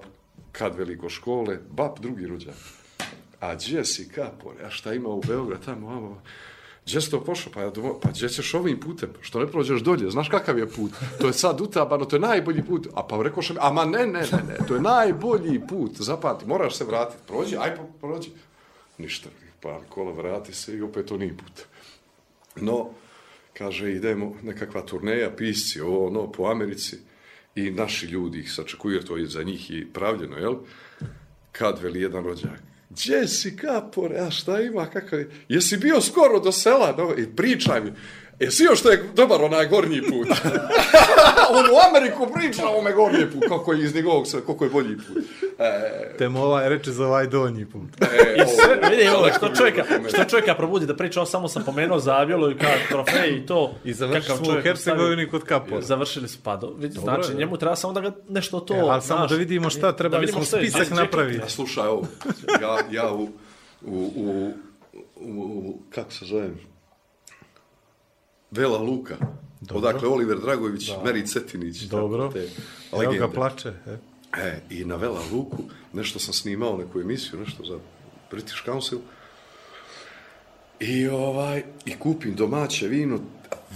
[0.52, 2.56] kad veliko škole, bab drugi rođak.
[3.40, 6.22] A gdje si kapore, a šta ima u Beograd tamo, ovo,
[6.88, 7.54] Gdje si to pošao?
[7.54, 9.10] Pa, ja domo, pa gdje ćeš ovim putem?
[9.22, 10.12] Što ne prođeš dolje?
[10.12, 10.92] Znaš kakav je put?
[11.22, 12.88] To je sad utabano, to je najbolji put.
[12.96, 15.92] A pa rekao mi, ama ne, ne, ne, ne, to je najbolji put.
[16.00, 17.24] Zapamti, moraš se vratiti.
[17.28, 18.30] Prođi, aj, po- prođi.
[18.98, 19.30] Ništa,
[19.62, 21.66] pa kola vrati se i opet to nije put.
[22.56, 22.90] No,
[23.54, 26.98] kaže, idemo nekakva turneja, pisci, ovo, ono, po Americi
[27.56, 30.56] i naši ljudi ih sačekuju, jer to je za njih i pravljeno, jel?
[31.52, 35.30] Kad veli jedan rođak, gdje si kapore, a šta ima, kakav je?
[35.50, 36.96] Jesi bio skoro do sela?
[36.98, 37.94] No, I pričaj mi.
[38.40, 40.28] Jesi još što je dobar onaj gornji put?
[41.50, 44.70] On u Ameriku priča o ovome gornji put, kako je iz njegovog sve, koliko je
[44.70, 45.24] bolji put.
[45.60, 48.02] E, Te mu ovaj reče za ovaj donji put.
[48.02, 49.84] e, I sve, ovo, vidi, ovo, što mi čovjeka,
[50.14, 53.76] što čovjeka probudi da priča, on samo sam pomenuo Zabjelo i kao trofej i to.
[53.84, 55.82] I završili smo u Hercegovini kod Kapora.
[55.82, 57.38] Završili su, pa do, vidi, znači, je.
[57.38, 58.74] njemu treba samo da ga nešto to...
[58.74, 61.44] E, ali samo da vidimo šta, da trebali vidimo smo spisak napraviti.
[61.44, 62.08] A slušaj ovo,
[62.62, 63.24] ja, ja u,
[63.82, 64.52] u, u,
[65.16, 66.60] u, u, kako se zovem,
[68.52, 69.18] Vela Luka,
[69.62, 69.78] Dobro.
[69.78, 71.04] odakle Oliver Dragović, da.
[71.04, 71.82] Meri Cetinić.
[71.82, 72.32] Dobro.
[72.32, 72.50] Te
[72.92, 73.74] Evo ga plače.
[73.88, 73.98] E.
[74.38, 77.80] E, i na Vela Luku, nešto sam snimao, neku emisiju, nešto za
[78.32, 79.00] British Council,
[80.80, 83.20] I ovaj, i kupim domaće vino,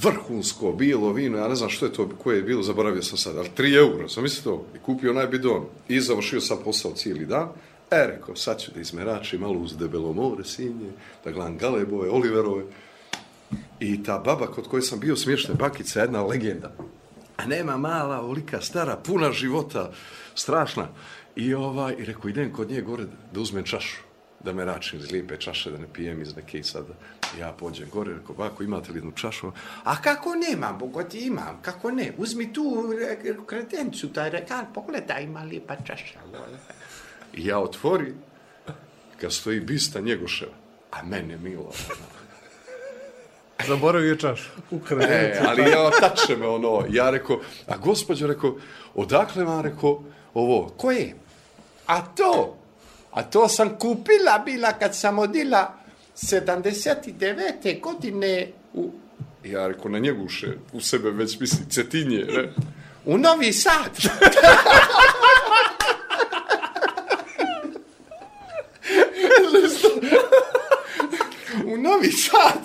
[0.01, 3.37] vrhunsko bilo vino, ja ne znam što je to, koje je bilo, zaboravio sam sad,
[3.37, 7.25] ali 3 euro, sam mislio to, i kupio onaj bidon, i završio sam posao cijeli
[7.25, 7.49] dan,
[7.91, 10.91] e, rekao, sad ću da izmeračim malo uz debelo more, sinje,
[11.25, 12.63] da gledam galebove, oliverove,
[13.81, 16.71] i ta baba kod koje sam bio smješten, bakica, jedna legenda,
[17.37, 19.91] a nema mala, olika stara, puna života,
[20.35, 20.87] strašna,
[21.35, 23.03] i ovaj, i rekao, idem kod nje gore
[23.33, 24.01] da uzmem čašu,
[24.43, 26.93] da me račim iz lijepe čaše, da ne pijem iz neke i sada.
[27.39, 29.51] Ja pođem gore, rekao, bako, imate li jednu čašu?
[29.83, 32.13] A kako nemam, bogoti imam, kako ne?
[32.17, 36.19] Uzmi tu kretencu, kredencu, taj rekal, pogledaj, ima lijepa čaša.
[37.33, 38.13] I ja otvori,
[39.21, 40.53] kad stoji bista Njegoševa,
[40.91, 41.71] a mene milo.
[43.67, 44.49] Zaboravio je čašu.
[45.01, 48.55] E, ali ja tače me ono, ja rekao, a gospođo rekao,
[48.95, 50.03] odakle vam rekao
[50.33, 50.73] ovo?
[50.77, 51.15] Koje?
[51.87, 52.57] A to?
[53.11, 55.73] A to sam kupila bila kad sam odila
[56.15, 57.81] 79.
[57.81, 58.91] godine u...
[59.43, 62.53] Ja rekao, na njeguše, u sebe već misli, cetinje, ne?
[63.05, 63.91] U Novi Sad.
[71.65, 72.61] u Novi Sad.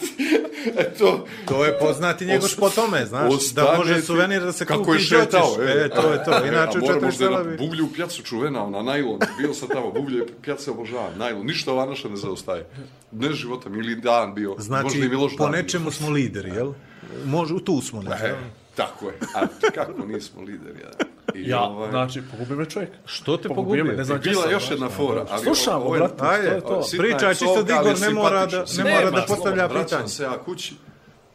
[0.76, 4.90] Eto, To je poznati njegoš po tome, znaš, da može suvenir da se kako kupi
[4.90, 5.64] je gdje šetao, hoćeš.
[5.68, 6.46] E, to je to.
[6.46, 7.56] Inače a u moram četiri možda je sela na bi...
[7.56, 9.18] Buglju pjacu čuvena, na najlon.
[9.38, 11.46] Bio sam tamo, Buglje pjace obožavam, najlon.
[11.46, 12.66] Ništa ova naša ne zaostaje.
[13.12, 14.48] Ne života, mi ili dan bio.
[14.50, 15.62] možda Znači, i Miloš po dan bio.
[15.62, 16.72] nečemu smo lideri, jel?
[17.24, 18.02] Može, tu smo.
[18.02, 18.34] Znači, E,
[18.74, 19.14] tako je.
[19.34, 20.90] A kako nismo lideri, ja.
[21.34, 22.90] I Ja, ovaj- znači, pogubio me čovjek.
[23.04, 25.26] Što te Pogubio ne znam bila sam, još jedna fora.
[25.30, 26.82] Ali Slušamo, ovo je- brate, što Ajde, je to?
[26.98, 30.08] Pričaj je čisto Digor, ali ne mora da, ne mora da Nema, postavlja pitanje.
[30.08, 30.74] se ja kući,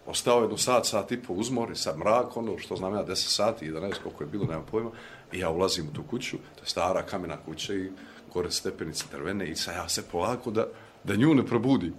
[0.05, 3.65] ostao jedno sat, sat i po uzmori, sad mrak, ono što znam ja, 10 sati,
[3.65, 4.89] 11, koliko je bilo, nemam pojma,
[5.31, 7.89] i ja ulazim u tu kuću, to je stara kamena kuća i
[8.33, 10.67] gore stepenice drvene i sad ja se polako da,
[11.03, 11.93] da nju ne probudim.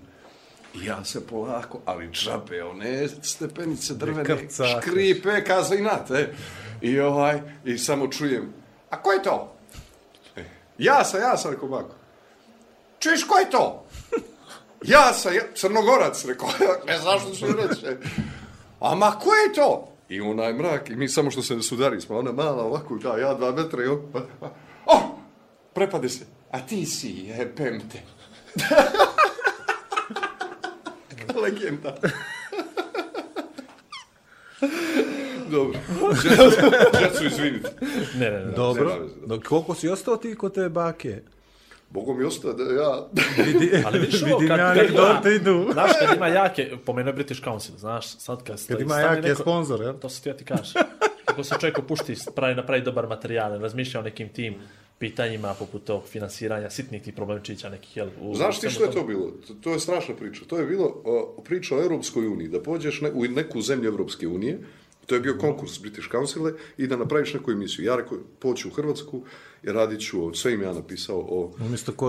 [0.75, 4.49] I ja se polako, ali džabe, one stepenice drvene,
[4.79, 6.35] škripe, kaza i nate.
[6.81, 8.53] I ovaj, i samo čujem,
[8.91, 9.57] a ko je to?
[10.37, 10.45] E,
[10.79, 11.95] ja sam, ja sam, rekao bako.
[12.99, 13.87] Čuješ, ko je to?
[14.85, 16.49] Ja sam, ja, crnogorac, rekao,
[16.89, 17.87] ne znaš što ću reći.
[18.81, 19.89] A ma ko je to?
[20.09, 23.35] I onaj mrak, i mi samo što se sudari smo, ona mala ovako, da, ja
[23.35, 24.51] dva metra i on, pa, pa,
[24.87, 25.03] oh,
[25.75, 28.03] prepade se, a ti si, jebem te.
[31.43, 31.95] Legenda.
[35.51, 35.79] Dobro.
[37.01, 37.69] Džecu izvinite.
[38.15, 38.53] Ne, ne, ne.
[38.53, 39.09] Dobro.
[39.27, 41.23] Dok koliko si ostao ti kod te bake?
[41.91, 43.07] Bogo mi ostaje da ja...
[43.45, 45.69] Vidi, Ali vidiš ovo, vidim kad, ja kad ima, anegdote idu.
[45.73, 49.81] znaš, kad ima jake, pomenuo je British Council, znaš, sad kad, Kad ima jake sponsor,
[49.81, 49.95] jel?
[49.95, 50.73] To se ti ja ti kažeš.
[51.25, 54.55] Kako se čovjek opušti, pravi, napravi dobar materijal, razmišlja o nekim tim
[55.03, 58.09] pitanjima poput tog finansiranja, sitnih tih problemčića nekih, jel?
[58.21, 59.31] U, Znaš ti što je to bilo?
[59.47, 60.45] To, to je strašna priča.
[60.47, 64.29] To je bilo uh, priča o Europskoj uniji, da pođeš ne, u neku zemlju Europske
[64.29, 64.59] unije,
[65.07, 67.85] to je bio konkurs British Council i da napraviš neku emisiju.
[67.85, 69.23] Ja rekao, poću u Hrvatsku
[69.63, 71.53] i radit ću, o- sve im ja napisao o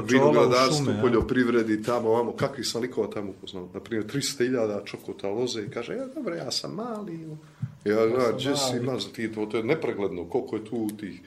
[0.09, 1.01] vinogradarstvu, ja.
[1.01, 3.69] poljoprivredi, tamo, ovamo, kakvih sam likova tamo upoznao.
[3.73, 7.19] Naprimjer, 300.000 čokota loze i kaže, ja, dobro, ja sam mali.
[7.85, 11.21] Ja, ja, gdje si, maza, ti, to, to je nepregledno, koliko je tu tih...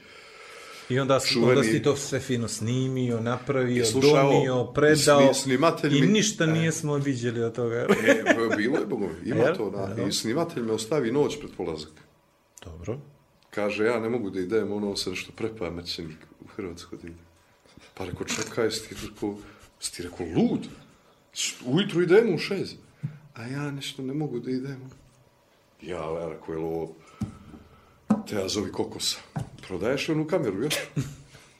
[0.89, 5.33] I onda, Čuveni- onda si to sve fino snimio, napravio, I slušaj ovo, donio, predao
[5.33, 5.57] sni-
[5.89, 7.75] i mi- ništa nijesmo vidjeli od toga.
[7.75, 7.87] E,
[8.57, 9.55] bilo je, bogovi, ima Jel?
[9.55, 10.03] to, da.
[10.03, 11.91] I snimatelj me ostavi noć pred polazak.
[12.65, 12.99] Dobro.
[13.49, 16.05] Kaže, ja ne mogu da idem, ono se nešto prepamećen
[16.41, 16.61] u
[16.93, 17.15] idem.
[17.93, 19.35] Pa rekao, čekaj, jesi ti rekao,
[19.79, 20.67] jesi ti rekao, lud?
[21.65, 22.75] Ujutru idemo u šest.
[23.33, 24.81] A ja nešto ne mogu da idem.
[25.81, 26.95] Ja, ja rekao, je ovo,
[28.29, 29.17] te ja zovi kokosa.
[29.67, 30.75] Prodaješ onu kameru, još?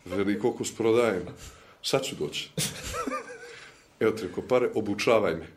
[0.06, 1.24] Veli, kokos prodajem.
[1.84, 2.52] Sad ću doći.
[4.00, 5.48] Evo ti rekao, pare, obučavaj me.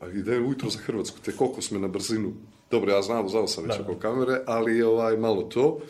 [0.00, 2.32] Pa ide ujutro za Hrvatsku, te kokos me na brzinu.
[2.70, 5.80] Dobro, ja znam, znao sam već oko kamere, ali ovaj, malo to.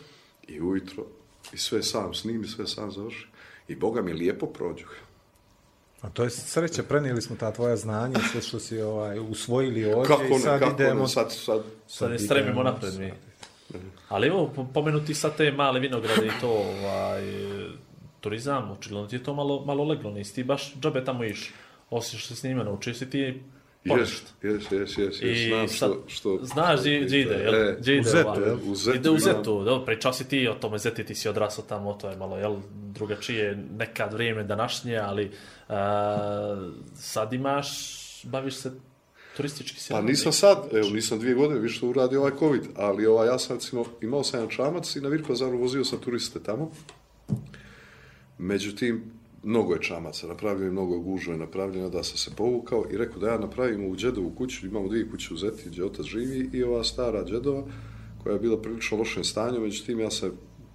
[0.48, 1.04] I ujutro,
[1.52, 3.26] i sve sam snimi, sve sam završi.
[3.68, 4.84] I Boga mi lijepo prođu.
[6.00, 10.16] A to je sreća, prenijeli smo ta tvoja znanja, sve što si ovaj, usvojili ovdje
[10.16, 11.02] Kako i ne, sad kako idemo...
[11.02, 13.12] ne, sad, sad, Sad ne idemo stremimo napred mi.
[14.09, 17.22] Ali evo, po- pomenuti sad te male vinograde i to, ovaj,
[18.20, 21.52] turizam, očigledno ti je to malo, malo leglo, nisi ti baš džabe tamo iš.
[21.90, 23.42] Osim što si s njima naučio si ti
[23.84, 26.38] jes, jes, jes, jes, jes, znam sad, što, što...
[26.42, 27.54] znaš gdje, ide, jel?
[27.54, 28.48] E, Gdje ide u Zetu, ovaj?
[28.48, 28.59] jel?
[28.66, 29.18] U Zetu, Ide u.
[29.18, 32.38] Zetu, dobro, pričao si ti o tome Zeti, ti si odrasao tamo, to je malo,
[32.38, 35.30] jel, drugačije nekad vrijeme današnje, ali
[35.68, 35.74] uh,
[36.94, 37.68] sad imaš,
[38.24, 38.72] baviš se
[39.39, 39.93] turistički si.
[39.93, 43.57] Pa nisam sad, evo, nisam dvije godine više uradio ovaj COVID, ali ovaj, ja sam
[43.57, 46.70] recimo, imao sam jedan čamac i na Virkozaru vozio sam turiste tamo.
[48.39, 49.03] Međutim,
[49.43, 53.28] mnogo je čamaca, napravljeno je mnogo gužve, napravljeno da sam se povukao i rekao da
[53.28, 56.84] ja napravim u džedovu kuću, imamo dvije kuće u Zeti gdje otac živi i ova
[56.84, 57.62] stara džedova
[58.22, 60.30] koja je bila prilično u lošem stanju, međutim ja sam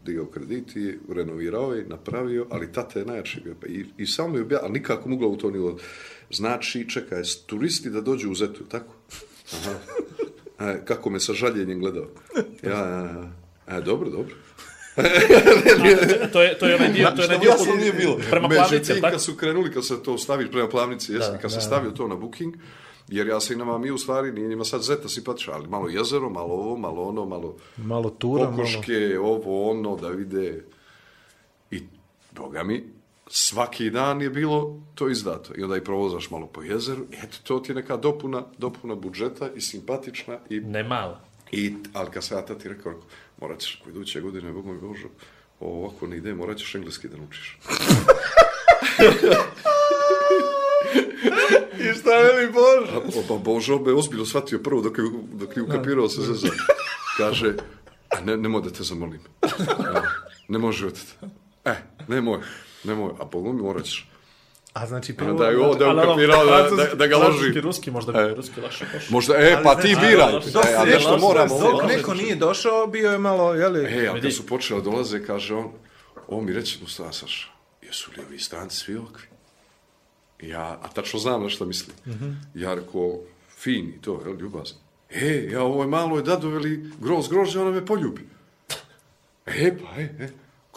[0.05, 3.55] digao kredit i renovirao je, napravio, ali tata je najjači bio.
[3.61, 5.73] Pa I, i samo je objasnio, ali nikako mu glavu to nije
[6.33, 8.93] Znači, čekaj, turisti da dođu u Zetu, tako?
[9.53, 9.73] Aha.
[10.59, 12.07] E, kako me sa žaljenjem gledao.
[12.63, 13.31] Ja, ja,
[13.67, 13.77] ja.
[13.77, 14.35] E, dobro, dobro.
[16.33, 18.17] to je, to je onaj dio, to je onaj dio Jasno nije bilo.
[18.29, 19.11] prema plavnici, tako?
[19.11, 22.15] kad su krenuli, kad se to staviš prema plavnici, jesni, kad se stavio to na
[22.15, 22.55] booking,
[23.07, 25.89] jer ja se i nama mi u stvari, nije njima sad zeta simpatična, ali malo
[25.89, 28.55] jezero, malo ovo, malo ono, malo Malo tura, malo...
[28.55, 30.65] kokoške, ovo, ono, da vide.
[31.71, 31.81] I,
[32.31, 32.83] boga mi,
[33.27, 35.53] svaki dan je bilo to izdato.
[35.57, 37.03] I onda i provozaš malo po jezeru.
[37.11, 40.37] I eto, to ti je neka dopuna, dopuna budžeta i simpatična.
[40.49, 41.19] I, Ne malo.
[41.51, 43.07] i, ali kad sam ja tati rekao, rekao,
[43.41, 45.07] morat ćeš ako iduće godine, Bog moj Božo,
[45.59, 47.57] ovako ne ide, morat ćeš engleski da naučiš.
[51.79, 52.97] I šta veli Božo?
[52.97, 55.03] A, pa Božo me ozbiljno shvatio prvo dok je,
[55.33, 56.51] dok je ukapirao se zezan.
[57.17, 57.55] Kaže,
[58.09, 59.19] a ne, nemoj da te zamolim.
[59.95, 60.01] E,
[60.47, 61.11] Ne može otete.
[61.65, 61.75] E,
[62.07, 62.39] nemoj,
[62.83, 63.11] nemoj.
[63.19, 64.09] A Bogom mi morat ćeš.
[64.73, 65.43] A znači, prvo...
[65.43, 67.61] je ovo da je Ali ono, ukapirao da, da, francuski- da ga francuski, loži.
[67.61, 68.35] ruski, možda bi E.
[68.35, 69.07] ruski lakše pošao.
[69.09, 70.33] Možda, e, pa ti znači, biraj.
[70.33, 71.59] E, a nešto dok- moramo.
[71.59, 73.85] Dok neko nije došao, bio je malo, jeli...
[73.85, 75.71] E, a kad su počeli da dolaze, kaže on,
[76.27, 77.47] on mi reče, Mustafa Saša,
[77.81, 79.27] jesu li ovi stranci svi ovakvi?
[80.39, 81.93] I Ja, a tačno znam na što misli.
[82.55, 83.19] Ja rekao,
[83.57, 84.77] fin i to, jel, ljubazno.
[85.09, 88.27] E, ja ovoj maloj dadu veli groz grožđe, ona me poljubi.
[89.45, 90.29] E, pa, e, e,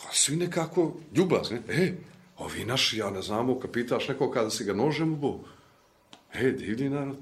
[0.07, 1.59] kao svi nekako ljubazni.
[1.69, 1.93] E,
[2.39, 5.39] ovi naši, ja ne znamo, kad pitaš nekog kada si ga nožem ubo.
[6.35, 7.17] E, divlji narod.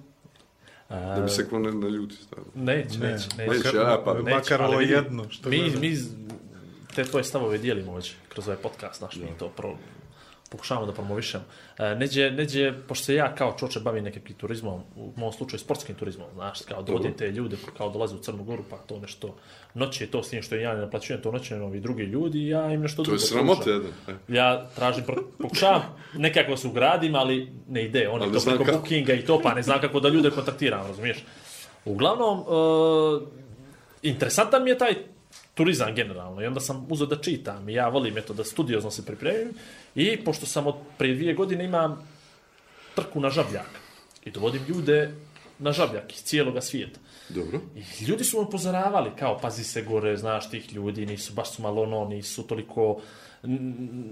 [0.89, 2.45] Da bi se ko ne, ne ljuti stavio.
[2.55, 3.51] Neće, neće, neće.
[3.51, 5.97] Neće, ja, pa- Neće, Makar ali ovo jedno, što mi, mi
[6.95, 9.77] te tvoje stavove dijelimo ovdje kroz ovaj podcast naš, mi to pro,
[10.51, 11.45] pokušavamo da promovišemo.
[11.79, 15.95] E, neđe, neđe, pošto se ja kao čoče bavim nekakvim turizmom, u mom slučaju sportskim
[15.95, 19.37] turizmom, znaš, kao dovodim te ljude, kao dolaze u Crnu Goru, pa to nešto
[19.75, 22.81] noće, to s tim što ja ne naplaćujem, to noće ovi drugi ljudi ja im
[22.81, 23.91] nešto To je drugo sramote jedan.
[24.09, 24.35] E.
[24.35, 25.05] Ja tražim,
[25.39, 25.83] pokušavam
[26.15, 28.09] nekako se ugradim, ali ne ide.
[28.09, 28.79] Oni Ali to preko kako.
[28.79, 31.25] bookinga i to, pa ne znam kako da ljude kontaktiram, razumiješ?
[31.85, 33.23] Uglavnom, uh,
[34.03, 34.95] interesantan mi je taj
[35.55, 39.07] turizam generalno i onda sam uzeo da čitam i ja volim eto da studiozno se
[39.07, 39.53] pripremim
[39.95, 42.09] i pošto sam od prije dvije godine imam
[42.95, 43.71] trku na žabljak
[44.25, 45.15] i dovodim ljude
[45.59, 47.01] na žabljak iz cijeloga svijeta.
[47.29, 47.61] Dobro.
[47.77, 51.63] I ljudi su me upozoravali, kao, pazi se gore, znaš, tih ljudi nisu, baš su
[51.63, 53.01] malo ono, nisu toliko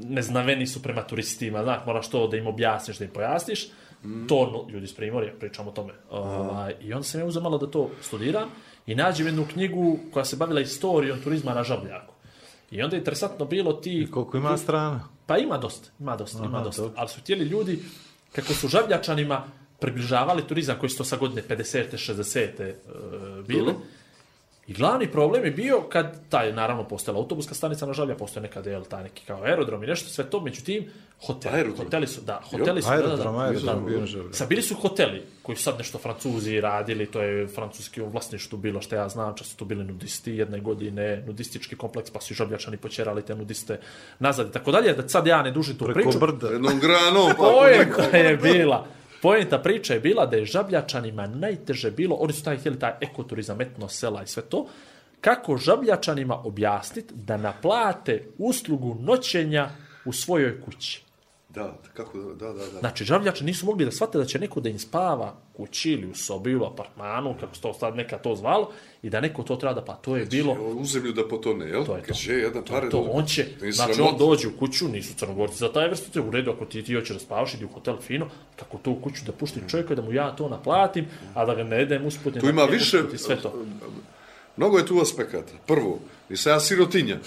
[0.09, 3.69] neznaveni su prema turistima, znaš, moraš to da im objasniš, da im pojasniš.
[4.29, 5.93] To no, ljudi iz Primorja, pričamo o tome.
[6.11, 8.51] Ovaj, I onda sam ja uzeo malo da to studiram
[8.87, 12.15] i nađem jednu knjigu koja se bavila istorijom turizma na Žabljaku.
[12.71, 14.09] I onda je interesantno bilo ti...
[14.11, 15.01] Koliko ima strana?
[15.27, 16.83] Pa ima dosta, ima dosta, ima Aha, dosta.
[16.83, 16.95] dobro.
[16.99, 17.83] Ali su htjeli ljudi,
[18.33, 19.45] kako su žabljačanima
[19.81, 22.13] približavali turizam koji su to sa godine 50.
[22.13, 22.73] 60.
[23.41, 23.67] Uh, bili.
[23.67, 23.81] Dobro.
[24.67, 28.67] I glavni problem je bio kad, taj, naravno, postojala autobuska stanica na Žablja, postoje nekad,
[28.67, 30.91] jel, taj neki kao aerodrom i nešto, sve to, međutim,
[31.27, 31.85] hoteli, Aerodrom?
[31.85, 34.35] hoteli su, da, hoteli su, da, Aerodrom, da, da, aerodrom, da, na Žabljaku.
[34.35, 38.59] Sad bili su hoteli koji su sad nešto Francuzi radili, to je francuski u vlasništvu
[38.59, 42.33] bilo što ja znam, čak su tu bili nudisti jedne godine, nudistički kompleks, pa su
[42.33, 43.81] i žabljačani počerali te nudiste
[44.19, 46.19] nazad i tako dalje, da sad ja ne dužim tu Preko priču.
[46.19, 46.49] brda.
[46.49, 48.87] Jednom granom, pa Poenta je bila,
[49.23, 53.61] poenta priče je bila da je žabljačanima najteže bilo, oni su taj htjeli taj ekoturizam,
[53.61, 54.67] etno sela i sve to,
[55.21, 59.69] kako žabljačanima objasniti da naplate uslugu noćenja
[60.05, 61.05] u svojoj kući.
[61.55, 62.79] Da, kako da, da, da.
[62.81, 66.15] Znači, žabljači nisu mogli da shvate da će neko da im spava kući ili u
[66.15, 68.71] sobi u apartmanu, kako se to sad neka to zvalo,
[69.03, 70.53] i da neko to treba da pa to je bilo...
[70.53, 71.85] U zemlju da potone, jel?
[71.85, 72.15] To je to.
[72.15, 72.91] Će jedan pare...
[72.91, 76.31] To, da- on će, znači on dođe u kuću, nisu crnogorci za taj vrstu, u
[76.31, 79.25] redu ako ti, ti hoćeš da spavaš, idi u hotel fino, kako to u kuću
[79.27, 82.41] da puštim čovjeka, da mu ja to naplatim, a da ga ne jedem usput.
[82.41, 83.03] Tu ima više...
[83.17, 83.55] Sve to.
[84.57, 85.53] Mnogo je tu aspekata.
[85.67, 85.99] Prvo,
[86.29, 87.19] nisam ja sirotinja.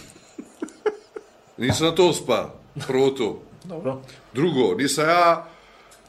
[1.57, 2.53] Nisam na to spa.
[2.87, 3.41] Prvo to.
[3.65, 4.01] Dobro.
[4.33, 5.55] Drugo, nisam ja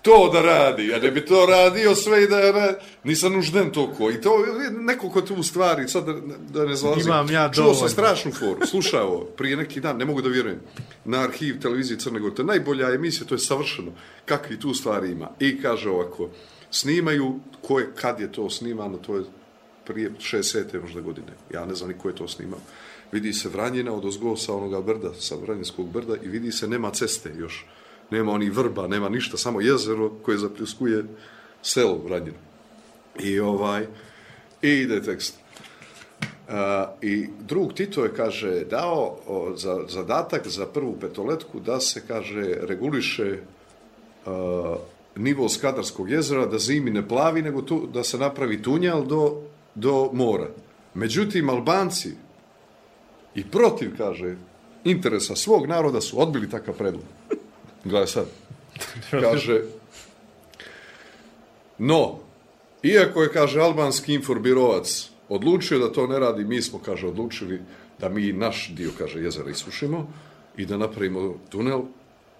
[0.06, 3.72] to da radi, a ne bi to radio sve i da je ne, nisam nužden
[3.72, 4.10] toliko.
[4.10, 4.30] I to
[4.70, 6.12] nekoliko tu stvari, sad da,
[6.52, 7.06] da ne zalazim.
[7.06, 7.78] Imam ja Čuo dovoljno.
[7.80, 10.60] sam strašnu foru, slušao ovo, prije neki dan, ne mogu da vjerujem,
[11.04, 13.92] na arhiv televizije Crne Gore, to je najbolja emisija, to je savršeno,
[14.24, 15.28] kakvi tu stvari ima.
[15.40, 16.28] I kaže ovako,
[16.70, 19.24] snimaju, ko je, kad je to snimano, to je
[19.84, 20.82] prije 60.
[20.82, 22.60] možda godine, ja ne znam ni ko je to snimao.
[23.12, 26.90] Vidi se Vranjina od ozgo sa onoga brda, sa Vranjinskog brda i vidi se nema
[26.90, 27.66] ceste još.
[28.10, 31.04] Nema oni vrba, nema ništa, samo jezero koje zapljuskuje
[31.62, 32.38] selo Vranjino.
[33.20, 33.86] I ovaj,
[34.62, 35.38] i ide tekst.
[36.48, 36.52] Uh,
[37.02, 42.54] I drug Tito je, kaže, dao o, za zadatak za prvu petoletku da se, kaže,
[42.60, 43.38] reguliše
[44.26, 44.32] uh,
[45.16, 49.42] nivo Skadarskog jezera, da zimi ne plavi, nego tu, da se napravi tunjal do,
[49.74, 50.48] do mora.
[50.94, 52.12] Međutim, Albanci
[53.36, 54.36] i protiv, kaže,
[54.84, 57.04] interesa svog naroda su odbili takav predlog.
[57.84, 58.26] Gledaj sad.
[59.10, 59.62] Kaže,
[61.78, 62.18] no,
[62.82, 67.60] iako je, kaže, albanski inforbirovac odlučio da to ne radi, mi smo, kaže, odlučili
[67.98, 70.12] da mi naš dio, kaže, jezera isušimo
[70.56, 71.82] i da napravimo tunel,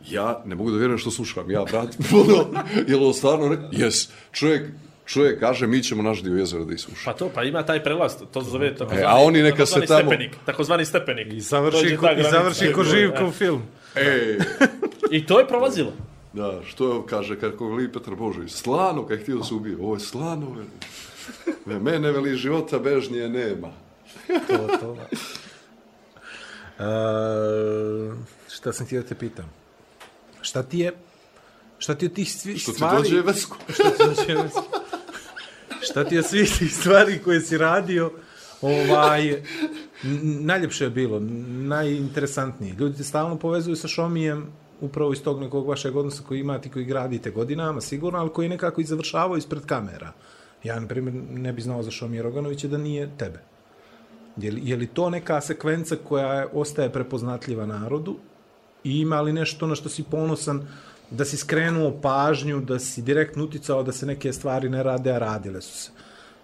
[0.09, 1.51] ja ne mogu da vjerujem što slušam.
[1.51, 3.69] Ja, brat, ono, je li ovo stvarno?
[3.73, 4.09] Jes.
[4.33, 4.71] Čovjek,
[5.07, 7.01] čovjek kaže, mi ćemo naš dio jezera da isušimo.
[7.05, 9.73] Pa to, pa ima taj prelaz, to se zove takozvani, E, a oni neka se
[9.75, 11.33] takozvani tamo- stepenik, takozvani stepenik.
[11.33, 13.63] I završi, ko, i završi ko Živkov film.
[13.95, 14.39] E,
[15.11, 15.93] I to je prolazilo.
[16.33, 19.95] da, što kaže, kako veli Petar Božović, slano, kad je htio da se ubije, ovo
[19.95, 20.69] je slano, veli.
[21.67, 23.69] Ve Mene, veli, života bežnije nema.
[24.27, 24.97] To, to.
[26.79, 28.15] Uh,
[28.51, 29.45] šta sam htio da te pitam?
[30.41, 30.93] Šta ti je,
[31.79, 32.97] šta ti od tih svi, Što ti stvari...
[32.97, 33.57] dođe Vesko.
[33.75, 34.43] Šta ti dođe
[35.91, 38.11] Šta ti je svih tih stvari koje si radio,
[38.63, 39.43] ovaj,
[40.23, 41.21] najljepše je bilo,
[41.69, 42.75] najinteresantnije.
[42.79, 44.47] Ljudi te stalno povezuju sa Šomijem,
[44.81, 48.81] upravo iz tog nekog vašeg odnosa koji imate, koji gradite godinama, sigurno, ali koji nekako
[48.81, 50.13] i završavaju ispred kamera.
[50.65, 53.39] Ja, na primjer, ne bi znao za Šomija Roganovića da nije tebe.
[54.37, 58.17] Je li, je li to neka sekvenca koja ostaje prepoznatljiva narodu
[58.85, 60.69] i ima li nešto na što si ponosan
[61.11, 65.19] da si skrenuo pažnju, da si direktno uticao da se neke stvari ne rade, a
[65.19, 65.91] radile su se.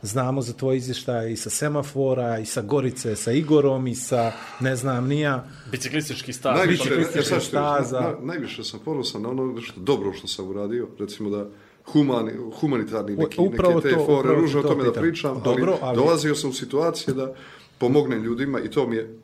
[0.02, 4.76] Znamo za tvoj izvještaj i sa semafora, i sa Gorice, sa Igorom, i sa, ne
[4.76, 5.44] znam, nija.
[5.70, 6.56] Biciklistički stav.
[6.56, 8.00] Najviše, biciklistička e, sad što je, staza.
[8.00, 11.46] na, najviše sam ponosan na ono što dobro što sam uradio, recimo da
[11.92, 15.72] humani, humanitarni neki, Upravo neke te to, fore, ružno o to tome da pričam, Dobro,
[15.72, 17.34] ali, ali- dolazio sam u situacije da
[17.78, 19.18] pomognem ljudima i to mi je,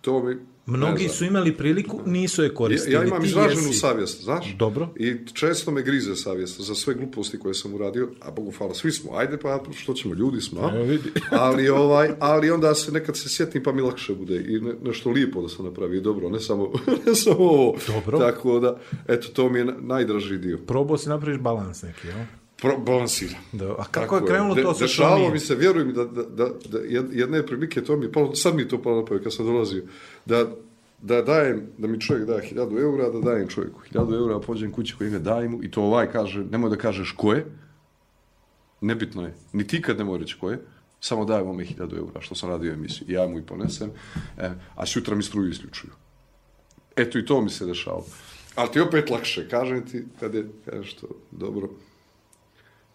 [0.00, 2.94] to mi, ne Mnogi su imali priliku, nisu je Ja, koristili.
[2.94, 3.72] ja imam Ti izraženu jesi.
[3.72, 4.54] savjest, znaš?
[4.54, 4.88] Dobro.
[4.96, 8.92] I često me grize savjest za sve gluposti koje sam uradio, a Bogu hvala, svi
[8.92, 10.70] smo, ajde pa što ćemo, ljudi smo, a?
[10.72, 11.10] Vidi.
[11.30, 15.10] ali, ovaj, ali onda se nekad se sjetim pa mi lakše bude i ne, nešto
[15.10, 16.72] lijepo da sam napravio, dobro, ne samo,
[17.06, 17.76] ne samo ovo.
[17.88, 18.18] Dobro.
[18.18, 20.58] Tako da, eto, to mi je na- najdraži dio.
[20.58, 22.18] Probao si napraviš balans neki, jel?
[22.60, 23.40] Pro, balansiram.
[23.52, 25.32] Da, a kako Tako je krenulo to sa Dešavalo Šomijem?
[25.32, 28.54] mi se, vjeruj mi, da, da, da, da jed- jedne prilike, to mi palo, sad
[28.54, 29.84] mi to palo na kad sam dolazio,
[30.26, 30.46] da,
[31.02, 34.94] da dajem, da mi čovjek daje hiljadu eura, da dajem čovjeku hiljadu eura, pođem kući
[34.98, 37.46] koji ime dajem mu i to ovaj kaže, nemoj da kažeš ko je,
[38.80, 40.58] nebitno je, ni ti kad nemoj reći ko je,
[41.00, 43.90] samo dajem ome hiljadu eura, što sam radio emisiju, ja mu i ponesem,
[44.38, 45.92] e, a sutra mi struju isključuju.
[46.96, 48.06] Eto i to mi se dešavalo.
[48.54, 51.68] Ali ti opet lakše, kažem ti, kad je, kažeš to, dobro,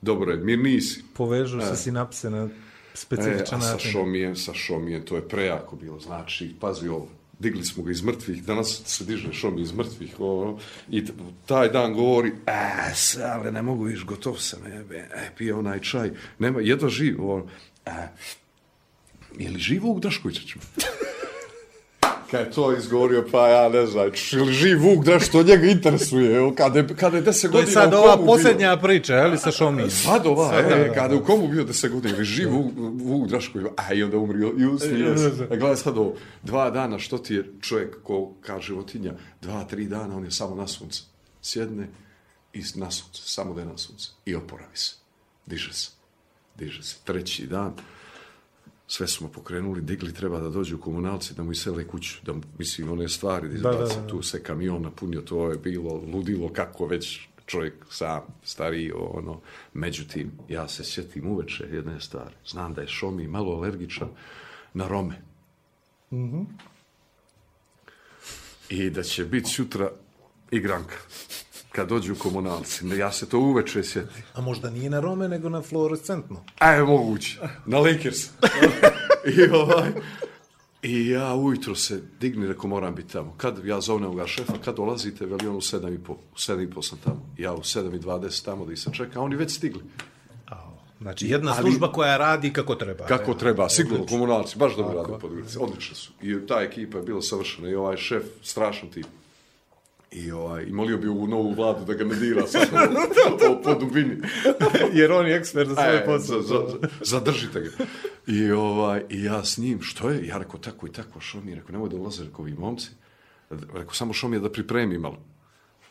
[0.01, 1.03] dobro je, mir nisi.
[1.13, 2.49] Povežu se sinapse na
[2.93, 3.91] E, specifičan a sa način.
[3.91, 5.99] Šomijem, sa Šomijem, to je prejako bilo.
[5.99, 7.07] Znači, pazi ovo,
[7.39, 11.03] digli smo ga iz mrtvih, danas se diže Šomi iz mrtvih, ovo, i
[11.45, 15.79] taj dan govori, e, se, ali ne mogu viš, gotov sam, jebe, e, pije onaj
[15.79, 17.47] čaj, nema, jedva živ, ovo,
[17.85, 17.91] e,
[19.37, 20.63] je li živ Vuk Draškovića ćemo?
[22.31, 24.11] Kad je to izgovorio, pa ja ne znam,
[24.51, 27.93] živ Vuk Draš, što njega interesuje, kada je, kada je deset To je godina sad
[27.93, 28.33] u ova komu bio.
[28.35, 29.89] posljednja priča, je li, sa Šomijem?
[29.89, 32.49] Sad ova, Sad, e, da, da, kada je u komu bio deset godina, ili živ
[32.49, 35.47] Vuk, Vuk Drašković, a i onda umrio i usmio se.
[35.51, 39.85] A gledaj sad ovo, dva dana, što ti je čovjek ko kaže životinja, dva, tri
[39.85, 41.01] dana, on je samo na sunce.
[41.41, 41.87] Sjedne
[42.53, 44.09] i na sunce, samo da je na sunce.
[44.25, 44.93] I oporavi se.
[45.45, 45.89] Diže se.
[46.57, 46.95] Diže se.
[47.03, 47.73] Treći dan,
[48.91, 53.09] sve smo pokrenuli, digli, treba da dođu komunalci, da mu isele kuću, da mislim, one
[53.09, 54.07] stvari, da Da, da, izbaci, da.
[54.07, 59.39] tu se kamion napunio, to je bilo ludilo, kako već čovjek sam stariji, ono,
[59.73, 64.09] međutim, ja se sjetim uveče jedne stvari, znam da je Šomi malo alergičan
[64.73, 65.21] na Rome.
[68.69, 69.91] I da će biti sutra
[70.51, 70.95] igranka,
[71.71, 74.23] kad dođu komunalci, ja se to uveče sjetim.
[74.33, 76.43] A možda nije na Rome, nego na fluorescentno.
[76.59, 78.25] A je moguće, na Lakers.
[79.37, 79.91] I ovaj,
[80.83, 83.33] I ja ujutro se digni, reko moram biti tamo.
[83.37, 86.63] Kad ja zovnem ga šefa, kad dolazite, veli on u sedam i po, u sedam
[86.63, 87.33] i po sam tamo.
[87.37, 89.83] Ja u sedam i dvadeset tamo da ih se čeka, a oni već stigli.
[91.01, 93.05] Znači, jedna služba koja radi kako treba.
[93.05, 96.11] Kako E, treba, sigurno, komunalci, baš dobro rade u Podgorici, odlični su.
[96.21, 99.05] I ta ekipa je bila savršena i ovaj šef, strašan tip.
[100.11, 102.67] I, ovaj, i molio bi ovu novu vladu da ga ne dira sad
[103.39, 104.17] po, po dubini.
[104.93, 106.41] Jer on je ekspert za svoj E, posao.
[106.41, 107.69] za- za- zadržite ga.
[108.27, 110.27] I, ovaj, I ja s njim, što je?
[110.27, 111.55] Ja rekao, tako i tako, što mi?
[111.55, 112.87] Rekao, nemoj da ulaze, rekao, ovi momci.
[113.49, 115.17] Rekao, samo što mi je da pripremi malo.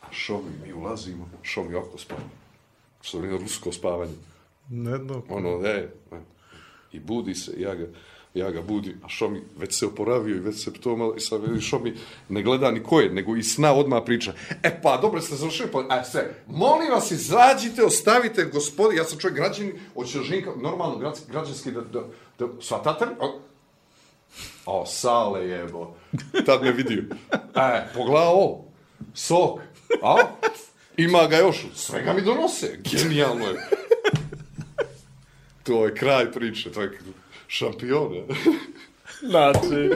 [0.03, 2.21] A što mi, mi ulazimo, što mi oko spava.
[3.03, 4.15] Što je rusko spavanje.
[4.69, 6.21] Ne, no, Ono, e, e.
[6.93, 7.87] I budi se, ja ga,
[8.35, 11.41] ja ga budi, a što mi, već se oporavio i već se to i sad
[11.43, 11.95] vidi što mi
[12.29, 14.33] ne gleda ni ko je, nego i sna odma priča.
[14.63, 19.19] E pa, dobro ste završili, pa, a sve, molim vas, izađite, ostavite, gospodin, ja sam
[19.19, 22.01] čovjek građani, hoće da normalno građanski, da, da,
[22.39, 23.13] da, svatate li?
[23.19, 23.41] O,
[24.67, 25.95] o, sale jebo,
[26.47, 27.05] tad me vidio.
[27.55, 28.65] E, pogledaj ovo,
[29.15, 29.61] sok,
[30.03, 30.17] a?
[30.97, 33.69] Ima ga još, svega mi donose, genijalno je.
[35.63, 36.99] To je kraj priče, to je
[37.51, 38.15] šampion.
[38.15, 38.25] je.
[39.23, 39.91] Znači,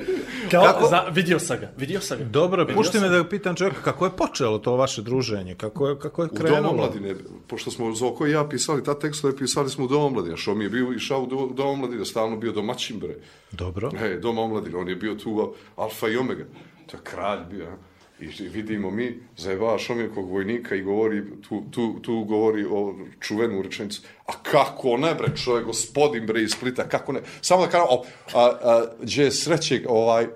[0.51, 0.89] kao, Kako?
[0.89, 2.25] Za, vidio sam ga, vidio sam ga.
[2.25, 5.99] Dobro, Vidio pušti me da pitam čovjeka kako je počelo to vaše druženje, kako je,
[5.99, 6.61] kako je U krenulo.
[6.63, 7.15] Dom omladine,
[7.47, 10.37] pošto smo Zoko i ja pisali ta tekstove, pisali smo u Dom omladine.
[10.37, 13.15] Što mi je bio išao u Do- Dom omladine, stalno bio domaćin, bre.
[13.53, 13.91] Dobro.
[14.01, 16.45] E, Dom omladine, on je bio tu alfa i omega.
[16.87, 17.77] To je kralj bio, a?
[18.21, 24.03] I vidimo mi, zajebava šomilkog vojnika i govori, tu, tu, tu govori o čuvenu rečenicu.
[24.27, 27.21] A kako ne, bre, čovjek, gospodin, bre, iz Splita, kako ne?
[27.41, 28.05] Samo da kažem, o,
[28.35, 30.27] a, a, gdje je srećeg, ovaj,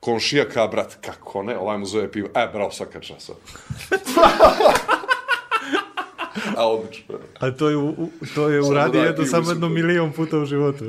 [0.00, 2.28] komšijaka, brat, kako ne, ovaj mu zove pivo.
[2.34, 3.32] E, bravo, svaka časa.
[6.56, 7.18] a odlično.
[7.38, 10.84] A to je, u, to je uradio jedno samo jedno milion puta u životu.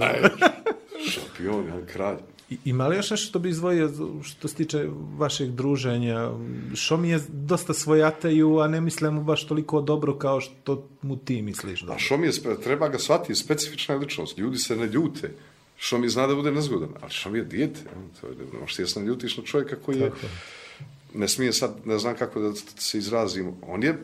[1.10, 2.18] Šampion, jedan kralj.
[2.52, 3.92] I- Ima li još nešto što bi izdvojio
[4.24, 4.86] što se tiče
[5.18, 6.32] vašeg druženja?
[6.74, 11.18] Što mi je dosta svojataju, a ne mislim mu baš toliko dobro kao što mu
[11.18, 12.00] ti misliš A dobro.
[12.00, 12.32] što mi je,
[12.64, 14.38] treba ga shvatiti, specifična je ličnost.
[14.38, 15.32] Ljudi se ne ljute.
[15.78, 16.90] Što mi zna da bude nezgodan.
[17.02, 17.80] Ali što mi je dijete.
[18.22, 20.12] To je, ne možeš ti jasno ljutiš na čovjeka koji je,
[21.14, 23.54] ne smije sad, ne znam kako da se izrazim.
[23.68, 23.98] On je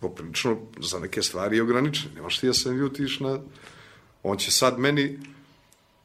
[0.00, 2.10] poprilično za neke stvari ograničen.
[2.14, 3.38] Ne možeš ti ja se ljutiš na...
[4.22, 5.18] On će sad meni,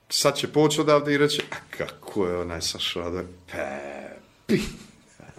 [0.10, 4.62] sad će poći odavde i reći, a kako je onaj Saša, da Pepi.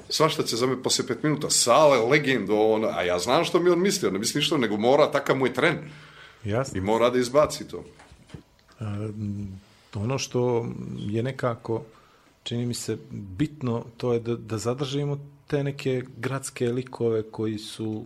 [0.08, 1.50] Svašta će za me posle pet minuta.
[1.50, 4.76] Sale, legendo, ono, a ja znam što mi on misli, on ne misli ništa, nego
[4.76, 5.78] mora, takav mu je tren.
[6.44, 6.78] Jasno.
[6.78, 7.84] I mora da izbaci to.
[9.94, 10.66] Ono što
[10.98, 11.82] je nekako,
[12.42, 18.04] čini mi se, bitno, to je da, da zadržimo te neke gradske likove koji su...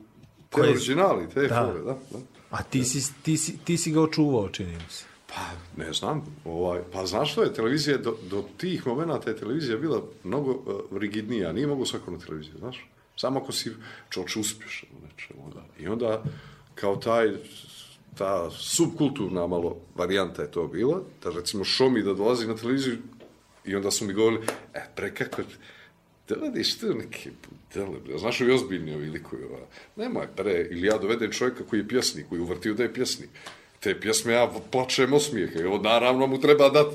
[0.50, 1.66] Te originali, te Da.
[1.66, 2.18] fore, da, da.
[2.50, 5.04] A ti si, ti, si, ti si ga očuvao, čini mi se.
[5.34, 5.40] Pa,
[5.76, 10.02] ne znam, ovaj, pa znaš što je, televizija, do, do tih momenta je televizija bila
[10.24, 12.88] mnogo uh, rigidnija, nije mogu svako na televiziju, znaš?
[13.16, 13.70] Samo ako si
[14.10, 15.52] čoč uspješan u nečemu.
[15.80, 16.22] I onda,
[16.74, 17.32] kao taj,
[18.18, 22.98] ta subkulturna malo varijanta je to bila, da recimo Šomi da dolazi na televiziju
[23.64, 25.42] i onda su mi govorili, e, pre kako,
[26.28, 29.58] da vidiš tu neke budele, bre, znaš ovi ozbiljni ovi likovi, ova.
[29.96, 33.30] nemoj pre, ili ja dovedem čovjeka koji je pjesnik, koji je uvrtio da je pjesnik,
[33.82, 36.86] te pjesme ja plačem osmijehe, evo naravno mu treba dat,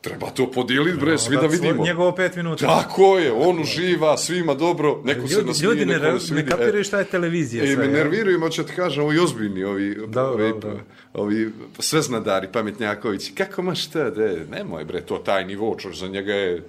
[0.00, 1.84] treba to podijeliti bre, svi da vidimo.
[1.84, 2.66] Njegovo pet minuta.
[2.66, 6.34] Tako je, on uživa, svima dobro, neko se Ljudi, nasmije, ljudi ne, neko ne, se
[6.34, 6.50] ne vidi.
[6.50, 7.64] kapiraju šta je televizija.
[7.64, 10.74] E, sve, me nerviraju, moću ti kažem, ovi ozbiljni, ovi, Da, ovi, da, da.
[11.14, 13.34] ovi sveznadari, pametnjakovići.
[13.34, 16.62] Kako ma šta, de, nemoj bre, to taj nivo, čoš, za njega je,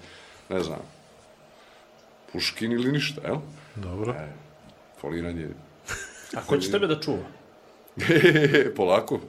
[0.50, 0.80] ne znam,
[2.34, 3.38] Puškin ili ništa, jel?
[3.76, 4.12] Dobro.
[4.12, 4.28] E,
[5.02, 5.48] foliranje,
[6.34, 7.24] A ko će tebe da čuva?
[8.76, 9.20] polako.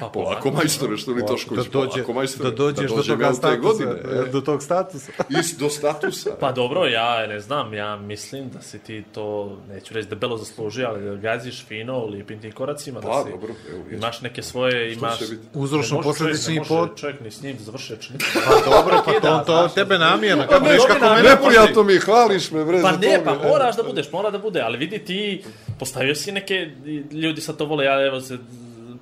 [0.00, 2.50] Pa, Polako, majstore, što li Da, Tošković, dođe, polako, majstore.
[2.50, 3.56] da dođeš do dođem toga statusa.
[3.58, 4.30] godine, e.
[4.32, 5.12] do tog statusa.
[5.40, 6.30] Is, do statusa.
[6.40, 10.88] Pa dobro, ja ne znam, ja mislim da si ti to, neću reći debelo zaslužio,
[10.88, 13.92] ali da gaziš fino u lijepim tim koracima, Pa, da si, dobro, evo, jest.
[13.92, 15.18] imaš neke svoje, imaš...
[15.18, 15.42] će biti?
[15.54, 16.02] Uzročno Ne
[16.48, 17.56] ne može pod- čovjek ni s njim
[17.90, 18.26] rečenicu.
[18.34, 20.44] Pa dobro, pa to, to tebe namjerno.
[20.48, 21.22] Kako Ne, kako namjerno.
[21.22, 24.12] mene Neprijatno mi hvališ me, bre, Pa za ne, to pa mi moraš da budeš,
[24.12, 25.44] mora da bude, ali vidi ti,
[25.78, 26.70] postavio si neke,
[27.12, 28.38] ljudi sad to vole, ja evo se,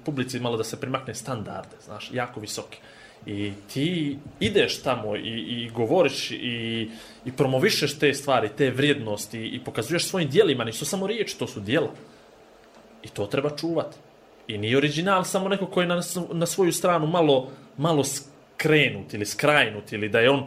[0.04, 2.78] publici malo da se primakne standarde, znaš, jako visoki.
[3.26, 6.90] I ti ideš tamo i, i govoriš i,
[7.24, 11.60] i promovišeš te stvari, te vrijednosti i pokazuješ svojim dijelima, nisu samo riječi, to su
[11.60, 11.90] dijela.
[13.02, 13.96] I to treba čuvati.
[14.48, 16.02] I nije original samo neko koji je na,
[16.32, 20.46] na svoju stranu malo, malo skrenut ili skrajnut ili da je on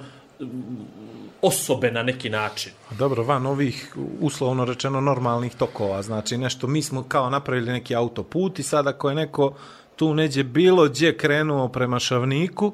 [1.41, 2.71] osobe na neki način.
[2.91, 8.59] Dobro, van ovih uslovno rečeno normalnih tokova, znači nešto, mi smo kao napravili neki autoput
[8.59, 9.53] i sad ako je neko
[9.95, 12.73] tu neđe bilo gdje krenuo prema Šavniku,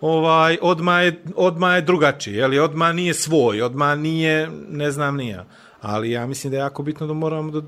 [0.00, 5.44] ovaj, odma je, odma je drugačiji, jeli, odma nije svoj, odma nije, ne znam, nije.
[5.80, 7.60] Ali ja mislim da je jako bitno da moramo da,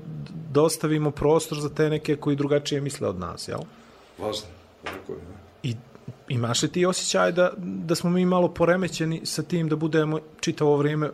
[0.51, 3.59] da ostavimo prostor za te neke koji drugačije misle od nas, jel?
[4.17, 4.47] Važno.
[4.83, 5.42] Tako je.
[6.27, 10.77] Imaš li ti osjećaj da, da smo mi malo poremećeni sa tim da budemo čitavo
[10.77, 11.09] vrijeme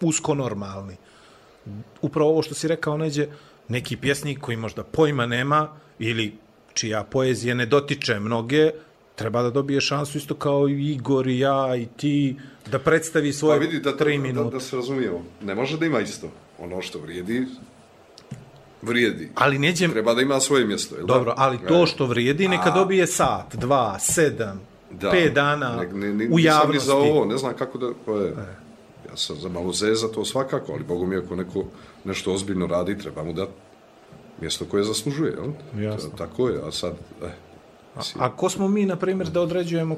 [0.00, 0.96] usko normalni?
[2.02, 3.28] Upravo ovo što si rekao, neđe,
[3.68, 5.68] neki pjesnik koji možda pojma nema
[5.98, 6.32] ili
[6.74, 8.70] čija poezija ne dotiče mnoge,
[9.14, 12.36] treba da dobije šansu isto kao i Igor i ja i ti
[12.70, 14.50] da predstavi Pa svoje vidi, da, tri da, da, minuta.
[14.50, 15.24] da se razumijemo.
[15.42, 16.30] Ne može da ima isto.
[16.58, 17.46] Ono što vrijedi,
[18.82, 19.30] vrijedi.
[19.34, 20.96] Ali neđe, Treba da ima svoje mjesto.
[20.96, 22.74] Jel dobro, ali to E, što vrijedi neka A.
[22.74, 24.60] dobije sat, dva, sedam,
[24.90, 25.10] da.
[25.10, 26.72] pet dana Ne, ne, ne, u nisam javnosti.
[26.72, 27.90] Ni za ovo, ne znam kako da...
[28.06, 28.28] Pa je,
[29.10, 31.64] ja sam za malo zeza to svakako, ali Bogu mi ako neko
[32.04, 33.52] nešto ozbiljno radi, treba mu dati
[34.40, 35.32] mjesto koje zaslužuje.
[35.32, 35.84] Jel?
[35.84, 36.10] Jasno.
[36.10, 36.92] To- Tako je, a sad...
[37.22, 37.30] Eh,
[37.96, 39.96] mislim, A ko smo mi, na primjer, da određujemo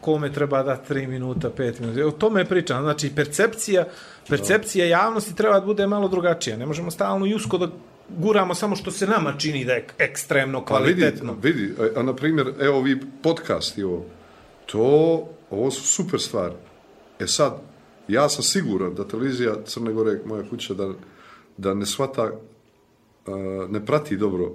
[0.00, 2.06] kome treba da 3 minuta, 5 minuta.
[2.06, 2.82] O tome je pričam.
[2.82, 3.84] Znači, percepcija,
[4.28, 6.56] percepcija javnosti treba da bude malo drugačija.
[6.56, 7.68] Ne možemo stalno i usko da
[8.08, 11.36] guramo samo što se nama čini da je ekstremno Pa vidi, kvalitetno.
[11.42, 14.04] vidi, a, a na primjer, evo vi podcasti ovo,
[14.66, 16.54] to, ovo su super stvari.
[17.20, 17.52] E sad,
[18.08, 20.92] ja sam siguran da televizija Crne Gore, moja kuća, da,
[21.56, 22.22] da ne shvata,
[23.26, 24.52] a, ne prati dobro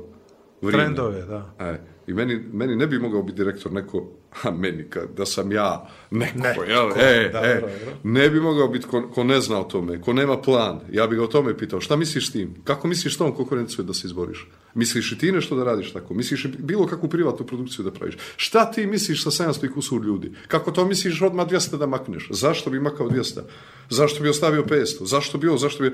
[0.62, 0.84] vrijeme.
[0.84, 1.56] Trendove, da.
[1.60, 4.08] E, I meni, meni ne bi mogao biti direktor neko,
[4.44, 6.92] a meni, ka, da sam ja neko, Neko, jel?
[6.98, 7.62] E, dobro, e,
[8.04, 10.80] ne bi mogao biti ko, ko ne zna o tome, ko nema plan.
[10.92, 12.56] Ja bih ga o tome pitao, šta misliš s tim?
[12.64, 14.48] Kako misliš s tom konkurenciju da se izboriš?
[14.74, 16.14] Misliš i ti nešto da radiš tako?
[16.14, 18.18] Misliš bilo kakvu privatnu produkciju da praviš?
[18.36, 20.32] Šta ti misliš sa 700 i kusur ljudi?
[20.48, 22.28] Kako to misliš odmah 200 da makneš?
[22.32, 23.42] Zašto bi makao 200?
[23.90, 25.06] Zašto bi ostavio 500?
[25.06, 25.58] Zašto bi ovo?
[25.58, 25.92] Zašto bi...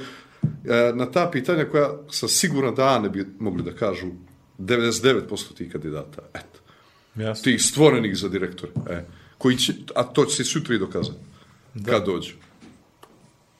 [0.66, 4.07] E, na ta pitanja koja sam siguran da ne bi mogli da kažu
[4.60, 6.22] 99% tih kandidata.
[6.34, 6.60] Eto
[7.16, 7.43] Jasno.
[7.43, 8.72] tih stvorenih za direktore.
[8.89, 9.06] E,
[9.38, 11.18] koji će, a to će se sutra i dokazati.
[11.74, 11.91] Da.
[11.91, 12.34] Kad dođu.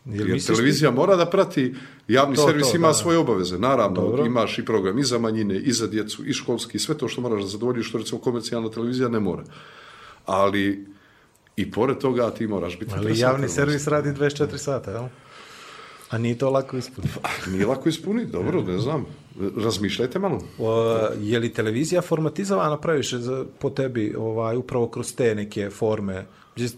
[0.06, 1.76] Jer misliš televizija mora da prati,
[2.08, 2.93] javni To, servis to, ima da.
[2.93, 3.60] svoje obaveze.
[3.60, 4.26] Naravno, Dobro.
[4.26, 7.41] imaš i program i za manjine, i za djecu, i školski, sve to što moraš
[7.41, 9.43] da zadovoljiš, što recimo komercijalna televizija ne mora.
[10.26, 10.86] Ali
[11.56, 15.08] i pored toga ti moraš biti Ali javni servis radi 24 sata, jel?
[16.10, 17.14] A nije to lako ispuniti.
[17.47, 19.06] Nije lako ispuniti, dobro, ne znam.
[19.58, 20.41] Razmišljajte malo.
[20.60, 26.26] O, je li televizija formatizovana previše za, po tebi ovaj, upravo kroz te neke forme?
[26.56, 26.70] Gdje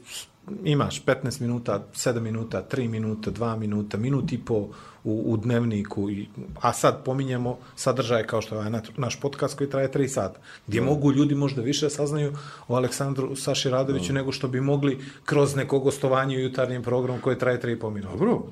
[0.63, 4.69] imaš 15 minuta, 7 minuta, 3 minuta, 2 minuta, minut i po
[5.07, 6.27] u, u dnevniku, i,
[6.61, 10.81] a sad pominjemo sadržaje kao što je ovaj naš podcast koji traje 3 sata, gdje
[10.81, 12.33] mogu ljudi možda više saznaju
[12.67, 17.37] o Aleksandru Saši Radoviću nego što bi mogli kroz neko gostovanje u jutarnjem programu koji
[17.37, 18.17] traje 3,5 minuta.
[18.17, 18.43] Dobro,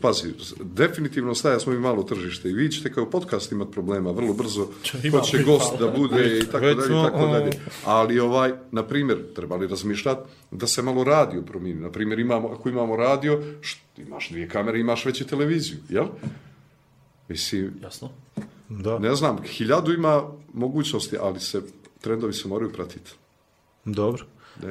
[0.00, 4.32] pazi, definitivno staja smo mi malo tržište i vi ćete kao podcast imat problema, vrlo
[4.32, 4.68] brzo
[5.10, 7.50] ko će gost da bude i tako dalje, i tako dalje.
[7.84, 11.80] Ali ovaj, na primjer, trebali razmišljati da se malo radio promijeni.
[11.80, 16.06] Na primjer, imamo, ako imamo radio, št, imaš dvije kamere, imaš već i televiziju, jel?
[17.28, 18.10] Mislim, Jasno.
[18.68, 18.98] Da.
[18.98, 20.22] ne znam, hiljadu ima
[20.52, 21.62] mogućnosti, ali se
[22.00, 23.10] trendovi se moraju pratiti.
[23.84, 24.24] Dobro.
[24.62, 24.68] Uh,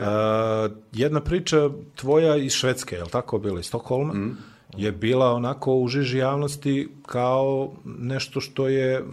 [0.91, 4.37] jedna priča tvoja iz Švedske, je li tako bila, iz Stokholma, mm.
[4.77, 9.05] je bila onako u žiži javnosti kao nešto što je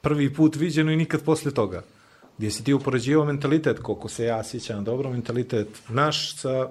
[0.00, 1.82] prvi put viđeno i nikad poslije toga.
[2.38, 6.68] Gdje si ti upoređivao mentalitet, koliko se ja sjećam dobro, mentalitet naš sa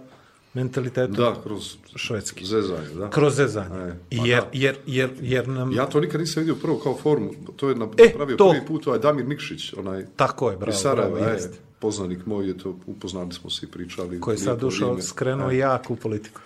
[0.55, 1.63] mentalitetom Da, kroz
[1.95, 2.45] švedski.
[2.45, 3.09] zezanje, da.
[3.09, 3.75] Kroz zezanje.
[3.77, 4.49] E, pa jer, da.
[4.53, 5.71] jer, jer, jer nam...
[5.71, 7.29] Ja to nikad nisam vidio prvo kao formu.
[7.55, 8.49] To je E, napravio to.
[8.49, 11.57] prvi put ovaj Damir Nikšić, onaj Tako je, bravo, iz Sarajeva, bravo, e, jeste.
[11.79, 14.19] poznanik moj je to, upoznali smo se i pričali.
[14.19, 15.57] Koji je sad ušao, skrenuo E.
[15.57, 16.41] jako u politiku.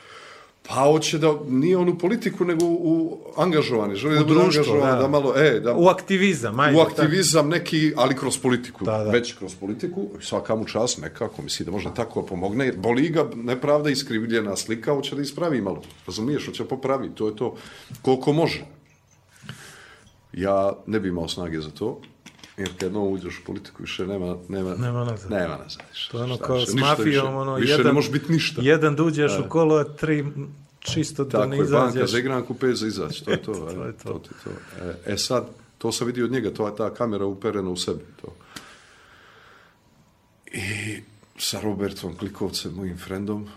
[0.68, 3.95] Pa hoće da, nije on u politiku, nego u, u angažovani.
[3.95, 5.01] Želi da bude angažovan, da.
[5.01, 5.07] da.
[5.07, 6.78] malo, e, da, U aktivizam, ajde.
[6.78, 6.91] u tako.
[6.91, 8.86] aktivizam neki, ali kroz politiku.
[8.86, 9.12] Da, da.
[9.12, 13.30] Već kroz politiku, svaka mu čast nekako, misli da može tako pomogne, jer boli ga
[13.36, 15.82] nepravda iskrivljena slika, hoće da ispravi malo.
[16.07, 17.55] Razumiješ, hoće popravi, to je to
[18.01, 18.66] koliko može.
[20.34, 22.01] Ja ne bi imao snage za to,
[22.60, 25.32] jer kad jednom uđeš u politiku, više nema, nema, Nema nazad.
[25.32, 25.82] Nema nazad.
[25.91, 26.12] više.
[26.12, 28.62] To je ono Šta kao s mafijom, više, ono, više jedan, ne može biti ništa.
[28.62, 30.26] Jedan da uđeš u kolo, a tri
[30.80, 32.12] čisto da Tako ne je, banka izađeš.
[32.12, 33.53] za igranku, pet za izaći, to je to.
[33.76, 34.10] To je to.
[34.14, 34.49] to, ti to.
[34.86, 35.47] E, e sad,
[35.78, 38.03] to se vidi od njega, to je ta kamera uperena u sebi.
[38.22, 38.36] To.
[40.51, 41.01] I
[41.38, 43.47] sa Robertom Klikovcem, mojim frendom,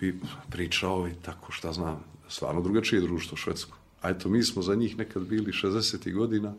[0.00, 0.20] bi
[0.50, 3.78] pričao i tako šta znam, stvarno drugačije društvo švedsko.
[4.00, 6.12] A eto, mi smo za njih nekad bili 60.
[6.14, 6.54] godina,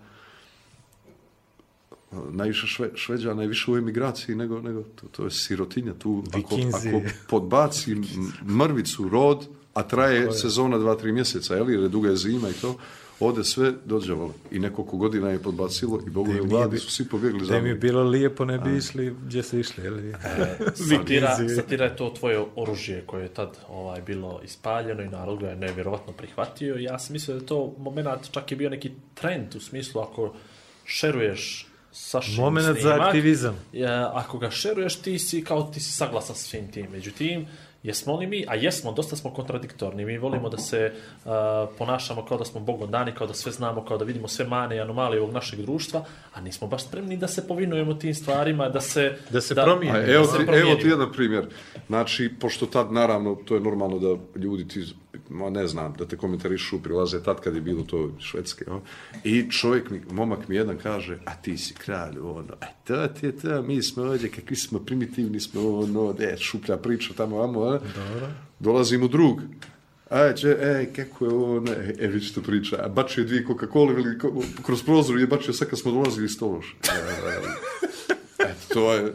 [2.11, 6.23] najviše šve, šveđana je više u emigraciji nego, nego to, to je sirotinja tu.
[6.27, 6.89] Ako, Vikinzi.
[6.89, 7.95] ako podbaci
[8.45, 12.53] mrvicu rod, a traje sezona dva, tri mjeseca, jel, jer je duga je zima i
[12.53, 12.77] to,
[13.19, 14.33] Ode sve dođevalo.
[14.51, 17.65] I nekoliko godina je podbacilo i bogovi u vladi su svi pobjegli za Da im
[17.65, 19.93] je bilo lijepo, ne bi išli gdje su išli, jel?
[20.89, 21.55] Satira, Vikinzi.
[21.55, 25.55] satira je to tvoje oružje koje je tad ovaj, bilo ispaljeno i narod ga je
[25.55, 26.75] nevjerovatno prihvatio.
[26.75, 30.33] Ja sam mislio da je to moment, čak je bio neki trend u smislu ako
[30.85, 33.55] šeruješ Sašin Moment za snimak, aktivizam.
[33.73, 36.87] Ja, ako ga šeruješ, ti si kao ti si saglasan s svim tim.
[36.91, 37.47] Međutim,
[37.85, 40.05] jesmo li mi, a jesmo, dosta smo kontradiktorni.
[40.05, 40.91] Mi volimo da se
[41.25, 41.31] uh,
[41.77, 44.75] ponašamo kao da smo bogom dani, kao da sve znamo, kao da vidimo sve mane
[44.75, 48.81] i anomalije ovog našeg društva, a nismo baš spremni da se povinujemo tim stvarima, da
[48.81, 49.17] se...
[49.29, 49.97] Da se promijeni.
[49.99, 50.71] A evo, Da se ti, promijeni.
[50.71, 51.45] evo ti jedan primjer.
[51.87, 54.85] Znači, pošto tad, naravno, to je normalno da ljudi ti,
[55.29, 58.65] ma ne znam, da te komentarišu, prilaze tad kad je bilo to švedske.
[58.71, 58.81] O?
[59.23, 63.25] I čovjek mi, momak mi jedan kaže, a ti si kralj, ono, a to ti
[63.25, 67.74] je to, mi smo ovdje, kakvi smo primitivni smo, ono, e, šuplja priča tamo, amo,
[67.75, 67.79] a?
[67.95, 68.27] Dobro.
[68.59, 69.41] Dolazi mu drug.
[70.09, 73.45] A, če, e, kako je ovo, ne, e, vi što priča, a bačio je dvije
[73.45, 74.33] Coca-Cola, ko-
[74.63, 76.75] kroz prozor je bačio sad kad smo dolazili iz Stološa.
[78.39, 79.13] Eto, to je,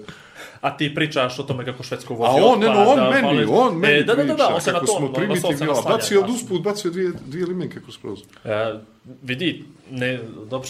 [0.61, 3.47] A ti pričaš o tome kako Švedsko A vozi on, ne, no, on meni, ali-
[3.51, 5.15] on meni e, da, da, da, da, priča on se na kako to, smo se
[5.15, 8.27] primitivni, a naslanja, bacio od usput, bacio dvije, dvije limenke kroz prozor.
[8.45, 8.75] E,
[9.23, 10.21] vidi, ne,
[10.51, 10.69] dobro,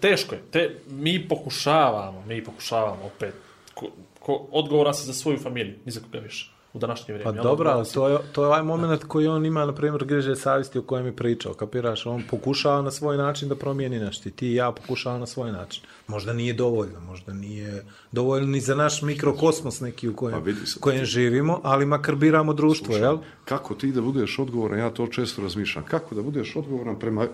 [0.00, 0.40] teško je.
[0.50, 3.34] Te, mi pokušavamo, mi pokušavamo opet,
[3.74, 3.86] ko,
[4.20, 7.24] ko, odgovoran si za svoju familiju, ni za koga više, u današnje vrijeme.
[7.24, 10.04] Pa Ono, dobro, ali to je, to je ovaj moment koji on ima, na primjer,
[10.04, 12.06] griže savjesti o kojem je pričao, kapiraš?
[12.06, 15.52] On pokušava na svoj način da promijeni nešto i ti i ja pokušava na svoj
[15.52, 15.82] način.
[16.06, 20.60] Možda nije dovoljno, možda nije dovoljno ni za naš mikrokosmos neki u kojem, Pa vidi
[20.80, 23.18] kojem živimo, ali makar biramo društvo, jel?
[23.44, 27.26] Kako ti da budeš odgovoran, ja to često razmišljam, kako da budeš odgovoran prema,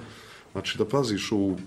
[0.52, 1.58] znači da paziš ovu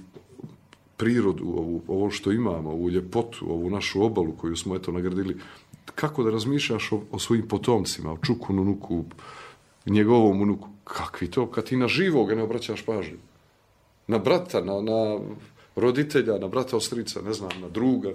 [0.98, 5.38] prirodu, ovu, ovo što imamo, ovu ljepotu, ovu našu obalu koju smo eto nagradili,
[5.96, 9.06] kako da razmišljaš o, o svojim potomcima, o čukunu nuku,
[9.86, 13.18] njegovom unuku, kakvi to, kad ti na živoga ne obraćaš pažnju.
[14.08, 15.20] Na brata, na, na
[15.76, 18.12] roditelja, na brata ostrica, ne znam, na druga,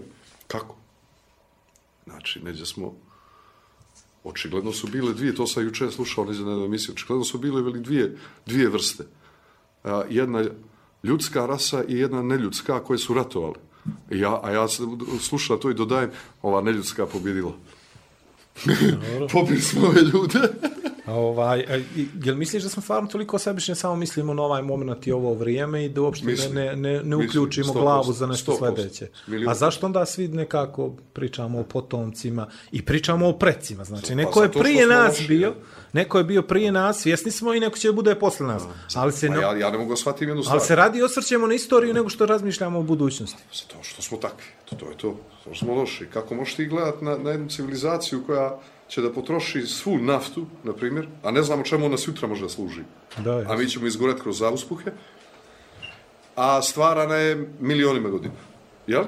[0.47, 0.77] kako?
[2.05, 2.95] Znači, neđe smo,
[4.25, 7.81] očigledno su bile dvije, to sam juče slušao neđe na emisiji, očigledno su bile veli
[7.81, 8.17] dvije,
[8.47, 9.05] dvije vrste.
[9.85, 10.45] A, jedna
[11.03, 13.59] ljudska rasa i jedna neljudska koje su ratovali.
[14.11, 16.11] I ja, a ja sam slušao to i dodajem,
[16.43, 17.53] ova neljudska pobjedila.
[19.33, 20.39] Pobili smo ove ljude.
[21.07, 21.65] A ovaj,
[22.25, 25.85] jel misliš da smo stvarno toliko sebični, samo mislimo na ovaj moment i ovo vrijeme
[25.85, 29.09] i da uopšte Mislim, ne, ne, ne mislim, uključimo 100%, glavu za nešto 100%, sledeće?
[29.27, 29.51] milion.
[29.51, 33.85] A zašto onda svi nekako pričamo o potomcima i pričamo o precima?
[33.85, 35.55] Znači, Pa neko je prije nas bio, ja.
[35.93, 38.63] Neko je bio prije nas, svjesni smo i neko će bude posle nas.
[38.95, 40.57] Ali se, Pa ja, ja ne mogu da shvatim jednu stvar.
[40.59, 43.43] ali se radi osvrćemo na istoriju nego što razmišljamo o budućnosti.
[43.55, 44.47] Zato što smo takvi.
[44.65, 45.17] To, to je to.
[45.45, 46.07] To smo loši.
[46.13, 48.59] Kako možeš ti gledat na, na jednu civilizaciju koja
[48.89, 52.49] će da potroši svu naftu, na primjer, a ne znamo čemu ona sutra može da
[52.49, 52.81] služi.
[53.19, 53.47] Da, je.
[53.49, 54.91] A mi ćemo izgorati kroz zauspuhe,
[56.37, 58.35] a stvarana je milionima godina.
[58.87, 59.05] Jel?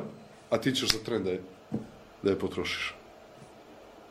[0.50, 1.42] A ti ćeš za trend da je,
[2.22, 2.93] da je potrošiš.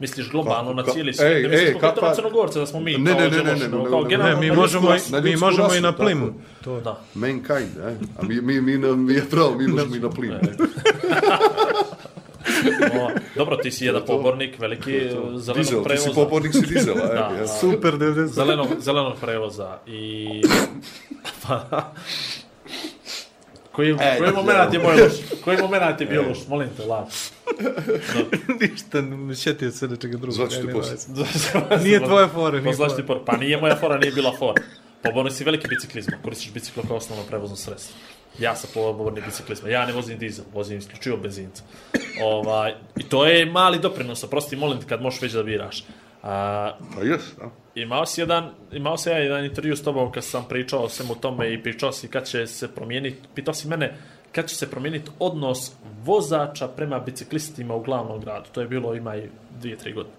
[0.04, 2.98] Misliš globalno na cijeli svijet, ej, ne misliš ej, konkretno na Crnogorce, da smo mi
[2.98, 4.90] Ne, kao ne, ne, ne, ne, ne, kao ne, generalno Ne, mi na možemo,
[5.24, 6.34] mi možemo i na plimu.
[6.64, 6.80] To.
[6.80, 7.02] Da.
[7.14, 7.96] Mankind, eh?
[8.20, 10.34] A mi, mi, mi, na, mi je pravo, mi možemo i na plin.
[13.02, 14.92] O, dobro, ti si jedan pobornik, veliki
[15.38, 16.12] zelenog ti si prevoza.
[16.14, 17.08] pobornik si dizela?
[17.14, 17.36] Da.
[17.40, 17.48] ja.
[17.48, 18.26] Super, 90.
[18.28, 20.28] Zelenog, zelenog prevoza i...
[21.48, 21.94] Pa,
[23.76, 25.12] koji, E, koji da, moment je moj loš?
[25.44, 26.38] Koji moment je bio loš?
[26.48, 27.06] Molim te, lav.
[28.62, 29.04] Ništa,
[29.44, 30.32] šetio se nečega drugog.
[30.36, 30.98] Zvaću te ne, posle.
[31.84, 33.02] Nije tvoja fora, nije Pozlaš fora.
[33.02, 33.20] ti por.
[33.26, 34.64] Pa nije moja fora, nije bila fora.
[35.04, 37.95] Pobornik si veliki biciklizma, koristiš biciklo kao osnovno prevozno sredstvo.
[38.40, 39.70] Ja sam pobornik biciklizma.
[39.70, 41.64] Ja ne vozim dizel, vozim isključivo benzinca.
[42.24, 45.84] Ovaj, I to je mali doprinos, oprosti, molim te kad možeš već da biraš.
[46.24, 47.50] A, Pa jes, a?
[47.76, 51.16] Imao si jedan, imao si ja jedan intervju s tobom kad sam pričao o svemu
[51.16, 53.98] tome i pričao si kad će se promijeniti, pitao si mene
[54.32, 55.72] kad će se promijeniti odnos
[56.04, 58.50] vozača prema biciklistima u glavnom gradu.
[58.52, 59.30] To je bilo ima i
[59.60, 60.16] dvije, tri godine.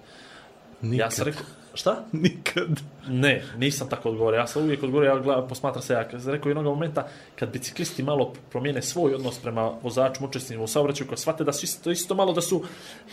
[0.82, 1.44] Ja sam rekao,
[1.74, 2.04] šta?
[2.12, 2.68] Nikad.
[3.08, 4.38] Ne, nisam tako odgovorio.
[4.38, 7.06] Ja sam uvijek odgovorio, ja gledam, posmatram se, ja rekao jednog momenta
[7.36, 11.64] kad biciklisti malo promijene svoj odnos prema vozačima, učesnicima u saobraćaju, kad shvate da su
[11.64, 12.62] isto, isto malo da su,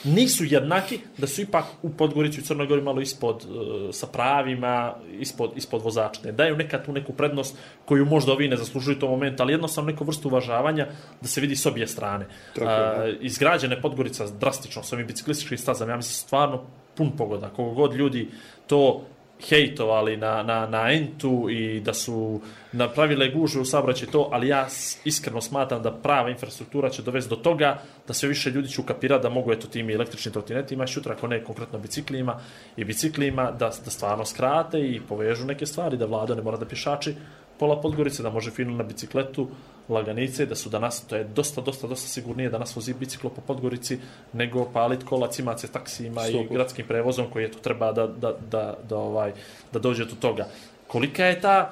[0.03, 4.95] nisu jednaki, da su ipak u Podgorici u Crnoj Gori malo ispod, uh, sa pravima,
[5.19, 6.21] ispod, ispod vozača.
[6.23, 9.53] Ne daju nekad tu neku prednost koju možda ovi ne zaslužuju u tom momentu, ali
[9.53, 10.88] jednostavno neku vrstu uvažavanja
[11.21, 12.27] da se vidi s obje strane.
[12.55, 16.63] Tako A, je, izgrađene Podgorica drastično s ovim biciklističkim stazama, ja mislim stvarno
[16.95, 17.49] pun pogoda.
[17.49, 18.30] Kogo god ljudi
[18.68, 19.01] to
[19.49, 22.41] hejtovali na, na, na entu i da su
[22.72, 24.68] napravile gužu u saobraćaju to, ali ja
[25.05, 29.23] iskreno smatram da prava infrastruktura će dovesti do toga da sve više ljudi će ukapirati
[29.23, 32.39] da mogu eto tim i električnim trotinetima, šutra ako ne konkretno biciklima
[32.77, 36.65] i biciklima da, da stvarno skrate i povežu neke stvari, da vlada ne mora da
[36.65, 37.15] pješači
[37.61, 39.47] pola Podgorice, da može fino na bicikletu,
[39.89, 43.41] laganice, da su danas, to je dosta, dosta, dosta sigurnije da nas vozi biciklo po
[43.41, 43.99] Podgorici,
[44.33, 46.53] nego palit kolac, ima se taksijima i 100%.
[46.53, 49.33] gradskim prevozom koji eto treba da, da, da, da, ovaj,
[49.73, 50.47] da dođe do toga.
[50.88, 51.71] Kolika je ta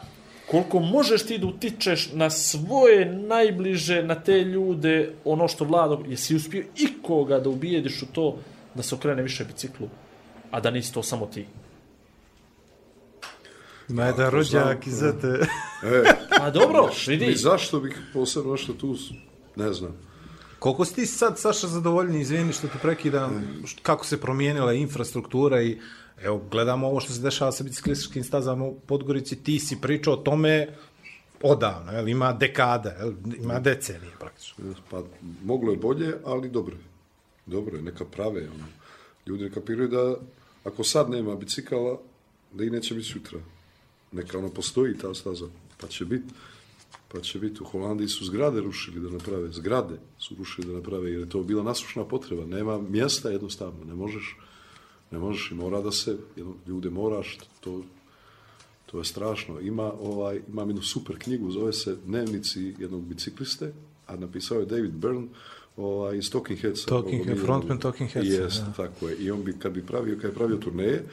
[0.51, 6.35] koliko možeš ti da utičeš na svoje najbliže, na te ljude, ono što vlada, jesi
[6.35, 8.37] uspio ikoga da ubijediš u to
[8.75, 9.89] da se okrene više biciklu,
[10.51, 11.45] a da nisi to samo ti.
[13.89, 15.27] Ima jedan rođak iz te...
[15.83, 16.03] E,
[16.41, 17.35] A dobro, ni vidi.
[17.35, 18.95] zašto bih posebno što tu,
[19.55, 19.95] ne znam.
[20.59, 25.61] Koliko si ti sad, Saša, zadovoljni, izvini što te prekidam, št- kako se promijenila infrastruktura
[25.61, 25.77] i
[26.23, 30.17] evo, gledamo ovo što se dešava sa biciklističkim stazama u Podgorici, ti si pričao o
[30.17, 30.67] tome
[31.41, 34.73] odavno, jel, ima dekada, jel, ima decenije praktično.
[34.91, 35.03] Pa,
[35.43, 36.83] moglo je bolje, ali dobro je.
[37.45, 38.41] Dobro je, neka prave.
[38.41, 38.65] Ono.
[39.25, 40.15] Ljudi ne kapiraju da
[40.63, 41.97] ako sad nema bicikala,
[42.53, 43.39] da i neće biti sutra.
[44.11, 45.45] Neka ono postoji ta staza,
[45.81, 46.33] pa će biti.
[47.07, 47.63] Pa će biti.
[47.63, 49.51] U Holandiji su zgrade rušili da naprave.
[49.51, 52.45] Zgrade su rušili da naprave, jer je to bila nasušna potreba.
[52.45, 53.85] Nema mjesta jednostavno.
[53.85, 54.37] Ne možeš,
[55.11, 57.81] ne možeš i mora da se, jedno, ljude moraš, to,
[58.85, 59.59] to je strašno.
[59.59, 63.73] Ima ovaj imam jednu super knjigu, zove se Dnevnici jednog bicikliste,
[64.07, 65.27] a napisao je David Byrne
[65.77, 66.85] ovaj iz Talking Headsa.
[66.87, 68.73] Talking Ovo Head, nije- frontman Talking Headsa, Jest, da.
[68.73, 69.15] tako je.
[69.15, 71.03] I on bi kad bi pravio kad je pravio turneje,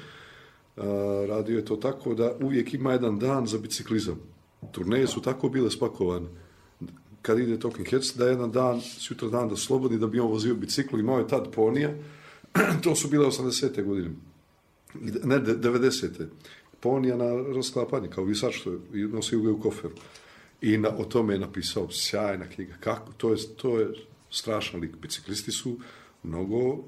[1.28, 4.20] radio je to tako da uvijek ima jedan dan za biciklizam.
[4.72, 6.26] Turneje su tako bile spakovane
[7.26, 10.54] kad ide Talking Heads, da jedan dan, sutra dan da slobodi, da bi on vozio
[10.54, 11.90] bicikl, imao je tad ponija,
[12.84, 13.84] to su bile 80.
[13.84, 14.14] godine,
[14.94, 16.26] I ne, 90.
[16.80, 17.26] Ponija na
[17.56, 19.94] rasklapanje, kao visač, što je, nosio ga u koferu.
[20.60, 22.74] I na, o tome je napisao sjajna knjiga.
[22.80, 23.12] Kako?
[23.12, 23.88] To je, to je
[24.30, 24.96] strašan lik.
[24.96, 25.78] Biciklisti su
[26.22, 26.78] mnogo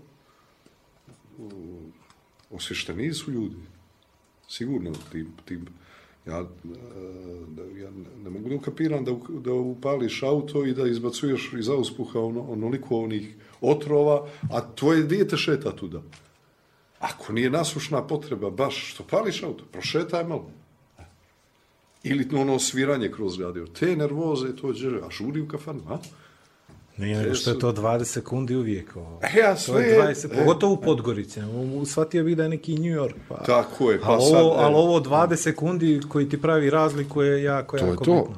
[2.50, 3.56] osvješteniji su ljudi.
[4.48, 5.66] Sigurno tim, tim
[6.26, 6.46] ja, e,
[7.48, 7.90] da, ja
[8.24, 9.12] ne- mogu da ukapiram da,
[9.44, 15.36] da upališ auto i da izbacuješ iz auspuha ono, onoliko onih otrova, a tvoje dijete
[15.36, 16.02] šeta tuda.
[16.98, 20.50] Ako nije nasušna potreba, baš što pališ auto, prošetaj malo.
[22.02, 23.66] Ili ono sviranje kroz radio.
[23.66, 25.98] Te nervoze, to je, a žuri u kafanu, a?
[26.98, 28.96] Nije nego što je to 20 sekundi uvijek.
[28.96, 29.20] Ovo.
[29.24, 30.36] E, ja To je sve- 20, e.
[30.36, 31.40] pogotovo u Podgorici.
[31.86, 33.14] Shvatio bih da je neki New York.
[33.28, 33.34] Pa.
[33.36, 34.58] Tako je, pa ali, sad, ovo, e.
[34.58, 38.14] ali ovo 20 sekundi koji ti pravi razliku je jako, To je jako to.
[38.14, 38.36] bitno.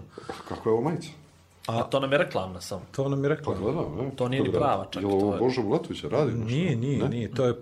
[0.48, 1.08] Kako je ovo majica?
[1.66, 2.82] A to nam je reklamna samo.
[2.92, 3.54] To nam je rekla.
[3.54, 4.10] Gledam, ne?
[4.16, 6.32] To nije ni prava čak, Je li to ovo je- Božo Bulatovića radi?
[6.32, 6.44] nešto?
[6.46, 7.08] Nije, nije, Ne?
[7.08, 7.30] nije.
[7.30, 7.54] To je,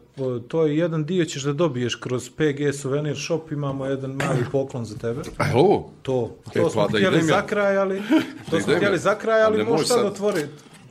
[0.43, 4.85] to je jedan dio ćeš da dobiješ kroz PG Souvenir Shop, imamo jedan mali poklon
[4.85, 5.20] za tebe.
[5.39, 5.91] A je ovo?
[6.03, 8.03] To, E, to smo pa htjeli za kraj, ali...
[8.51, 10.07] To smo htjeli za kraj, ali možeš može sad sad.
[10.07, 10.49] otvoriti.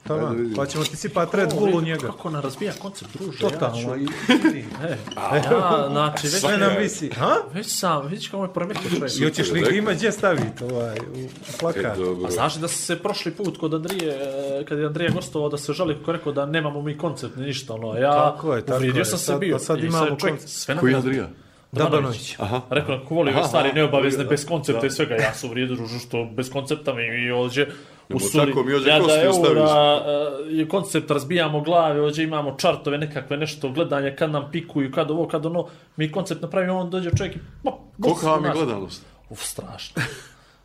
[0.08, 0.56] Tamo, vidimo.
[0.56, 2.00] pa ćemo ti sipati Red Bull u njega.
[2.02, 3.40] Kako ona razbija koncept, druže?
[3.40, 3.80] Totalno.
[3.80, 4.48] Ja, I, ću,
[4.84, 4.98] e,
[5.46, 7.10] ja znači, već, sve nam visi.
[7.10, 7.36] Ha?
[7.54, 9.18] već sam, vidiš kako me poremetio čovjek.
[9.18, 11.28] I hoćeš li ima gdje staviti ovaj, u E,
[11.60, 11.98] plakat?
[11.98, 12.28] dobro.
[12.28, 14.14] A znaš da se prošli put kod Andrije,
[14.60, 17.46] e, kad je Andrija gostovao, da se žali kako rekao da nemamo mi koncept ni
[17.46, 19.06] ništa, ono, ja Tako je, tako uvrijedio je.
[19.06, 19.60] sam se Sad- bio.
[19.60, 20.50] sad I imamo čovjek koncept.
[20.52, 21.28] sve nam Koji je- Andrija?
[21.72, 22.36] Dabanović.
[22.40, 22.62] Aha.
[22.70, 26.50] Rekao, ako voli ove stvari neobavezne, bez koncepta i svega, ja sam uvrijedio što bez
[26.52, 27.72] koncepta mi, ovdje
[28.10, 29.58] u tako mi ovdje ja da kosti ostaviš.
[29.58, 30.02] eura,
[30.50, 35.28] je koncept, razbijamo glave, ovdje imamo čartove nekakve, nešto, gledanje, kad nam pikuju, kad ovo,
[35.28, 38.58] kad ono, mi koncept napravimo, on dođe čovjek i pa, Kolika vam je nas.
[38.58, 39.06] gledanost?
[39.30, 40.02] Uf, strašno.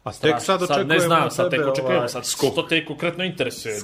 [0.04, 2.84] A tek sad ne očekujemo znam, od sad tek tebe, očekujemo, ovaj, sad što te
[2.84, 3.74] konkretno interesuje.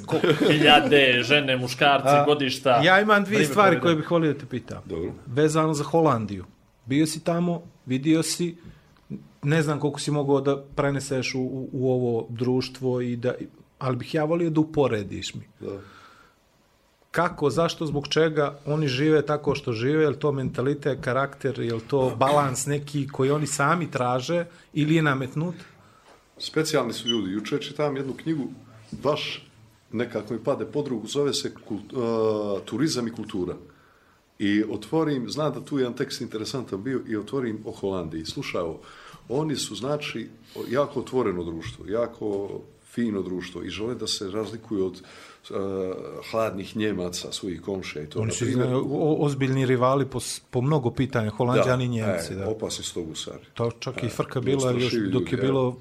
[0.48, 2.80] Hiljade, žene, muškarci, A, godišta.
[2.84, 4.82] Ja imam dvije vrijeme stvari koje bih volio da te pitam.
[4.84, 5.12] Dobro.
[5.26, 6.44] Vezano za Holandiju.
[6.86, 8.56] Bio si tamo, vidio si,
[9.42, 13.34] ne znam koliko si mogao da preneseš u, u, u ovo društvo, i da,
[13.78, 15.48] ali bih ja volio da uporediš mi.
[15.60, 15.80] Da.
[17.10, 22.16] Kako, zašto, zbog čega oni žive tako što žive, je to mentalitet, karakter, je to
[22.16, 25.54] balans neki koji oni sami traže ili je nametnut?
[26.38, 27.32] Specijalni su ljudi.
[27.32, 28.48] Juče čitam jednu knjigu,
[28.90, 29.48] baš
[29.92, 33.54] nekako mi pade podrugu, zove se kult, uh, Turizam i kultura.
[34.38, 38.24] I otvorim, znam da tu je jedan tekst interesantan bio, i otvorim o Holandiji.
[38.24, 38.80] Slušaj ovo,
[39.30, 40.28] oni su, znači,
[40.68, 42.48] jako otvoreno društvo, jako
[42.84, 45.56] fino društvo i žele da se razlikuju od uh,
[46.30, 48.18] hladnih Njemaca, svojih komšija i to.
[48.18, 50.18] Oni Na su primjer, o- ozbiljni rivali po,
[50.50, 52.32] po mnogo pitanja, Holandjani i Njemci.
[52.32, 52.48] e, Da.
[52.48, 53.44] opasni su to gusari.
[53.54, 55.42] To čak i frka bila još strašivi dok ljudi, je evo.
[55.42, 55.76] bilo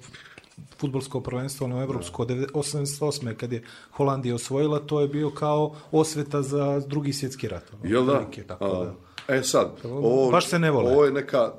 [0.72, 3.34] futbolsko prvenstvo ono evropsko devet- 88.
[3.34, 7.64] kad je Holandija osvojila, to je bio kao osveta za drugi svjetski rat.
[7.74, 8.12] ono, Jel da?
[8.12, 8.94] otprilike, Tako A, da.
[9.30, 10.92] E sad, ovo, Baš se ne vole.
[10.92, 11.54] Ovo je neka,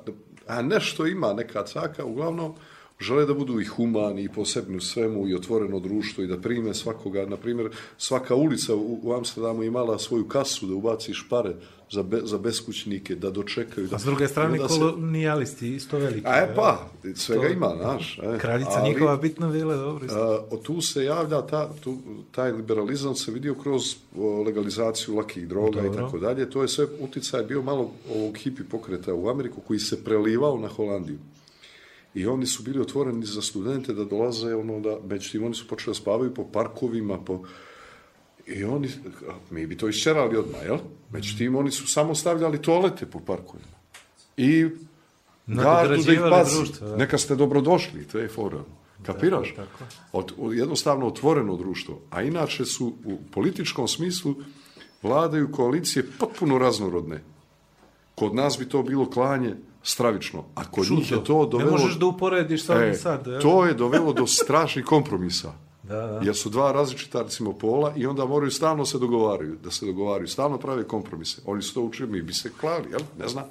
[0.49, 2.55] a nešto ima neka caka, uglavnom,
[2.99, 6.73] žele da budu i humani i posebni u svemu i otvoreno društvo i da prime
[6.73, 7.25] svakoga.
[7.25, 11.55] Na primjer, svaka ulica u, u Amsterdamu imala svoju kasu da ubaci špare
[11.91, 13.87] za, be, za beskućnike, da dočekaju.
[13.87, 16.27] Da, A s druge strane, se- kolonijalisti isto veliki.
[16.27, 18.19] A e pa, svega To- ima, znaš.
[18.23, 20.05] E, Kraljica ali- njihova bitna bila, dobro.
[20.05, 20.47] isto.
[20.51, 21.97] A, tu se javlja, ta, tu,
[22.31, 23.83] taj liberalizam se vidio kroz
[24.17, 26.49] o, legalizaciju lakih droga i tako dalje.
[26.49, 30.67] To je sve uticaj bio malo ovog hipi pokreta u Ameriku koji se prelivao na
[30.67, 31.17] Holandiju.
[32.13, 35.91] I oni su bili otvoreni za studente da dolaze, ono da, međutim, oni su počeli
[35.91, 37.43] da spavaju po parkovima, po...
[38.47, 38.89] I oni,
[39.49, 40.77] mi bi to išćerali odmah, jel?
[41.11, 43.79] Međutim, oni su samo stavljali toalete po parkovima.
[44.37, 44.67] I
[45.47, 46.55] gardu da ih pazi.
[46.55, 46.97] društvo, da.
[46.97, 48.63] Neka ste dobrodošli, to je fora.
[49.05, 49.53] Kapiraš?
[49.55, 49.83] tako.
[50.11, 52.01] Od, od, jednostavno otvoreno društvo.
[52.09, 54.35] A inače su u političkom smislu
[55.03, 57.23] vladaju koalicije potpuno raznorodne.
[58.15, 61.71] Kod nas bi to bilo klanje stravično, a kod njih je to dovelo...
[61.71, 63.27] Ne možeš da uporediš sa E, sad.
[63.27, 63.41] jel?
[63.41, 65.51] to je dovelo do strašnih kompromisa.
[65.83, 66.19] Da, da.
[66.23, 70.27] Jer su dva različita, recimo, pola i onda moraju stalno se dogovaraju, da se dogovaraju,
[70.27, 71.41] stalno prave kompromise.
[71.45, 72.99] Oni su to učili, mi bi se klali, jel?
[73.19, 73.43] Ne znam,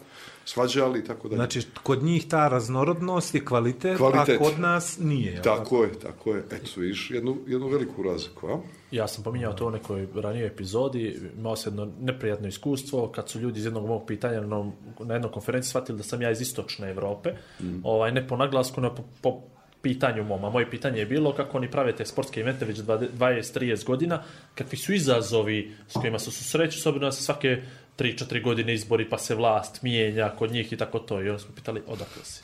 [0.49, 1.37] svađali i tako dalje.
[1.37, 4.41] Znači, kod njih ta raznorodnost i kvalitet, Kvalitet.
[4.41, 5.43] a kod nas nije.
[5.43, 6.45] Tako je, tako je.
[6.51, 8.59] Eto, viš, jednu, jednu veliku razliku, a?
[8.91, 13.41] Ja sam pominjao to u nekoj ranijoj epizodi, imao sam jedno neprijatno iskustvo kad su
[13.41, 14.71] ljudi iz jednog mog pitanja na,
[15.01, 17.81] na jednoj konferenciji shvatili da sam ja iz istočne Evrope, mm.
[17.85, 19.41] ovaj, ne po naglasku, ne po, po
[19.83, 23.85] pitanju mom, a moje pitanje je bilo kako oni prave te sportske evente već 20-30
[23.85, 24.23] godina,
[24.55, 27.63] kakvi su izazovi s kojima se susreću, s obzirom da se svake
[27.99, 31.23] 3-4 godine izbori pa se vlast mijenja kod njih i tako to.
[31.23, 32.43] I onda smo pitali odakle si.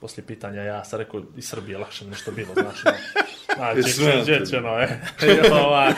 [0.00, 2.84] Poslije pitanja ja sam rekao iz Srbije lakše nešto bilo, znaš.
[2.84, 2.92] no.
[3.56, 5.00] Znači, sve džećeno je.
[5.22, 5.92] I, ovaj,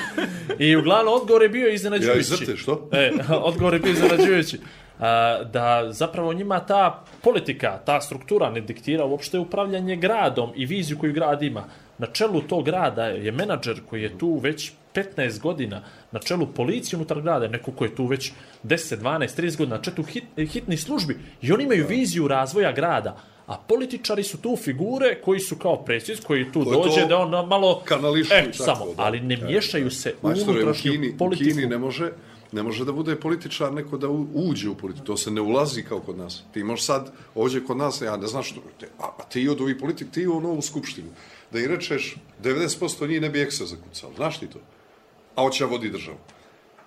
[0.58, 2.20] I uglavnom odgovor je bio Ja iznenađujući.
[2.20, 2.88] izvrte, što?
[2.92, 3.12] E,
[3.50, 4.58] odgovor je bio iznenađujući.
[5.00, 10.98] A, da zapravo njima ta politika, ta struktura ne diktira uopšte upravljanje gradom i viziju
[10.98, 11.64] koju grad ima.
[11.98, 15.82] Na čelu tog grada je menadžer koji je tu već 15 godina,
[16.12, 18.32] na čelu policije unutar grada, neko ko je tu već
[18.64, 23.16] 10, 12, 30 godina, na četu hit, hitnih službi i oni imaju viziju razvoja grada.
[23.46, 27.16] A političari su tu figure koji su kao predsjednic, koji tu Koji dođe to da
[27.16, 27.82] on malo...
[27.84, 29.02] kanališu e, tako, samo, da.
[29.02, 31.50] ali ne miješaju se u unutrašnju u politiku.
[31.50, 32.12] Kini ne može,
[32.52, 35.06] ne može da bude političar neko da uđe u politiku.
[35.06, 36.42] To se ne ulazi kao kod nas.
[36.52, 39.60] Ti možeš sad, ovdje kod nas, ja ne znam što, te, a, a ti od
[39.60, 41.08] ovih politik, ti u novu skupštinu,
[41.52, 44.12] da i rečeš 90% njih ne bi eksa zakucalo.
[44.16, 44.58] Znaš ti to?
[45.36, 46.18] A hoće da vodi državu.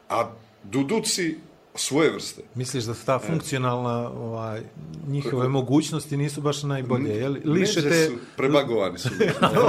[0.09, 0.31] A
[0.63, 1.35] duduci
[1.75, 2.41] svoje vrste.
[2.55, 4.61] Misliš da su ta funkcionalna, ovaj,
[5.07, 7.41] njihove mogućnosti nisu baš najbolje, je li?
[7.45, 9.09] Liše te, su, prebagovani su.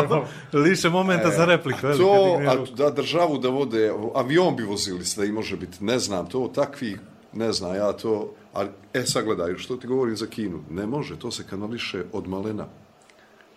[0.66, 1.98] liše momenta za repliku, li?
[1.98, 5.98] to, a, da državu da vode, avion bi vozili se da i može biti, ne
[5.98, 6.98] znam, to takvi,
[7.32, 11.18] ne znam, ja to, a, e sad gledaj, što ti govorim za Kinu, ne može,
[11.18, 12.66] to se kanališe od malena.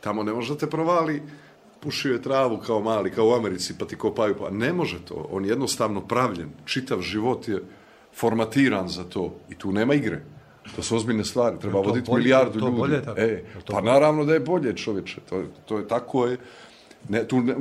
[0.02, 1.22] Tamo ne može da te provali,
[1.84, 5.28] pušio je travu kao mali, kao u Americi, pa ti kopaju, pa ne može to,
[5.32, 7.62] on je jednostavno pravljen, čitav život je
[8.14, 10.22] formatiran za to i tu nema igre.
[10.76, 12.78] To su ozbiljne stvari, treba to voditi bolje- milijardu to ljudi.
[12.78, 13.20] bolje tako?
[13.20, 16.38] E, to pa naravno da je bolje, čovječe, to, to je tako je.
[17.10, 17.56] Ne, tu ne,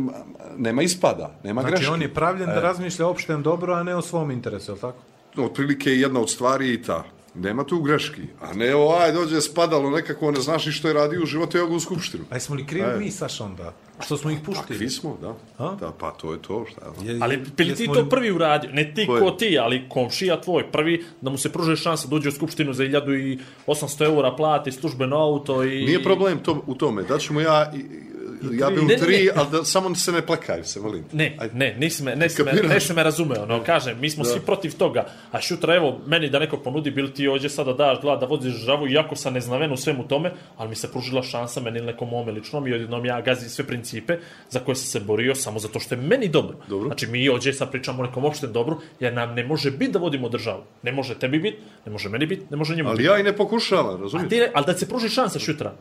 [0.56, 1.90] nema ispada, nema Znači, greške.
[1.90, 4.80] on je pravljen da razmišlja o opštem dobro, a ne o svom interesu, je li
[4.80, 4.98] tako?
[5.38, 7.04] Otprilike jedna od stvari i ta.
[7.34, 8.22] Nema tu greški.
[8.40, 11.59] A ne, o, aj, dođe spadalo nekako, ne znaš ni što je radio u životu,
[11.59, 12.24] evo ga u skupštinu.
[12.30, 13.72] A jesmo li krivi mi, Saša, onda?
[14.00, 14.66] Što smo ih puštili?
[14.68, 15.34] Takvi smo, da.
[15.59, 15.74] A?
[15.74, 15.92] da.
[15.92, 17.09] Pa to je to, šta je.
[17.09, 20.40] Je- Ali bili ti to li- prvi uradio, ne ti Ko ko ti, ali komšija
[20.40, 24.72] tvoj, prvi, da mu se pruže šansa da uđe u skupštinu za 1800 eura plati
[24.72, 25.84] službeno auto i...
[25.84, 27.02] Nije problem to, u tome.
[27.02, 28.11] Da ćemo ja, i-
[28.52, 29.31] ja bi u Ne, ne, tri, ne.
[29.35, 31.02] ali da, samo se ne plakaju se, molim.
[31.02, 31.16] te.
[31.16, 31.55] Ne, Ajde.
[31.55, 32.74] ne, nisi me, nisi me, Kapiraš?
[32.74, 36.39] nisi me razumeo, no, kažem, mi smo svi protiv toga, a šutra, evo, meni da
[36.39, 39.77] neko ponudi, bil ti ovdje sada daš glad da voziš državu, iako sam neznaven u
[39.77, 43.20] svemu tome, ali mi se pružila šansa meni ili nekom mome ličnom i odjednom ja
[43.20, 44.19] gazim sve principe
[44.51, 46.56] za koje sam se borio samo zato što je meni dobro.
[46.69, 46.86] Dobro.
[46.86, 49.98] Znači, mi ovdje sad pričamo o nekom opštem dobru, jer nam ne može biti da
[49.98, 50.62] vodimo državu.
[50.82, 51.56] Ne može tebi biti,
[51.86, 53.09] ne može meni biti, ne može njemu Ali biti.
[53.09, 54.31] ja i ne pokušavam, razumiješ?
[54.31, 55.73] ne- ali da se pruži šansa šutra.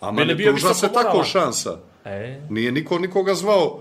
[0.00, 1.78] A Mene bio pruža se tako šansa.
[2.04, 3.80] E, Nije niko nikoga zvao,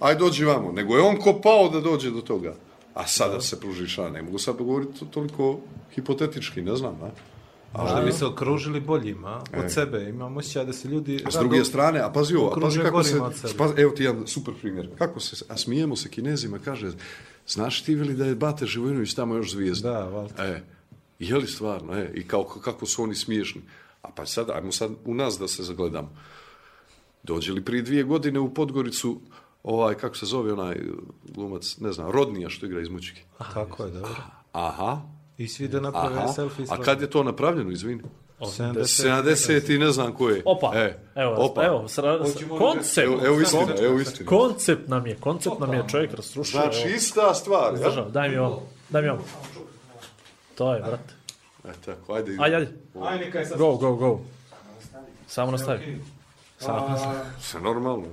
[0.00, 2.54] aj dođi vamo, nego je on kopao da dođe do toga.
[2.94, 4.12] A sada se pruži šansa.
[4.12, 5.58] Ne mogu sad govoriti to- toliko
[5.94, 7.10] hipotetički, ne znam, a?
[7.82, 10.08] Možda bi se okružili boljima od sebe.
[10.08, 11.22] Imam osjećaj da se ljudi...
[11.26, 13.20] A s druge strane, a pazi ovo, a pazi kako se,
[13.58, 16.90] pazi, evo ti jedan super primjer, kako se, a smijemo se kinezima, kaže,
[17.46, 19.90] znaš ti veli da je Bate Živojinović tamo još zvijezda?
[19.92, 20.44] Da, valjda.
[20.44, 20.62] E,
[21.18, 23.62] je li stvarno, e, i kao, kako su oni smiješni.
[24.02, 26.10] A pa sad, ajmo sad u nas da se zagledamo.
[27.22, 29.20] Dođe li prije dvije godine u Podgoricu,
[29.62, 30.76] ovaj, kako se zove onaj
[31.24, 33.22] glumac, ne znam, Rodnija što igra iz Mučike.
[33.54, 34.16] Tako je, dobro.
[34.52, 35.00] Aha,
[35.38, 36.66] I svi da naprave aha, selfie.
[36.70, 38.02] a kad je to napravljeno, izvini?
[38.40, 38.82] 70.
[39.22, 40.42] 70 i ne znam ko je.
[40.44, 41.64] Opa, E, evo, opa.
[41.64, 42.18] evo, sra,
[42.58, 44.28] koncept, Evo, evo istina, evo istina.
[44.28, 46.60] koncept nam je, koncept nam je čovjek rasrušio.
[46.60, 46.96] Znači, evo.
[46.96, 48.04] ista stvar, ja?
[48.04, 49.24] Daj mi ovo, daj mi ovo.
[50.54, 51.14] To je, brate.
[51.68, 52.36] E, tako, ajde.
[52.38, 52.72] Ajde, ajde,
[53.02, 53.58] Aj, neka je sad...
[53.58, 54.20] go, go, go.
[55.26, 55.98] Samo nastavi.
[56.58, 57.18] Samo nastavi.
[57.40, 58.06] Se normalno.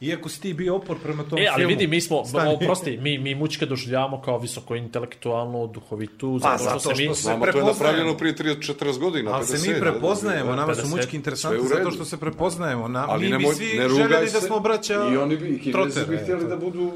[0.00, 1.68] Iako si ti bio opor prema tom E, ali filmu.
[1.70, 2.54] vidi, mi smo, Stani.
[2.54, 7.04] oprosti, mi, mi mučke doživljavamo kao visoko intelektualno, duhovitu, Pa, zato, zato što se mi...
[7.04, 7.78] što se- Znamo, to je prepoznajemo.
[7.78, 9.30] napravljeno prije 30-40 godina.
[9.30, 10.90] Ali se 50, mi prepoznajemo, nama su 50.
[10.90, 12.88] mučki interesantni Sve zato što se prepoznajemo.
[12.88, 14.46] Na, Ali mi bi nemoj, svi ne željeli da se.
[14.46, 16.92] smo braća I oni bi, i Kinezi bi htjeli da budu...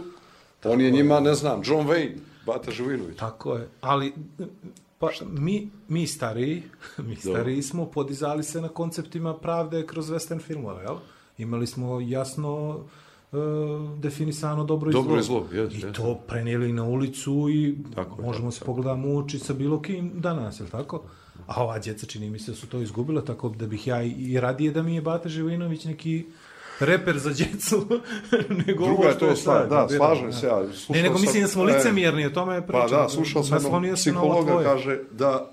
[0.64, 2.12] On je njima, ne znam, John Wayne,
[2.46, 3.18] Bata Živinović.
[3.18, 4.12] Tako je, ali
[5.06, 6.62] pa, mi, mi stariji,
[7.08, 10.96] mi stariji smo podizali se na konceptima pravde kroz western filmove, jel?
[11.38, 12.80] Imali smo jasno
[13.32, 13.36] e,
[13.98, 15.02] definisano dobro i zlo.
[15.02, 15.96] Dobro i zlo, jes, I jes.
[15.96, 20.60] to prenijeli na ulicu i Tako možemo se pogledamo u oči sa bilo kim danas,
[20.60, 21.02] jel tako?
[21.46, 24.10] A ova djeca čini mi se da su to izgubila, tako da bih ja i,
[24.10, 26.26] i radije da mi je Bata Živinović neki
[26.80, 27.86] reper za djecu,
[28.66, 30.62] nego Druga ovo je što to stvar, da, slažem se ja.
[30.88, 32.78] Ne, nego mislim da smo licemjerni, o tome je priča.
[32.80, 35.50] Pa da, slušao sam jednog psihologa, kaže da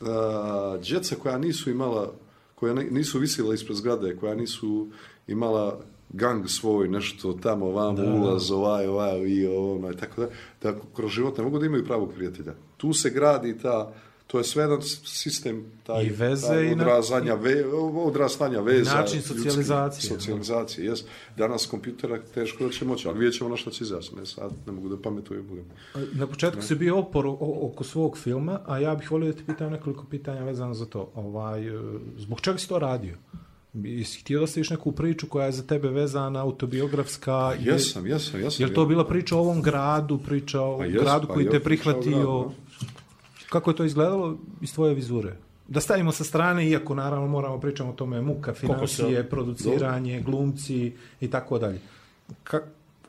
[0.00, 2.12] a, djeca koja nisu imala,
[2.54, 4.86] koja nisu visila ispred zgrade, koja nisu
[5.26, 5.78] imala
[6.08, 10.28] gang svoj, nešto tamo, vamo, ulaz, ovaj, ovaj, i ono, i tako da,
[10.62, 12.54] da kroz život ne mogu da imaju pravog prijatelja.
[12.76, 13.92] Tu se gradi ta,
[14.26, 17.64] to je sve jedan sistem, taj, I veze taj i na- odrazanja, ve,
[17.96, 18.94] odrastanja veza.
[18.94, 20.08] način socijalizacije.
[20.10, 21.04] Socijalizacije, jes.
[21.36, 24.14] Danas kompjutera teško da će moći, ali vidjet ćemo na što će izaći.
[24.16, 25.46] Ne, sad ne mogu da pametujem.
[25.48, 25.64] budem.
[26.12, 27.26] Na početku si bio opor
[27.62, 31.10] oko svog filma, a ja bih volio da ti pitam nekoliko pitanja vezano za to.
[31.14, 31.80] Ovaj, e,
[32.18, 33.14] zbog čega si to radio?
[33.74, 37.32] Jesi htio da staviš neku priču koja je za tebe vezana, autobiografska?
[37.54, 38.66] Je- Jesam, jesam, jesam.
[38.66, 41.60] Je to bila priča o ovom gradu, priča o Pa jes, gradu pa koji te
[41.60, 42.50] priča o prihvatio?
[43.48, 45.36] Kako je to izgledalo iz tvoje vizure?
[45.68, 51.30] Da stavimo sa strane, iako naravno moramo pričamo o tome muka, financije, produciranje, glumci i
[51.30, 51.80] tako dalje.
[52.44, 52.60] Ka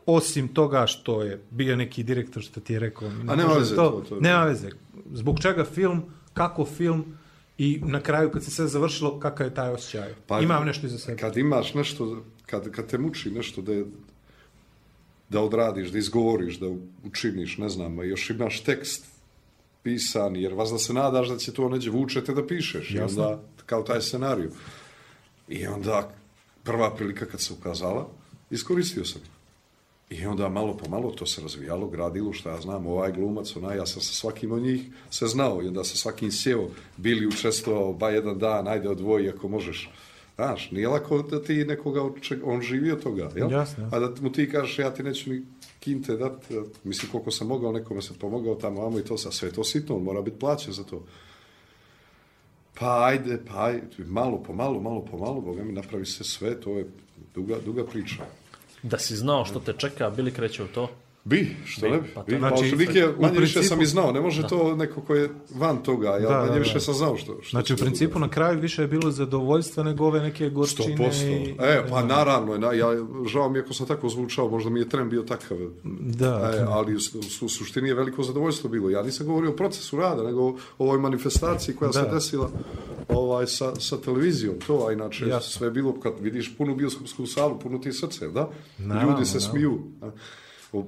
[0.06, 3.76] osim toga što je bio neki direktor što ti je rekao, ne A nema veze
[3.76, 4.70] to, to- nema veze.
[5.14, 6.04] Zbog čega film,
[6.34, 7.18] kako film
[7.58, 10.14] i na kraju kad se sve završilo, kakav je taj osjećaj?
[10.28, 11.18] Pa, Imam nešto iza sebe.
[11.18, 13.86] Kad imaš nešto, kad, kad te muči nešto da je,
[15.30, 16.68] da odradiš, da izgovoriš, da
[17.06, 19.17] učiniš, ne znam, a još imaš tekst
[19.88, 22.92] pisan, jer vas da se nadaš da će to neđe vučete da pišeš.
[22.92, 23.24] I Jasno.
[23.24, 24.52] onda, kao taj scenariju.
[25.48, 26.12] I onda,
[26.64, 28.08] prva prilika kad se ukazala,
[28.52, 29.22] iskoristio sam.
[29.22, 29.38] je.
[30.10, 33.78] I onda malo po malo to se razvijalo, gradilo, šta ja znam, ovaj glumac, onaj,
[33.78, 37.94] ja sam sa svakim od njih se znao i onda sa svakim sjeo, bili učestvovao,
[37.94, 39.90] ba jedan dan, ajde odvoji ako možeš.
[40.38, 43.52] Znaš, nije lako da ti nekoga, oče- on živi od toga, jel?
[43.52, 43.90] Jasno.
[43.94, 45.42] A da mu ti kažeš, ja ti neću ni
[45.80, 49.52] kinte dati, mislim koliko sam mogao, nekome sam pomogao tamo, vamo i to, sa sve
[49.52, 51.04] to sitno, on mora biti plaćen za to.
[52.80, 56.62] Pa ajde, pa ajde, malo po malo, malo po malo, Boga mi napravi se sve,
[56.62, 56.88] to je
[57.36, 58.26] duga, duga priča.
[58.84, 60.90] Da si znao što te čeka, bili kreće u to.
[61.28, 62.08] Bi, što Bi, ne bi.
[62.08, 62.32] pa bi.
[62.32, 65.02] to- Pa, Znači, otprilike, u manje više principu- sam i znao, ne može to neko
[65.02, 66.80] ko je van toga, ja Da, manje da, više da.
[66.80, 70.06] sam znao što, što Znači, u da principu na kraju više je bilo zadovoljstva nego
[70.06, 70.96] ove neke gorčine.
[70.98, 71.26] 100%.
[71.26, 72.88] i- E, pa naravno, na, ja,
[73.26, 75.58] žao mi ako sam tako zvučao, možda mi je tren bio takav.
[76.02, 77.00] Da, E, ali u,
[77.42, 78.90] u suštini je veliko zadovoljstvo bilo.
[78.90, 82.08] Ja nisam govorio o procesu rada, nego o ovoj manifestaciji koja se Da.
[82.08, 82.50] desila
[83.10, 84.56] ovaj, sa, sa televizijom.
[84.60, 85.50] To, a inače Jasno.
[85.50, 88.50] sve bilo, kad vidiš punu bioskopsku salu, puno ti srce, da?
[88.78, 89.52] Naravno, Ljudi se naravno.
[89.52, 89.80] smiju.
[90.02, 90.10] A,
[90.74, 90.86] o,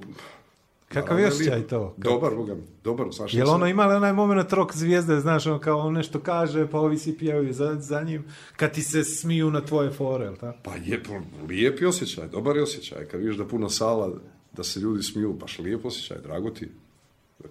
[0.94, 1.94] Kakav je je osjećaj to?
[1.96, 3.06] Dobar, boga dobar.
[3.12, 6.78] Znaš, Jel ono imali onaj moment rok zvijezde, znaš, ono kao on nešto kaže, pa
[6.78, 8.24] ovi svi pijavaju za, za njim,
[8.56, 10.58] kad ti se smiju na tvoje fore, jel tako?
[10.62, 13.06] Pa je, pa, lijep je osjećaj, dobar je osjećaj.
[13.06, 14.12] Kad vidiš da puna sala,
[14.52, 16.68] da se ljudi smiju, baš lijep osjećaj, drago ti.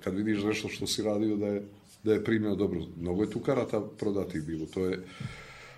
[0.04, 1.64] Kad vidiš nešto što si radio da je,
[2.04, 2.80] da je primljeno dobro.
[2.98, 4.66] Mnogo je tu karata prodati bilo.
[4.66, 5.06] To je,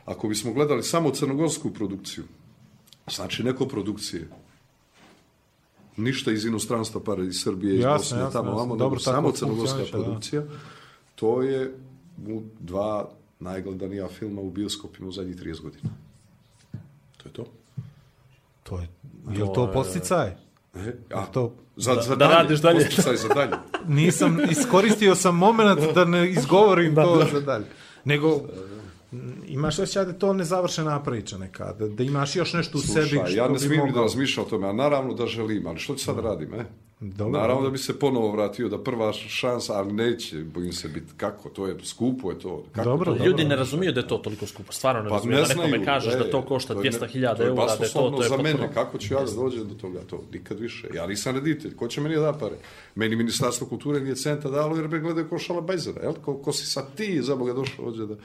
[0.05, 2.23] ako bismo gledali samo crnogorsku produkciju,
[3.07, 4.27] znači neko produkcije,
[6.01, 9.77] ništa iz inostranstva, pare iz Srbije, iz Bosne, jasno, tamo, vamo, Dobro, tako samo crnogorska
[9.77, 10.03] funkcioniše, da.
[10.03, 10.43] produkcija,
[11.15, 11.75] to je
[12.27, 13.09] u dva
[13.39, 15.89] najgledanija filma u bioskopima u zadnjih 30 godina.
[17.17, 17.45] To je to.
[18.63, 18.87] To je,
[19.37, 20.27] je li to posticaj?
[20.75, 22.85] E, a, to- za, za da radiš dalje.
[22.85, 23.53] Posticaj za dalje.
[24.01, 27.65] Nisam, iskoristio sam moment da ne izgovorim to za dalje.
[28.05, 28.41] Nego,
[29.47, 33.07] imaš osjećaj da je to nezavršena priča neka, da, da imaš još nešto u sebi
[33.07, 34.03] što ja ne bi smijem ni da mogao.
[34.03, 36.65] razmišljam o tome, a naravno da želim, ali što ću sad radim, e?
[36.99, 37.69] Dobro, naravno dobro.
[37.69, 41.67] da bi se ponovo vratio, da prva šansa, ali neće, bojim se biti, kako, to
[41.67, 42.65] je, skupo je to.
[42.71, 43.11] Kako Dobro, to?
[43.11, 43.25] dobro.
[43.25, 44.71] Ljudi ne razumiju da je to toliko skupo.
[44.73, 46.97] Stvarno ne Pa razumiju ne da nekome kažeš e, da to košta to je ne-
[46.99, 49.31] 200.000 to je eura, da je to, to je za mene, kako ću ja da
[49.31, 50.87] dođem do toga, to nikad više.
[50.93, 52.55] Ja nisam reditelj, ko će meni da pare?
[52.95, 56.13] Meni Ministarstvo kulture nije centa dalo jer me gledaju ko šala bajzera, jel?
[56.13, 58.15] Ko, ko si sad ti za Boga došao ovdje da...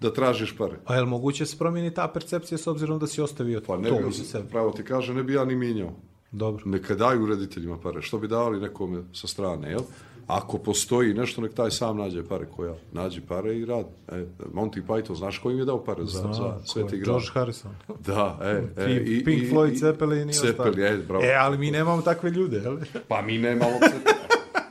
[0.00, 0.76] da tražiš pare.
[0.84, 3.88] A je li moguće se promijeni ta percepcija s obzirom da si ostavio Pa ne
[3.88, 4.48] to bi, sebe?
[4.48, 5.92] pravo ti kaže, ne bi ja ni mijenjao.
[6.32, 6.62] Dobro.
[6.66, 8.02] Neka daju rediteljima pare.
[8.02, 9.80] Što bi davali nekome sa strane, jel?
[10.26, 13.88] Ako postoji nešto, nek taj sam nađe pare koja nađi pare i radi.
[14.08, 16.86] E, Monty Python, znaš ko im je dao pare za, Zna, za je?
[16.86, 17.04] grad?
[17.04, 17.70] George Harrison.
[18.06, 20.82] Da, e, e, Pink, Pink Floyd, Zeppelin i Zeppelin, ostali.
[20.82, 21.24] e, bravo.
[21.24, 22.76] E, ali mi nemamo takve ljude, jel?
[23.08, 24.18] Pa mi nemamo Zeppelin.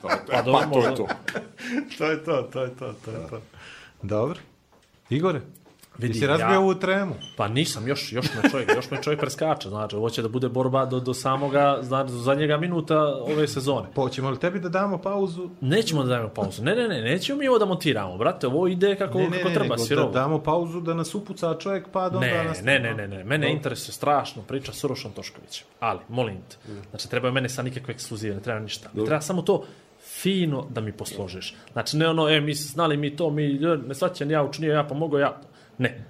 [0.01, 1.07] To je to, Pa pa, dobro, to je to.
[1.97, 3.41] to je to, to je to, to je to.
[4.03, 4.39] Dobro.
[5.13, 5.41] Igore,
[5.97, 7.13] Vidi, si razbio ja- ovu tremu.
[7.37, 10.49] Pa nisam, još, još me čovjek, još me čovjek preskače, znači, ovo će da bude
[10.49, 13.87] borba do, do samoga, znači, do zadnjega minuta ove sezone.
[13.95, 15.49] Pa hoćemo li tebi da damo pauzu?
[15.61, 16.63] Nećemo da dajemo pauzu.
[16.63, 19.49] Ne, ne, ne, nećemo mi ovo da montiramo, brate, ovo ide kako, Ne, ne, kako
[19.49, 20.11] ne, treba, da sirovo.
[20.11, 22.61] damo pauzu da nas upuca čovjek pa da onda Ne, nas...
[22.63, 23.55] ne, ne, ne, ne, mene Dobro.
[23.57, 25.67] interesuje strašno priča s Urošom Toškovićem.
[25.79, 26.57] Ali, molim te,
[26.89, 28.89] znači treba mene sa nikakve ekskluzive, ne treba ništa.
[28.93, 29.63] Mi treba samo to
[30.23, 31.55] fino da mi posložiš.
[31.73, 34.73] Znači ne ono, e, mi se znali mi to, mi, e, ne svaćan ja učinio,
[34.73, 35.41] ja pomogao, ja.
[35.77, 36.05] Ne.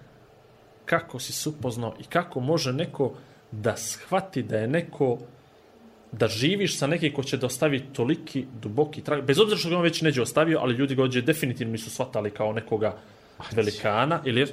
[0.86, 3.14] Kako si se upoznao i kako može neko
[3.52, 5.18] da shvati da je neko
[6.12, 9.78] da živiš sa nekim ko će da ostavi toliki duboki trag, bez obzira što ga
[9.78, 12.98] on već neđe ostavio, ali ljudi ga ođe definitivno nisu shvatali kao nekoga
[13.52, 14.48] velikana, ili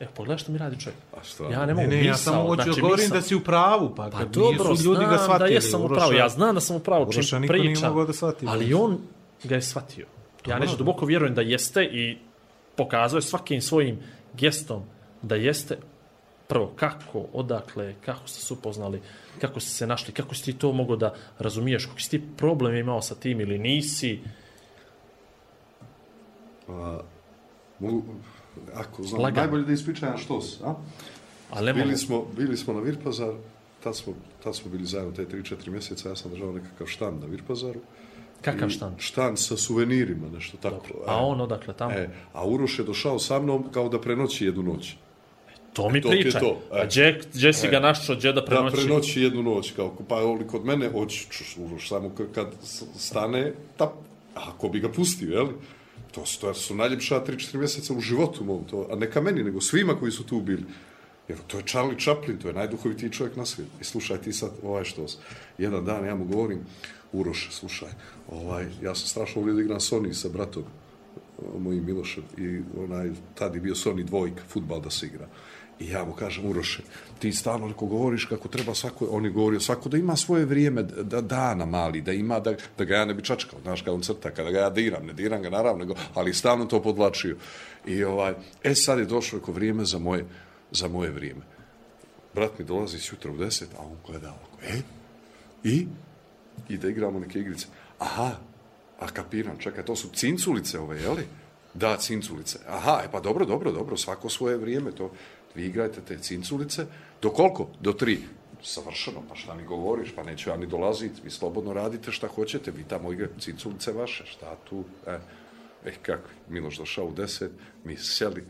[0.00, 0.98] Evo, pogledaj što mi radi čovjek.
[1.12, 1.44] A šta?
[1.44, 3.34] Ja ne Ne, mogu ne, ja misao, samo hoću znači, da govorim misao- da si
[3.34, 5.38] u pravu, pa, Pa kad dobro, nisu ljudi ga shvatili.
[5.40, 8.04] da jesam u pravu, Uroša- ja znam da sam u pravu Uroša čim pričam, mogao
[8.04, 8.46] da shvati.
[8.48, 8.98] ali on
[9.44, 10.06] ga je shvatio.
[10.46, 12.18] Ja nešto duboko vjerujem da jeste i
[12.76, 13.98] pokazuje svakim svojim
[14.34, 14.82] gestom
[15.22, 15.78] da jeste
[16.46, 19.00] prvo kako, odakle, kako ste se upoznali,
[19.40, 22.76] kako ste se našli, kako si ti to mogao da razumiješ, kako si ti problem
[22.76, 24.20] imao sa tim ili nisi.
[27.78, 28.02] Mogu,
[28.74, 29.40] ako znam, Lagano.
[29.40, 30.74] najbolje da ispričam što si, a?
[31.50, 31.84] Ali mogu.
[31.84, 33.32] Bili smo, bili smo na Virpazar,
[33.84, 34.12] tad smo,
[34.44, 37.80] tad smo bili zajedno te 3-4 mjeseca, ja sam držao nekakav štan na Virpazaru.
[38.42, 38.94] Kakav štan?
[38.98, 40.86] Štan sa suvenirima, nešto tako.
[41.06, 41.92] A on odakle tamo?
[41.92, 44.94] E, a Uroš je došao sa mnom kao da prenoći jednu noć.
[45.72, 46.40] to mi to ti je pričaj.
[46.40, 46.80] to, e.
[46.80, 48.76] A gdje, gdje si ga našao, gdje da Da prenoći?
[48.76, 52.46] prenoći jednu noć, kao, pa oli kod mene, oći ću Uroš samo kad
[52.96, 53.90] stane, tap,
[54.34, 55.46] ako bi ga pustio, jel?
[56.12, 59.60] To su, to su najljepša 3-4 mjeseca u životu mom, to, a neka meni, nego
[59.60, 60.64] svima koji su tu bili.
[61.28, 63.72] Jer to je Charlie Chaplin, to je najduhovitiji čovjek na svijetu.
[63.80, 65.06] I slušaj ti sad, ovaj što
[65.58, 66.60] jedan dan ja mu govorim,
[67.12, 67.88] Uroš, slušaj,
[68.28, 70.64] ovaj, ja sam strašno volio da igram Sony sa bratom
[71.58, 75.28] mojim Milošem i onaj, tad je bio Sony dvojka, futbal da se igra.
[75.80, 76.82] I ja mu kažem, Uroše,
[77.18, 80.82] ti stalno neko govoriš kako treba svako, on je govorio svako da ima svoje vrijeme,
[80.82, 84.02] da dana mali, da ima, da, da ga ja ne bi čačkao, znaš, kad on
[84.02, 87.36] crta, kada ga ja diram, ne diram ga naravno, nego, ali stalno to podlačio.
[87.86, 90.24] I ovaj, e sad je došlo neko vrijeme za moje,
[90.70, 91.40] za moje vrijeme.
[92.34, 94.80] Brat mi dolazi sutra u deset, a on gleda ovako, e,
[95.64, 95.86] i?
[96.68, 97.66] I da igramo neke igrice.
[97.98, 98.32] Aha,
[99.00, 101.26] a kapiram, čekaj, to su cinculice ove, jeli?
[101.74, 102.58] Da, cinculice.
[102.68, 105.10] Aha, e pa dobro, dobro, dobro, svako svoje vrijeme, to
[105.56, 106.86] vi igrajte te cinculice.
[107.22, 107.68] Do koliko?
[107.80, 108.18] Do tri.
[108.62, 112.70] Savršeno, pa šta mi govoriš, pa neću ja ni dolaziti, vi slobodno radite šta hoćete,
[112.70, 115.18] vi tamo igrate cinculice vaše, šta tu, e,
[115.84, 117.52] e kako, Miloš došao u deset,
[117.84, 118.44] mi seli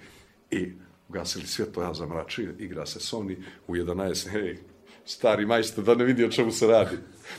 [0.51, 0.73] i
[1.09, 4.59] ugasili svjetlo, ja zamračio, igra se Sony u 11, hej,
[5.05, 6.97] stari majstor, da ne vidi o čemu se radi.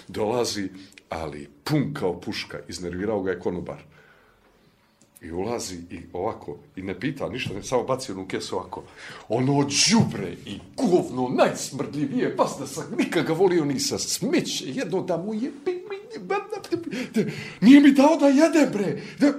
[0.07, 0.69] Dolazi,
[1.09, 3.83] ali pun kao puška, iznervirao ga je konobar.
[5.21, 8.83] I ulazi i ovako, i ne pita ništa, ne samo baci onu kesu ovako.
[9.29, 15.17] Ono đubre i govno najsmrdljivije, pas da sam nikad ga volio sa smeće, jedno da
[15.17, 15.51] mu je...
[17.61, 19.01] Nije mi dao da jede, bre.
[19.19, 19.33] Da...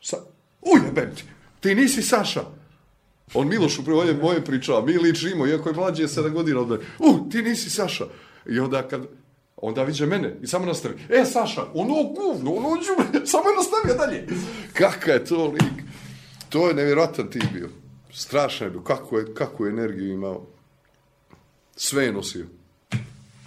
[0.00, 0.16] Sa...
[0.62, 1.24] Ujebem ti,
[1.60, 2.44] ti nisi Saša.
[3.34, 6.82] On Miloš upravo je moje pričao, mi ličimo, iako je mlađe 7 godina od.
[6.98, 8.04] U, ti nisi Saša.
[8.46, 9.06] I onda kad,
[9.62, 10.94] onda viđe mene i samo nastavi.
[11.08, 14.26] E, Saša, ono guvno, ono đubre, samo je nastavio dalje.
[14.72, 15.84] Kaka je to lik?
[16.48, 17.68] To je nevjerojatan tip bio.
[18.12, 18.80] Strašno je bio.
[18.80, 20.46] Kako je, kakvu je energiju imao.
[21.76, 22.46] Sve je nosio.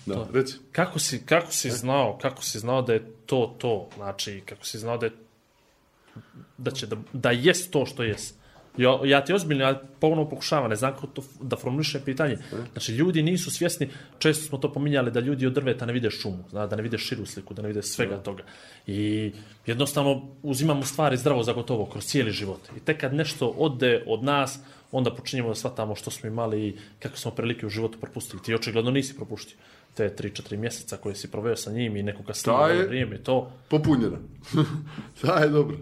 [0.06, 0.54] Da, reci.
[0.72, 4.78] Kako si, kako si znao, kako si znao da je to to, znači, kako si
[4.80, 5.12] znao da je,
[6.58, 8.36] da će, da, da jest to što jest.
[8.78, 12.38] Ja, ja ti ozbiljno, ja ponovno pokušavam, ne znam kako to da formulišem pitanje.
[12.72, 13.90] Znači, ljudi nisu svjesni,
[14.20, 16.98] često smo to pominjali, da ljudi od drveta ne vide šumu, zna, da ne vide
[16.98, 18.44] širu sliku, da ne vide svega toga.
[18.88, 19.32] I
[19.66, 22.60] jednostavno uzimamo stvari zdravo za gotovo kroz cijeli život.
[22.78, 24.60] I tek kad nešto ode od nas,
[24.92, 28.44] onda počinjemo da shvatamo što smo imali i kako smo prilike u životu propustili.
[28.44, 29.58] Ti očigledno nisi propuštio
[29.94, 33.52] te 3-4 mjeseca koje si proveo sa njim i nekoga slima Da je- vrijeme, to...
[33.70, 34.18] Popunjena.
[35.24, 35.78] da je dobro.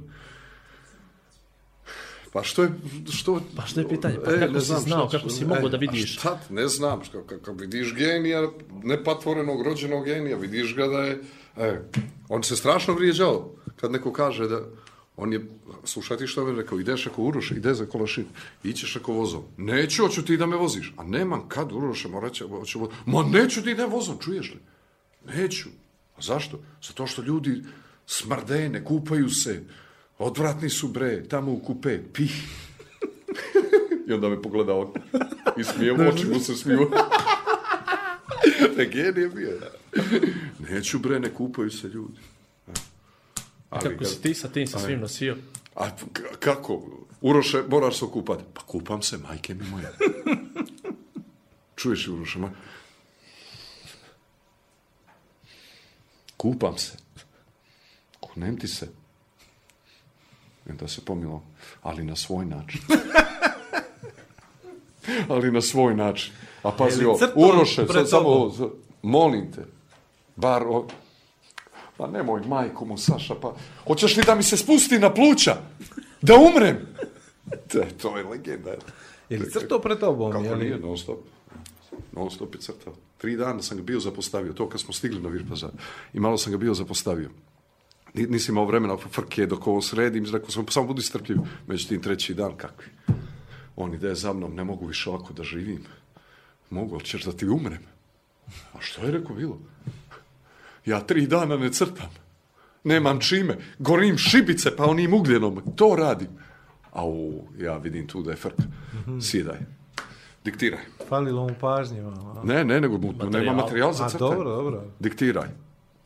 [2.34, 2.70] Pa što je,
[3.12, 3.42] što...
[3.56, 4.16] Pa što je pitanje?
[4.26, 6.18] Pa kako si znao, kako si mogao da vidiš?
[6.18, 8.50] A šta, ne znam, što, kako vidiš genija,
[8.84, 11.22] nepatvorenog, rođenog genija, vidiš ga da je...
[11.58, 11.82] E,
[12.30, 14.62] on se strašno vrijeđao kad neko kaže da
[15.22, 15.46] On je,
[15.84, 18.26] slušaj ti što je rekao, ideš ako Uroše, ide za kolašin,
[18.64, 19.44] ićeš ako vozom.
[19.58, 20.94] Neću, hoću ti da me voziš.
[20.98, 22.96] A nemam kad Uroše, morat će, hoću vozom.
[23.06, 24.60] Ma neću ti da vozom, čuješ li?
[25.36, 25.70] Neću.
[26.18, 26.60] A zašto?
[26.88, 27.64] Zato što ljudi
[28.06, 29.64] smrde, ne kupaju se,
[30.26, 32.24] odvratni su bre, tamo u kupe, pi.
[34.08, 34.94] I onda me pogleda on.
[35.58, 36.90] I smije, u oči mu se smiju.
[38.78, 39.60] Ne, genije bio.
[40.70, 42.20] Neću bre, ne kupaju se ljudi.
[43.70, 45.38] Ali, Kako si ti sa tim sa svim nosio?
[45.76, 45.90] A
[46.40, 46.82] kako?
[47.22, 48.44] Uroše, moraš se okupati.
[48.54, 49.92] Pa kupam se, majke mi moje.
[51.76, 52.52] Čuješ, Uroše, ma?
[56.38, 56.98] Kupam se.
[58.20, 59.01] Kunem ti se.
[60.70, 61.44] Onda se pomilo,
[61.82, 62.82] ali na svoj način.
[65.30, 66.34] ali na svoj način.
[66.64, 68.72] A pazi, ovo, Uroše, sad samo, ovo,
[69.02, 69.66] molim te,
[70.36, 70.88] bar, o,
[71.98, 73.56] pa nemoj majku mu, Saša, pa,
[73.88, 75.58] hoćeš li da mi se spusti na pluća?
[76.22, 76.78] Da umrem?
[77.72, 78.72] Te, to je legenda.
[79.30, 80.32] Je li crto pred tobom?
[80.32, 81.20] Kako je li- nije, non stop.
[82.12, 82.94] Non stop je crtao.
[83.18, 85.70] Tri dana sam ga bio zapostavio, to kad smo stigli na Virpazar.
[86.14, 87.30] I malo sam ga bio zapostavio.
[88.14, 91.38] Ni- Nisi imao vremena frke dok ovo sredim, rekao sam, samo budi strpljiv.
[91.68, 92.88] Međutim, treći dan, kakvi?
[93.76, 95.84] On ide za mnom, ne mogu više ovako da živim.
[96.70, 97.82] Mogu, ali ćeš da ti umrem.
[98.74, 99.60] A što je rekao bilo?
[100.86, 102.10] Ja tri dana ne crtam.
[102.84, 103.58] Nemam čime.
[103.80, 105.62] Gorim šibice, pa onim ugljenom.
[105.76, 106.28] To radim.
[106.92, 108.64] A u, ja vidim tu da je frka.
[109.22, 109.58] Sjedaj.
[110.44, 110.80] Diktiraj.
[111.10, 112.02] Falilo mu pažnje.
[112.02, 112.46] malo, a?
[112.46, 113.94] Ne, ne, nego mu, nema Materijal.
[113.94, 114.32] za A, crtanje.
[114.32, 114.84] dobro, dobro.
[115.00, 115.48] Diktiraj.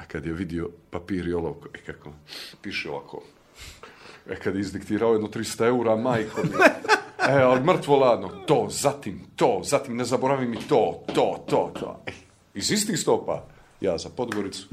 [0.07, 2.11] Kad je vidio papir i olovku, e kako,
[2.61, 3.21] piše ovako.
[4.29, 6.49] E kad je izdiktirao jedno 300 eura, majko mi.
[7.29, 8.27] E, ali mrtvo ladno.
[8.27, 11.99] To, zatim, to, zatim ne zaboravi mi to, to, to, to.
[12.05, 12.11] E,
[12.53, 13.45] iz istih stopa,
[13.81, 14.67] ja za Podgoricu,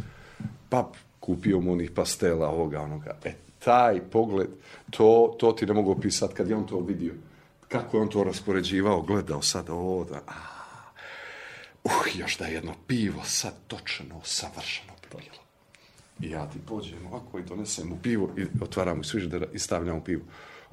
[0.68, 3.18] pap, kupio mu onih pastela, ovoga, onoga.
[3.24, 4.48] E, taj pogled,
[4.90, 7.14] to, to ti ne mogu opisati kad je on to vidio.
[7.68, 10.32] Kako je on to raspoređivao, gledao sad ovo, da, a,
[11.84, 15.42] uh, još da jedno pivo sad točno, savršeno bilo.
[16.20, 19.96] I ja ti pođem ovako i donesem mu pivo i otvaram mu sviždera i stavljam
[19.96, 20.22] mu pivo.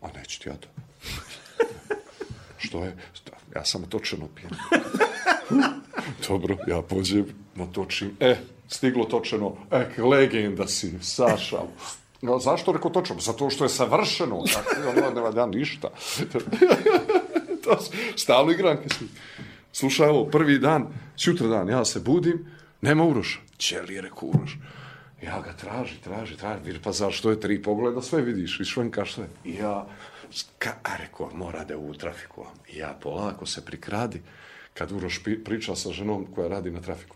[0.01, 0.67] A neću ti ja to.
[2.57, 2.95] Što je?
[3.55, 4.51] Ja samo točeno pijem.
[6.27, 7.25] Dobro, ja pođem,
[7.55, 8.11] natočim.
[8.19, 8.35] E,
[8.67, 9.55] stiglo točeno.
[9.71, 11.57] E, legenda si, Saša.
[12.21, 13.19] No, zašto rekao točeno?
[13.19, 14.43] Zato što je savršeno.
[14.53, 15.89] Tako, ono, nema da ništa.
[17.63, 19.05] to s- stalno igranke su.
[19.71, 22.45] Slušaj, ovo, prvi dan, sutra dan, ja se budim,
[22.81, 23.39] nema Uroša.
[23.57, 24.57] Čeli je rekao Uroš.
[25.23, 26.63] Ja ga traži, traži, traži.
[26.63, 29.27] Vir, pa zašto je tri pogleda, sve vidiš, i švenka sve.
[29.45, 29.87] I ja,
[30.57, 32.45] ka, a rekao, mora da je u trafiku.
[32.73, 34.21] I ja polako se prikradi,
[34.73, 37.15] kad Uroš pi- priča sa ženom koja radi na trafiku.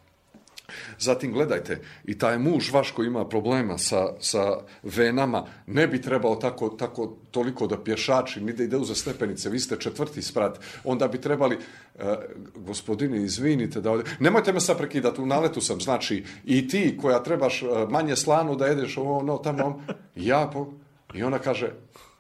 [1.00, 6.36] Zatim gledajte, i taj muž vaš koji ima problema sa, sa venama, ne bi trebao
[6.36, 11.08] tako, tako toliko da pješači, ni da ide uza stepenice, vi ste četvrti sprat, onda
[11.08, 11.58] bi trebali,
[12.00, 12.16] e,
[12.56, 17.24] gospodine, izvinite, da ovdje, nemojte me sad prekidati, u naletu sam, znači, i ti koja
[17.24, 19.84] trebaš e, manje slanu da jedeš ovo, ono, tamo,
[20.16, 20.74] ja, po,
[21.14, 21.72] i ona kaže,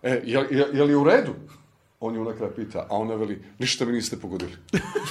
[0.01, 1.33] e, je, je, je li u redu?
[1.99, 4.57] On ju na kraj pita, a ona veli, ništa mi niste pogodili.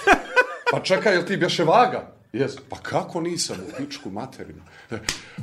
[0.72, 2.21] Pa čekaj, jel ti bješe vaga?
[2.32, 2.56] Jes.
[2.68, 4.62] Pa kako nisam u pičku materinu?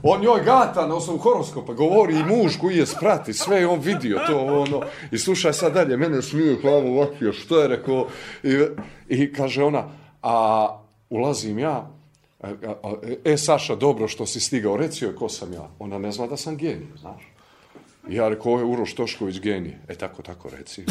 [0.04, 3.80] On njoj gata na osnovu horoskopa, govori i muž koji je sprati, sve je on
[3.80, 4.82] vidio to ono.
[5.12, 8.08] I slušaj sad dalje, mene smiju glavu ovakvio, što je rekao?
[8.44, 8.58] I,
[9.08, 9.92] I kaže ona,
[10.24, 10.68] a
[11.10, 11.92] ulazim ja,
[13.26, 15.70] e Saša, dobro što si stigao, reci joj ko sam ja.
[15.80, 17.24] Ona ne zna da sam genij, znaš.
[18.10, 19.80] I ja rekao, ovo je Uroš Tošković genije.
[19.88, 20.86] E, tako, tako, reci.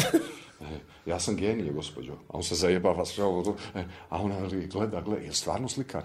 [0.61, 2.13] E, ja sam genije, gospođo.
[2.13, 3.55] A on se zajebava sve ovo.
[3.75, 6.03] E, a ona li gleda, gleda, je stvarno slikar?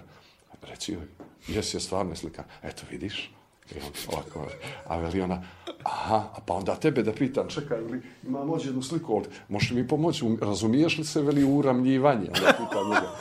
[0.61, 1.07] Reci joj,
[1.47, 2.45] jes je stvarno slikar.
[2.63, 3.31] Eto, vidiš?
[3.71, 4.47] I on ovako,
[4.87, 5.43] a veli ona,
[5.83, 9.71] aha, a pa onda tebe da pitam, čekaj, veli, imam ođe jednu sliku ovdje, možeš
[9.71, 12.27] li mi pomoći, razumiješ li se, veli, u uramljivanje?
[12.27, 13.11] Onda pitam njega.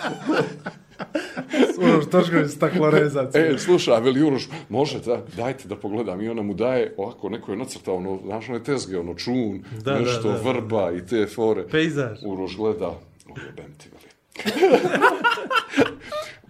[1.83, 3.35] Uroš Tošković staklorezac.
[3.35, 6.21] E, slušaj, veli Uroš, može, da, dajte da pogledam.
[6.21, 9.99] I ona mu daje, ovako, neko je nacrtao, ono, znaš, one tezge, ono, čun, Da,
[9.99, 10.51] nešto, da, da, da.
[10.51, 11.69] vrba i te fore.
[11.69, 12.19] Pejzaž.
[12.27, 12.93] Uroš gleda,
[13.37, 14.05] ujebem ti, veli.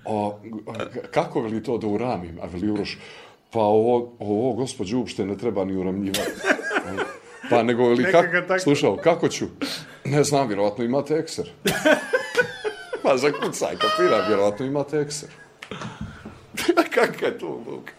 [0.05, 0.39] o,
[0.69, 0.73] a,
[1.11, 2.39] kako veli to da uramim?
[2.43, 2.99] A veli Uroš,
[3.51, 6.31] pa ovo, ovo gospođu, uopšte ne treba ni uramljivati.
[7.51, 9.47] Pa nego, veli, Neka kak, ga tako- slušao, kako ću?
[10.05, 11.51] Ne znam, vjerovatno imate ekser.
[13.05, 15.29] Pa zakucaj, kapira, vjerovatno imate ekser.
[16.95, 17.93] Kaka je to luka?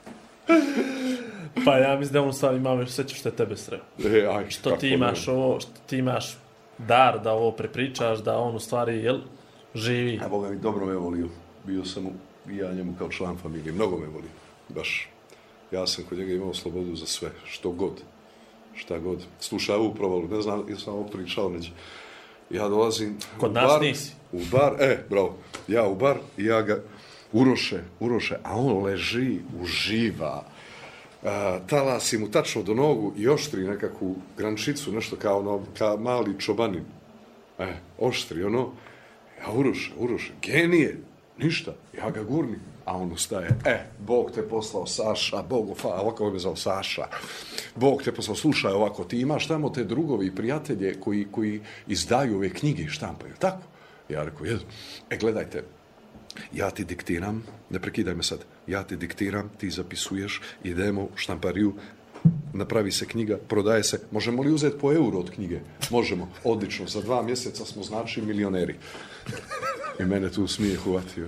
[1.66, 3.80] Pa ja mislim da on stvari ima još seća što je tebe sreo.
[4.06, 4.94] E, aj, Što ti ne.
[4.94, 6.38] imaš ovo, što ti imaš
[6.78, 9.20] dar da ovo prepričaš, da on u stvari, jel,
[9.76, 10.20] živi.
[10.24, 11.28] A Boga mi dobro me volio.
[11.64, 12.08] Bio sam
[12.50, 13.72] i ja njemu kao član familije.
[13.72, 14.30] Mnogo me volio.
[14.70, 15.10] Baš.
[15.72, 17.30] Ja sam kod njega imao slobodu za sve.
[17.46, 18.02] Što god.
[18.76, 19.24] šta god.
[19.40, 21.72] Slušaj ovu provalu, ne znam, ja sam ovo pričao neđe.
[22.50, 24.14] Ja dolazim Kod nas bar, nisi.
[24.36, 25.38] U bar, e, bravo,
[25.68, 26.82] ja u bar ja ga
[27.34, 30.44] uroše, uroše, a on leži, uživa,
[31.24, 36.40] a, talasi mu tačno do nogu i oštri nekakvu grančicu, nešto kao, ono, kao mali
[36.40, 36.84] čobanin.
[37.60, 38.72] E, oštri, ono,
[39.42, 41.00] ja uroše, uroše, genije,
[41.38, 46.30] ništa, ja ga gurnim, a on ustaje, e, Bog te poslao Saša, Bog, fa, ovako
[46.30, 47.08] me zao Saša,
[47.76, 52.36] Bog te poslao, slušaj ovako, ti imaš tamo te drugovi i prijatelje koji, koji izdaju
[52.36, 53.75] ove knjige i štampaju, tako?
[54.10, 54.64] Ja rekao, jedu.
[55.10, 55.64] E, gledajte,
[56.54, 61.74] ja ti diktiram, ne prekidaj me sad, ja ti diktiram, ti zapisuješ, idemo u štampariju,
[62.54, 65.60] napravi se knjiga, prodaje se, možemo li uzeti po euro od knjige?
[65.90, 68.76] Možemo, odlično, za dva mjeseca smo znači milioneri.
[70.00, 71.28] I mene tu smije hvatio.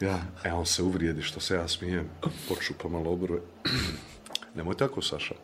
[0.00, 2.08] Ja, e, on se uvrijedi što se ja smijem,
[2.48, 3.38] počupa malo obrve.
[4.56, 5.34] Nemoj tako, Saša.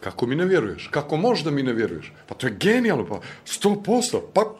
[0.00, 0.88] Kako mi ne vjeruješ?
[0.90, 2.12] Kako možda mi ne vjeruješ?
[2.26, 4.54] Pa to je genijalno, pa sto posto, pa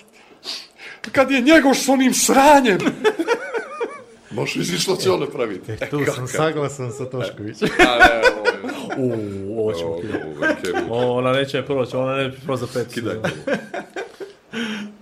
[1.13, 2.79] kad je njegov s onim sranjem.
[4.31, 5.73] Možeš misliš što će on napraviti?
[5.73, 7.69] E, tu sam saglasan sa Toškovićem.
[7.81, 8.55] A, ne, ovo je-
[8.99, 10.73] Uuu, ovo ćemo kidati.
[10.91, 12.95] Ona neće proći, ona neće proći za pet.
[12.95, 13.17] Kidaj.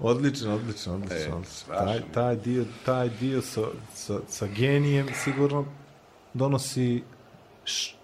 [0.00, 1.16] Odlično, odlično, odlično.
[1.18, 1.74] E, odlično.
[1.74, 3.60] taj, taj dio, taj dio sa,
[3.94, 5.64] sa, sa genijem sigurno
[6.34, 7.02] donosi
[7.64, 7.94] š,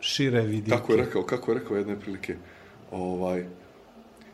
[0.00, 0.76] šire vidike.
[0.76, 2.36] Kako je rekao, kako je rekao jedne prilike,
[2.90, 3.46] ovaj,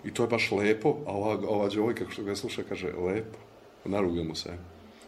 [0.04, 3.38] i to je baš lepo, a ova, ova djevojka što ga sluša kaže, lepo,
[3.84, 4.50] naruga mu se.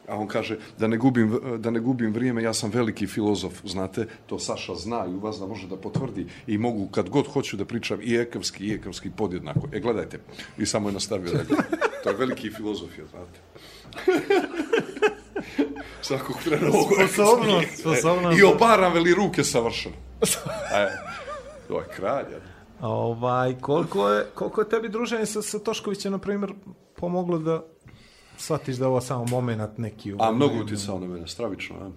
[0.09, 4.07] A on kaže, da ne, gubim, da ne gubim vrijeme, ja sam veliki filozof, znate,
[4.27, 7.57] to Saša zna i u vas da može da potvrdi i mogu kad god hoću
[7.57, 9.69] da pričam i ekavski i ekavski podjednako.
[9.73, 10.21] E, gledajte,
[10.59, 11.45] i samo je nastavio da
[12.03, 13.41] To je veliki filozof, je, znate.
[16.03, 17.81] Svakog trena mogu Sposobnost, ekavski.
[17.81, 18.41] sposobnost.
[18.41, 19.95] I obaram veli ruke savršeno.
[20.75, 20.89] E,
[21.69, 22.52] to je kralj, ja.
[22.83, 26.53] Ovaj, koliko je, koliko je tebi druženje sa, sa Toškovićem, na primjer,
[26.97, 27.65] pomoglo da
[28.37, 30.13] shvatiš da je ovo samo moment neki?
[30.13, 31.77] u- A mnogo utjecao na mene, stravično.
[31.77, 31.91] Ja.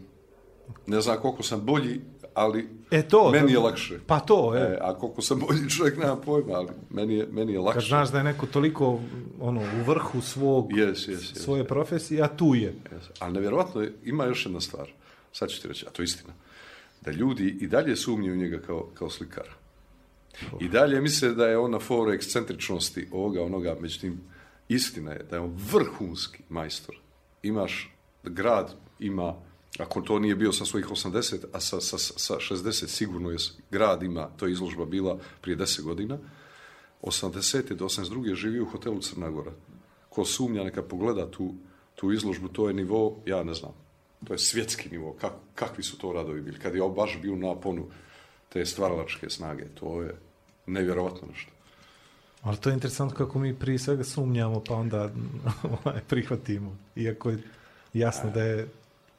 [0.88, 2.02] Ne znam koliko sam bolji,
[2.34, 4.00] ali E to, meni je lakše.
[4.08, 4.60] Pa to, e.
[4.60, 7.88] E, a koliko sam bolji čovjek, nema pojma, ali meni je, meni je Kad lakše.
[7.88, 9.00] znaš da je neko toliko
[9.40, 11.34] ono, u vrhu svog, Jes, jes, jes.
[11.34, 12.76] svoje profesije, a tu je.
[12.92, 13.04] Jes.
[13.20, 14.90] Ali nevjerovatno je, ima još jedna stvar.
[15.32, 16.34] Sad ću ti reći, a to je istina.
[17.02, 19.52] Da ljudi i dalje sumnjaju u njega kao, kao slikara.
[20.60, 24.22] I dalje misle da je on na foru ekscentričnosti ovoga, onoga, međutim,
[24.70, 26.96] istina je da je on vrhunski majstor.
[27.44, 27.94] Imaš,
[28.24, 29.36] grad ima,
[29.80, 33.38] ako to nije bio sa svojih 80, a sa, sa, sa 60 sigurno je,
[33.72, 36.18] grad ima, to je izložba bila prije 10 godina,
[37.02, 37.74] 80.
[37.74, 38.36] do 82.
[38.36, 39.52] živi u hotelu Crna Gora.
[40.10, 41.54] Ko sumnja, neka pogleda tu,
[41.96, 43.72] tu izložbu, to je nivo, ja ne znam,
[44.28, 46.60] to je svjetski nivo, Kak, kakvi su to radovi bili.
[46.60, 47.88] Kad je baš bio na ponu
[48.50, 50.16] te stvaralačke snage, to je
[50.68, 51.52] nevjerovatno nešto.
[52.42, 55.10] Ali to je interesantno kako mi prije svega sumnjamo, pa onda
[55.86, 56.78] ovaj, prihvatimo.
[56.96, 57.44] Iako je
[57.94, 58.68] jasno da je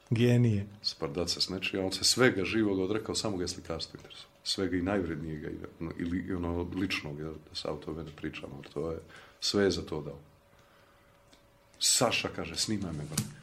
[0.09, 0.65] genije.
[0.81, 4.27] Sprdat se s nečija, on se svega živoga odrekao, samo ga je slikarstvo interesuje.
[4.43, 8.53] Svega i najvrednijega, i, ono, ili i ono ličnog, da sa o tome ne pričamo,
[8.55, 8.97] ali to je,
[9.39, 10.19] sve je za to dao.
[11.79, 13.37] Saša kaže, snimaj me, brate.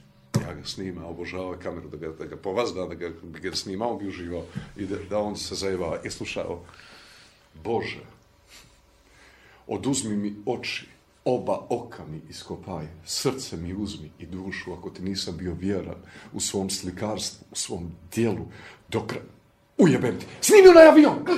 [0.46, 3.88] Ja ga snima, obožava kameru, da ga, da ga povazda, da ga, da ga snima,
[3.88, 4.44] on bi uživao
[4.76, 6.00] i da, da on se zajebava.
[6.04, 6.64] I slušao,
[7.54, 8.04] Bože,
[9.66, 10.86] oduzmi mi oči,
[11.24, 15.96] oba oka mi iskopaj, srce mi uzmi i dušu, ako ti nisam bio vjeran
[16.32, 18.46] u svom slikarstvu, u svom dijelu,
[18.88, 19.14] dok...
[19.78, 20.26] Ujebem ti!
[20.40, 21.26] Snimi onaj avion!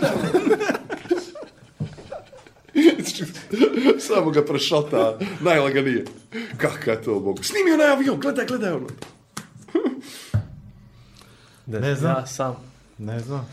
[4.06, 6.04] Samo ga prešata, najlaganije.
[6.56, 7.42] Kaka je to, Bogu?
[7.42, 8.86] Snimi onaj avion, gledaj, gledaj ono.
[11.66, 12.16] Ne znam.
[12.16, 12.56] Ja sam...
[12.98, 13.48] Ne znam.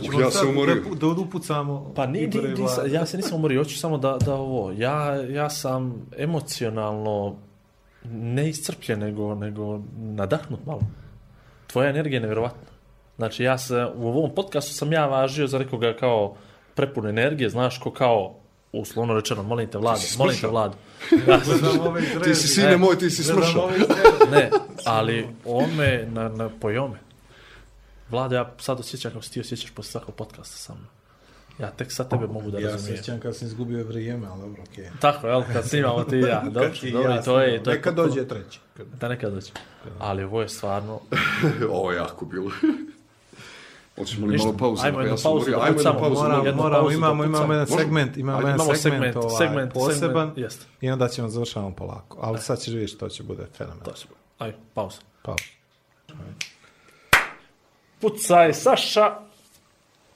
[0.00, 0.74] Hoćemo ja sad se umorio.
[0.74, 2.86] da, da upucamo Pa ni, ni, Igora i ni, Vlada.
[2.86, 7.36] ja se nisam umorio, hoću samo da, da ovo, ja, ja sam emocionalno
[8.10, 10.80] ne iscrpljen, nego, nego nadahnut malo.
[11.66, 12.68] Tvoja energija je nevjerovatna.
[13.16, 16.34] Znači, ja se, u ovom podcastu sam ja važio za nekoga kao
[16.74, 18.34] prepun energije, znaš, ko kao,
[18.72, 20.74] uslovno rečeno, molim te vladu, molim te vladu.
[21.26, 21.40] Ja.
[22.24, 23.70] Ti si, sine moj, ti si smršao.
[24.32, 24.50] ne,
[24.84, 27.05] ali on me na, na pojome.
[28.10, 30.86] Vlada, ja sad osjećam kako se ti osjećaš posle svakog podcasta sa mnom.
[31.58, 32.96] Ja tek sad tebe mogu da Ja se razumijem.
[32.96, 34.90] sjećam kad sam izgubio vrijeme, ali dobro, okej.
[35.00, 36.42] Tako, jel, kad snimamo ti i ja.
[36.44, 37.62] Dobro, Kad ti dobro, ja to je...
[37.62, 38.60] To je Neka potpuno- dođe treći.
[38.76, 39.50] Kad- Da, nekad dođe.
[39.98, 41.00] Ali ovo je stvarno...
[41.70, 42.50] Ovo je jako bilo.
[43.96, 44.46] Hoćemo li Ništa.
[44.46, 44.82] malo pauzu?
[44.84, 45.98] Ajmo ja jednu sam pauzu da Ajmo pucamo.
[45.98, 46.14] pauzu.
[46.16, 47.52] Moramo- jednu Moramo, pauzu da imamo, imamo pucamo.
[47.52, 51.28] jedan segment, imamo Ajde, jedan imamo segment, segment, ovaj, segment, poseban segment, i onda ćemo
[51.28, 52.18] završavamo polako.
[52.22, 53.84] Ali sad ćeš vidjeti što će bude fenomen.
[53.84, 54.06] To će...
[54.38, 54.98] Ajde, pauza.
[55.22, 55.36] Pa,
[58.00, 59.14] Pucaj, Saša!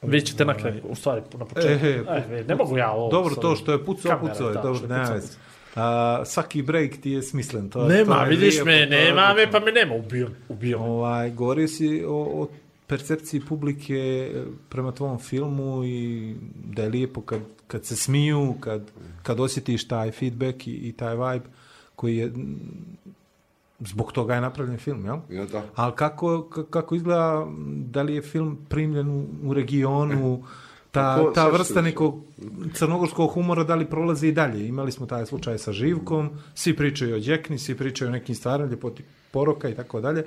[0.02, 1.86] Vi ćete na kraju, u stvari, na početku.
[1.86, 3.10] E, E, ne mogu ja ovo.
[3.10, 5.32] Dobro, to što je pucao, pucao je, dobro, je nema pucao, veze.
[5.76, 7.70] A, svaki break ti je smislen.
[7.70, 10.78] To, Nema, to je vidiš lijepo, me, je nema me, pa me nema, ubio, ubio
[10.78, 10.84] me.
[10.84, 12.48] Ovaj, govorio si o, o
[12.86, 13.94] percepciji publike
[14.34, 18.90] e, prema tvom filmu i da je lijepo kad, kad se smiju, kad,
[19.22, 21.46] kad osjetiš taj feedback i, i taj vibe
[21.96, 22.32] koji je
[23.80, 25.16] zbog toga je napravljen film, jel?
[25.30, 25.62] Ja, da.
[25.74, 27.46] Ali kako, kako izgleda,
[27.76, 30.42] da li je film primljen u, u regionu,
[30.90, 32.22] ta, Tako, ta sad ću vrsta nekog
[32.74, 34.68] crnogorskog humora, da li prolazi i dalje?
[34.68, 38.70] Imali smo taj slučaj sa Živkom, svi pričaju o Đekni, svi pričaju o nekim stvarima,
[38.70, 40.24] ljepoti poroka i tako dalje.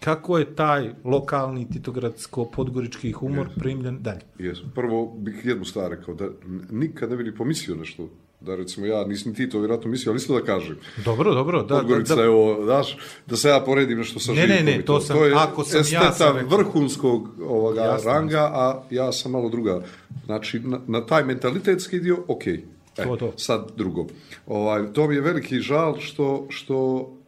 [0.00, 4.20] Kako je taj lokalni titogradsko-podgorički humor primljen dalje?
[4.38, 4.64] Jesu.
[4.74, 6.28] Prvo bih jednu stvar rekao, da
[6.70, 8.08] nikad ne bi ni pomislio nešto,
[8.44, 10.76] da recimo ja nisam ti to vjerojatno mislio, ali isto da kažem.
[11.04, 12.96] Dobro, dobro, da, da, Podgorica da, je ovo, znaš,
[13.26, 15.34] da se ja poredim nešto sa Ne, ne, Živkom ne, i to sam- to je
[15.34, 16.56] ako sam ja sam rekao.
[16.58, 18.10] vrhunskog ovoga Jasno.
[18.10, 19.82] ranga, a ja sam malo druga.
[20.24, 22.46] Znači, na, na taj mentalitetski dio, ok.
[22.46, 22.58] E,
[22.98, 23.32] To, to.
[23.36, 24.06] Sad drugo.
[24.46, 26.76] Ovaj, to mi je veliki žal što, što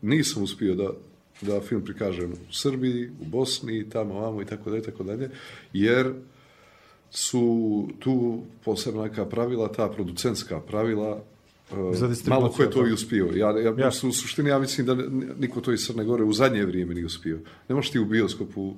[0.03, 0.91] nisam uspio da,
[1.43, 5.31] da film prikažem u Srbiji, u Bosni, tamo, vamo i tako dalje, tako dalje,
[5.73, 6.13] jer
[7.11, 11.19] su tu posebna neka pravila, ta producentska pravila,
[11.71, 11.75] e,
[12.29, 13.27] malo ko je to i uspio.
[13.35, 13.89] Ja, ja, Ja.
[13.89, 14.97] U suštini ja mislim da
[15.39, 17.39] niko to iz Crne Gore u zadnje vrijeme nije uspio.
[17.69, 18.75] Ne možeš ti u bioskopu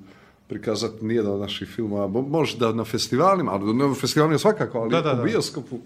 [0.47, 5.01] prikazati nijedan od naših filmova, Mo- možda na festivalima, ali na festivalima svakako, ali Da,
[5.01, 5.79] da, u bioskopu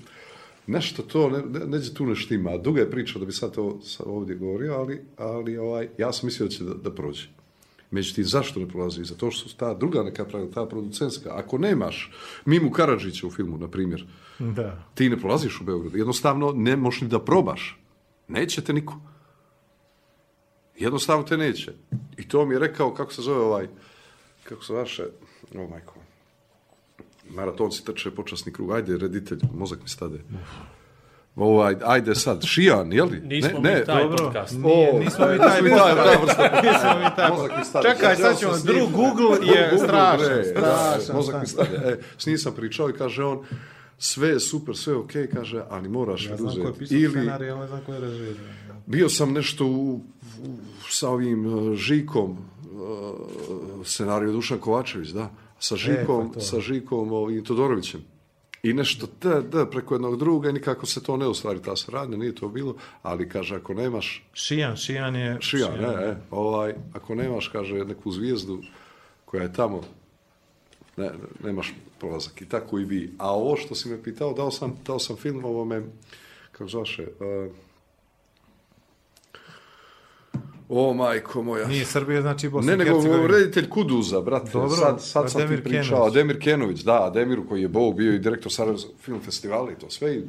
[0.67, 2.57] nešto to, ne, ne, neđe tu ne štima.
[2.57, 6.47] Duga je priča da bi sad to ovdje govorio, ali, ali ovaj, ja sam mislio
[6.47, 7.27] da će da, da prođe.
[7.93, 9.03] Međutim, zašto ne prolazi?
[9.03, 11.29] Zato što su ta druga neka pravila, ta producentska.
[11.33, 12.11] Ako nemaš
[12.45, 14.05] Mimu Karadžića u filmu, na primjer,
[14.39, 14.83] da.
[14.95, 15.97] ti ne prolaziš u Beogradu.
[15.97, 17.79] Jednostavno ne možeš ni da probaš.
[18.27, 18.99] Neće te niko.
[20.77, 21.73] Jednostavno te neće.
[22.17, 23.67] I to mi je rekao, kako se zove ovaj,
[24.43, 25.03] kako se vaše,
[25.55, 25.95] o majko,
[27.29, 30.19] maratonci trče počasni krug, ajde, reditelj, mozak mi stade.
[31.35, 33.19] Ovaj, ajde sad, Šijan, jel li?
[33.19, 34.53] Nismo mi taj Dobro, podcast.
[34.53, 36.43] nije, nismo mi nismo taj mi taj- ta vrsta.
[36.63, 37.89] Nismo mi taj stade.
[37.89, 41.77] Čekaj, sad ćemo, drug Google je Google, strašan, bre, strašan, da, Mozak mi stade.
[41.85, 43.45] E, s njim sam pričao i kaže on,
[43.97, 46.79] sve je super, sve je okej, kaže, ali moraš Ja znam ko je uzeti.
[46.79, 48.35] pisao Ili, scenarij, ali ne znam ko je.
[48.85, 50.01] Bio sam nešto u, u,
[50.89, 52.37] sa ovim uh, Žikom, uh,
[53.85, 55.29] scenariju Dušan Kovačević, da,
[55.59, 56.41] sa Žikom, pa to.
[56.41, 58.12] sa Žikom ovim Todorovićem.
[58.63, 62.17] I nešto da, da, preko jednog druga i nikako se to ne ostvari ta saradnja,
[62.17, 65.37] nije to bilo, ali kaže, ako nemaš, Šijan, Šijan je...
[65.41, 68.61] šija, ne, ne, ovaj, ako nemaš, kaže, neku zvijezdu
[69.25, 69.81] koja je tamo,
[70.97, 71.11] ne,
[71.43, 73.13] nemaš prolazak i tako i vi.
[73.17, 75.83] A ovo što si me pitao, dao sam, dao sam film ovome,
[76.51, 77.51] kako zvaše, uh,
[80.73, 83.27] o majko moja, Nije Srbija, znači Bosna ne, i nego Hercegovina.
[83.27, 84.51] reditelj Kuduza, brate.
[84.53, 85.83] Dobro, sad, sad a sam Demir ti pričao.
[85.83, 86.11] Kenović.
[86.11, 89.89] Ademir Kenović, da, Ademiru koji je Bog bio i direktor Sarajevskog film festivala i to
[89.89, 90.15] sve.
[90.15, 90.23] I,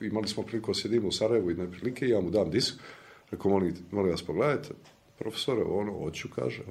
[0.00, 2.74] imali smo priliku da sjedimo u Sarajevu i prilike i ja mu dam disk.
[3.30, 4.68] Rekao, molim, molim vas pogledajte.
[5.18, 6.62] Profesore, ono, hoću, kaže.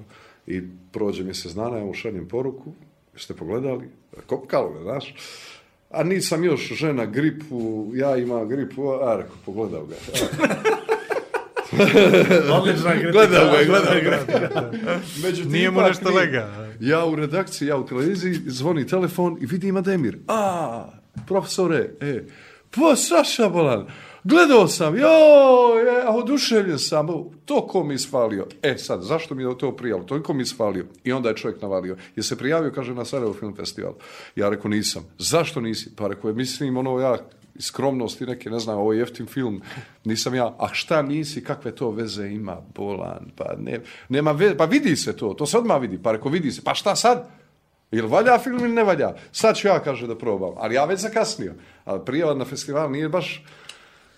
[0.48, 0.62] I
[0.92, 2.72] prođe mjesec dana, ja mu šaljem poruku.
[3.14, 3.90] Jeste pogledali?
[4.26, 5.16] Kopkalo me, znaš.
[5.90, 9.96] A nisam još žena gripu, ja imam gripu, a rekao, pogledao ga.
[12.60, 13.12] Odlična kritika.
[13.12, 14.72] Gledao ga, gledao ga.
[15.24, 16.70] Međutim, Nije mu nešto lega.
[16.80, 20.18] Ja u redakciji, ja u televiziji, zvoni telefon i vidim Ademir.
[20.28, 20.86] A,
[21.28, 22.24] profesore, e,
[22.72, 23.88] pa Saša Bolan,
[24.24, 27.08] gledao sam, joj, je, oduševljen sam,
[27.46, 28.48] to ko mi isfalio.
[28.62, 30.06] E sad, zašto mi je to prijavio?
[30.06, 30.86] Toliko mi isfalio.
[31.04, 31.98] I onda je čovjek navalio.
[32.16, 33.94] Je se prijavio, kaže, na Sarajevo film festival.
[34.36, 35.04] Ja rekao, nisam.
[35.18, 35.96] Zašto nisi?
[35.96, 37.18] Pa rekao, mislim, ono, ja,
[37.60, 39.62] skromnosti neke, ne znam, ovo je jeftin film,
[40.04, 43.80] nisam ja, a šta nisi, kakve to veze ima, bolan, pa ne,
[44.10, 46.74] nema veze, pa vidi se to, to se odmah vidi, pa rekao, vidi se, pa
[46.74, 47.28] šta sad?
[47.92, 49.14] Jel valja film ili ne valja?
[49.32, 51.54] Sad ću ja, kaže, da probam, ali ja već zakasnio,
[51.86, 53.44] a prijava na festival nije baš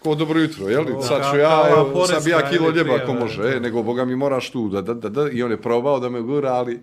[0.04, 0.84] ko dobro jutro, jel?
[0.84, 0.94] li?
[1.02, 4.16] Sad ću ja, evo, sad bi ja kilo ljeba ako može, e, nego boga mi
[4.16, 6.80] moraš tu, da, da, da, da, i on je probao da me gura, ali,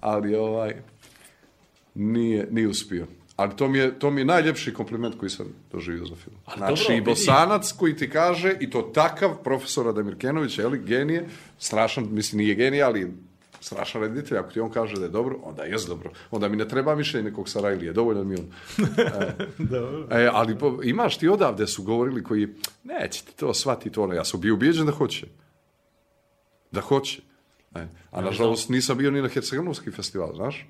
[0.00, 0.74] ali ovaj,
[1.94, 3.06] nije, nije uspio.
[3.36, 6.36] Ali to mi, je, to mi je najljepši kompliment koji sam doživio za film.
[6.44, 7.04] Ali znači, dobro, vidi.
[7.04, 12.38] bosanac koji ti kaže, i to takav profesor Ademir Kenović, je li, genije, strašan, mislim,
[12.38, 13.12] nije genije, ali
[13.60, 16.10] strašan reditelj, ako ti on kaže da je dobro, onda je dobro.
[16.30, 18.46] Onda mi ne treba mišljenje nekog Sarajlije, dovoljno mi on.
[20.10, 22.48] E, ali po, imaš ti odavde su govorili koji,
[22.84, 25.26] neće ti to shvatiti ono, ja sam bio ubijeđen da hoće.
[26.70, 27.22] Da hoće.
[27.74, 30.66] E, a nažalost nisam bio ni na Hercegovski festival, znaš?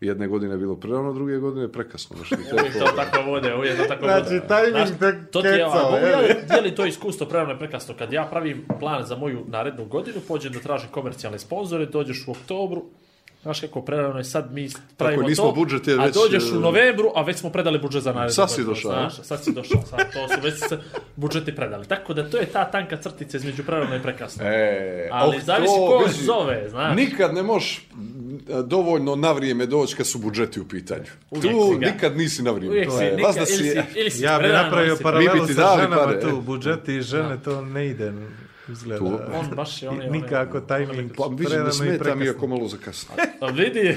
[0.00, 2.16] Jedne godine je bilo prerano, druge godine prekasno.
[2.16, 4.46] Znaš, i to je Uvijek to tako vode, uvijek to tako Znači, vode.
[4.48, 6.74] timing Znaš, tak to ti je, kecao, mogu je li?
[6.74, 7.94] to iskustvo prerano i prekasno.
[7.98, 12.30] Kad ja pravim plan za moju narednu godinu, pođem da tražim komercijalne sponzore, dođeš u
[12.30, 12.84] oktobru,
[13.42, 16.60] Znaš kako prerano je sad mi pravimo nismo to, budžete a već, dođeš u e,
[16.60, 18.34] novembru, a već smo predali budžet za narednu.
[18.34, 20.78] Sad si došao, Znaš, sad si došao, sad to su već se
[21.16, 21.86] budžeti predali.
[21.86, 24.44] Tako da to je ta tanka crtica između prerano i prekasno.
[24.44, 26.96] E, Ali oh, zavisi to, ko vidi, zove, znaš.
[26.96, 27.88] Nikad ne možeš
[28.64, 31.06] dovoljno na vrijeme doći kad su budžeti u pitanju.
[31.30, 31.86] Uvijek tu si ga.
[31.86, 32.76] nikad nisi na vrijeme.
[32.76, 35.76] Uvijek si, je, nikad, vas da ili si, ili si Ja bih napravio paralelu sa
[35.76, 38.12] ženama pare, tu, budžeti i žene, to ne ide,
[38.68, 38.98] izgleda.
[38.98, 39.20] Tu.
[39.34, 41.12] On baš je, on je, on je- Nikako tajming.
[41.16, 42.30] pa vidim, prerano ne i smeta mi prekasno.
[42.30, 43.14] ako malo zakasno.
[43.40, 43.96] Pa vidi,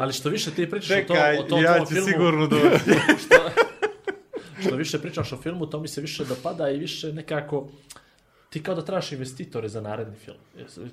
[0.00, 2.46] ali što više ti pričaš Čekaj, o, to, o tom ja tvojom ću filmu, sigurno
[2.54, 2.84] doći.
[3.18, 3.36] što,
[4.60, 7.68] što više pričaš o filmu, to mi se više dopada i više nekako
[8.50, 10.38] ti kao da trebaš investitore za naredni film.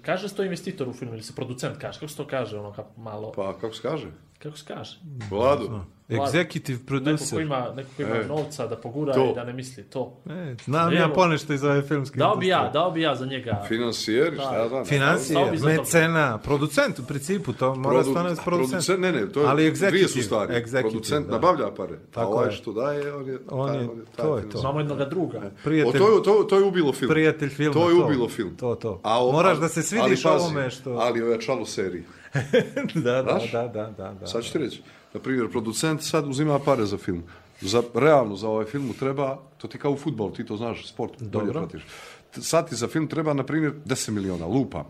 [0.02, 2.00] Kaže se to investitor u filmu ili se producent kaže?
[2.00, 2.58] Kako se to kaže?
[2.58, 4.08] Ono, kako malo, Pa, kako se kaže?
[4.40, 4.98] Kako se kaže?
[5.30, 5.80] Vlado.
[6.10, 7.42] Executive Neko ko producer.
[7.42, 8.26] ima, neko ko ima E.
[8.26, 9.26] novca da pogura To.
[9.26, 10.18] i da ne misli to.
[10.26, 10.92] E, znam Evo.
[10.94, 12.74] ja ponešto iz ove filmske Dao bi ja, industrije.
[12.74, 13.66] dao bi ja za njega.
[13.68, 14.86] Finansijeri, šta ja znam.
[14.86, 15.70] Stao Financije, bi za to.
[15.72, 18.46] mecena, producent u principu, to mora Produ- stvarno producent.
[18.46, 19.76] producent, ne, ne, to je, Ali dvije
[20.08, 20.54] su executive, stvari.
[20.56, 21.32] executive, producent da.
[21.32, 22.52] nabavlja pare, a Tako ovaj je.
[22.52, 23.40] što daje, on je...
[23.50, 24.62] On taj- je- taj to je financijer.
[24.62, 25.38] Znamo jednoga druga.
[25.38, 27.10] O, Prijatelj, to, je, to, to je ubilo film.
[27.10, 27.74] prijatelj filma.
[27.74, 28.56] To je ubilo film.
[28.56, 29.00] To, to.
[29.04, 30.92] A o- Moraš da se svidiš pazi, ovome što...
[30.92, 32.04] Ali ojačalo seriji.
[32.96, 33.52] da, da, Znaš?
[33.52, 34.28] da, da, da, da.
[34.28, 34.82] Sad ću ti reći.
[35.14, 37.24] Na primjer, producent sad uzima pare za film.
[37.62, 40.88] Za, realno, za ovaj film mu treba, to ti kao u futbolu, ti to znaš,
[40.88, 41.54] sport, bolje Dobro.
[41.54, 41.84] pratiš.
[42.32, 44.86] T- Sad ti za film treba, na primjer, 10 miliona, lupa.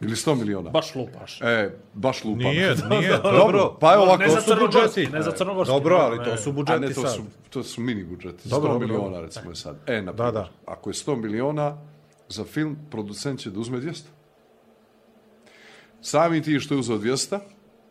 [0.00, 0.70] Ili 100 miliona.
[0.70, 1.40] Baš lupaš.
[1.42, 2.38] E, baš lupa.
[2.40, 3.76] Nije, nije, Dobro, dobro.
[3.80, 4.16] pa je ovako.
[4.16, 5.12] ne za to su crnogorski, budžeti.
[5.12, 5.74] ne za crnogorski.
[5.74, 6.36] Dobro, ali to ne.
[6.38, 7.14] su A budžeti ne, to sad.
[7.14, 8.38] su, to su mini budžeti.
[8.38, 9.20] 100 Dobro, dobro, miliona, dobro.
[9.20, 9.76] recimo je sad.
[9.86, 10.50] E, na Da, primjer, da.
[10.66, 11.78] ako je 100 miliona,
[12.28, 14.02] za film producent će da uzme 200.
[16.00, 17.38] Sami ti što je uzeo 200,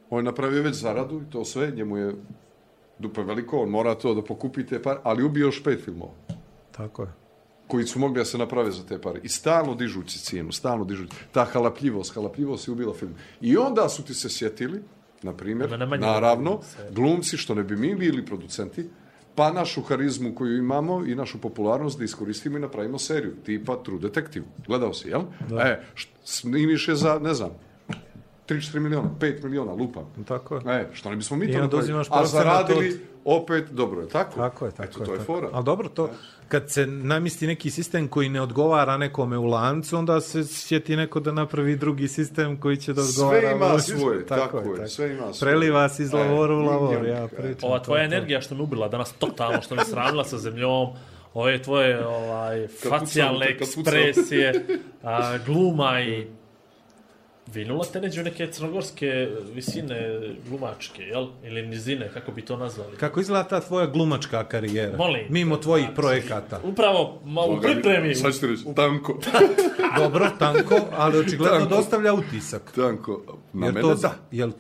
[0.10, 2.16] on je napravio već zaradu i to sve, njemu je
[3.00, 6.12] dupe veliko, on mora to da pokupi te pare, ali ubio još pet filmova
[6.72, 7.10] Tako je.
[7.68, 9.20] koji su mogli da se naprave za te pare.
[9.24, 11.12] I stalno dižući cijenu, stalno dižući.
[11.32, 13.12] Ta halapljivost, halapljivost je ubila film.
[13.42, 14.82] I onda su ti se sjetili,
[15.22, 18.90] na primjer, Da nemanje naravno, se- glumci, što ne bi mi bili producenti,
[19.36, 24.00] pa našu harizmu koju imamo i našu popularnost da iskoristimo i napravimo seriju, tipa True
[24.00, 24.46] Detective.
[24.68, 25.22] Gledao si, jel?
[25.60, 27.50] E, št- snimiš je za, ne znam,
[28.48, 30.04] 3-4 miliona, 5 miliona, lupam.
[30.28, 30.62] Tako je.
[30.68, 32.00] E, što ne bismo mi I to napravili?
[32.10, 33.00] A zaradili od-
[33.42, 34.36] opet, dobro je, tako?
[34.36, 35.06] Tako je, tako Eto, je.
[35.06, 35.26] to je tako.
[35.26, 35.50] fora.
[35.54, 36.10] Ali dobro, to,
[36.48, 41.20] kad se namisti neki sistem koji ne odgovara nekome u lancu, onda se sjeti neko
[41.20, 43.40] da napravi drugi sistem koji će da odgovara.
[43.42, 45.52] Sve ima svoje, tako je, sve ima svoje.
[45.52, 47.28] Preliva se iz E, lavora u lavor, ja e.
[47.28, 47.70] pričam.
[47.70, 48.06] Ova tvoja to.
[48.06, 50.88] energija što me ubila danas totalno, što me sramila sa zemljom,
[51.34, 54.66] ove tvoje ovaj, facijalne ekspresije,
[55.04, 56.28] a, gluma i
[57.56, 60.20] vinula te neđe u neke crnogorske visine
[60.50, 61.28] glumačke, jel?
[61.44, 62.98] Ili nizine, kako bi to nazvali.
[62.98, 64.98] Kako izgleda ta tvoja glumačka karijera?
[64.98, 65.26] Molim.
[65.30, 66.60] Mimo tvojih projekata.
[66.64, 68.16] Upravo, ma, u pripremi.
[68.16, 69.20] Sad ću ti reći, tanko.
[70.00, 71.76] Dobro, tanko, ali očigledno Tanko.
[71.76, 72.72] dostavlja utisak.
[72.76, 73.22] tanko.
[73.54, 74.14] Na Jer mene to, da.
[74.32, 74.52] Jel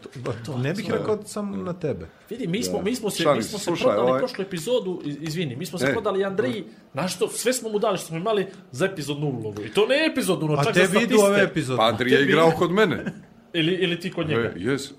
[0.45, 2.05] to, ne bih rekao samo na tebe.
[2.29, 5.01] Vidi, mi smo, mi smo se, Šalim mi smo se slušaj, prodali ovaj- prošlu epizodu,
[5.05, 5.91] iz- izvini, mi smo se E.
[5.91, 9.61] prodali Andriji, na što, sve smo mu dali što smo imali za epizodnu ulogu.
[9.61, 11.13] I to ne epizodnu, no A čak za tebi statiste.
[11.13, 11.49] idu ove.
[11.77, 13.03] Pa Andrija je igrao kod mene.
[13.53, 14.41] Ili, ili ti kod njega.
[14.41, 14.91] E, jes,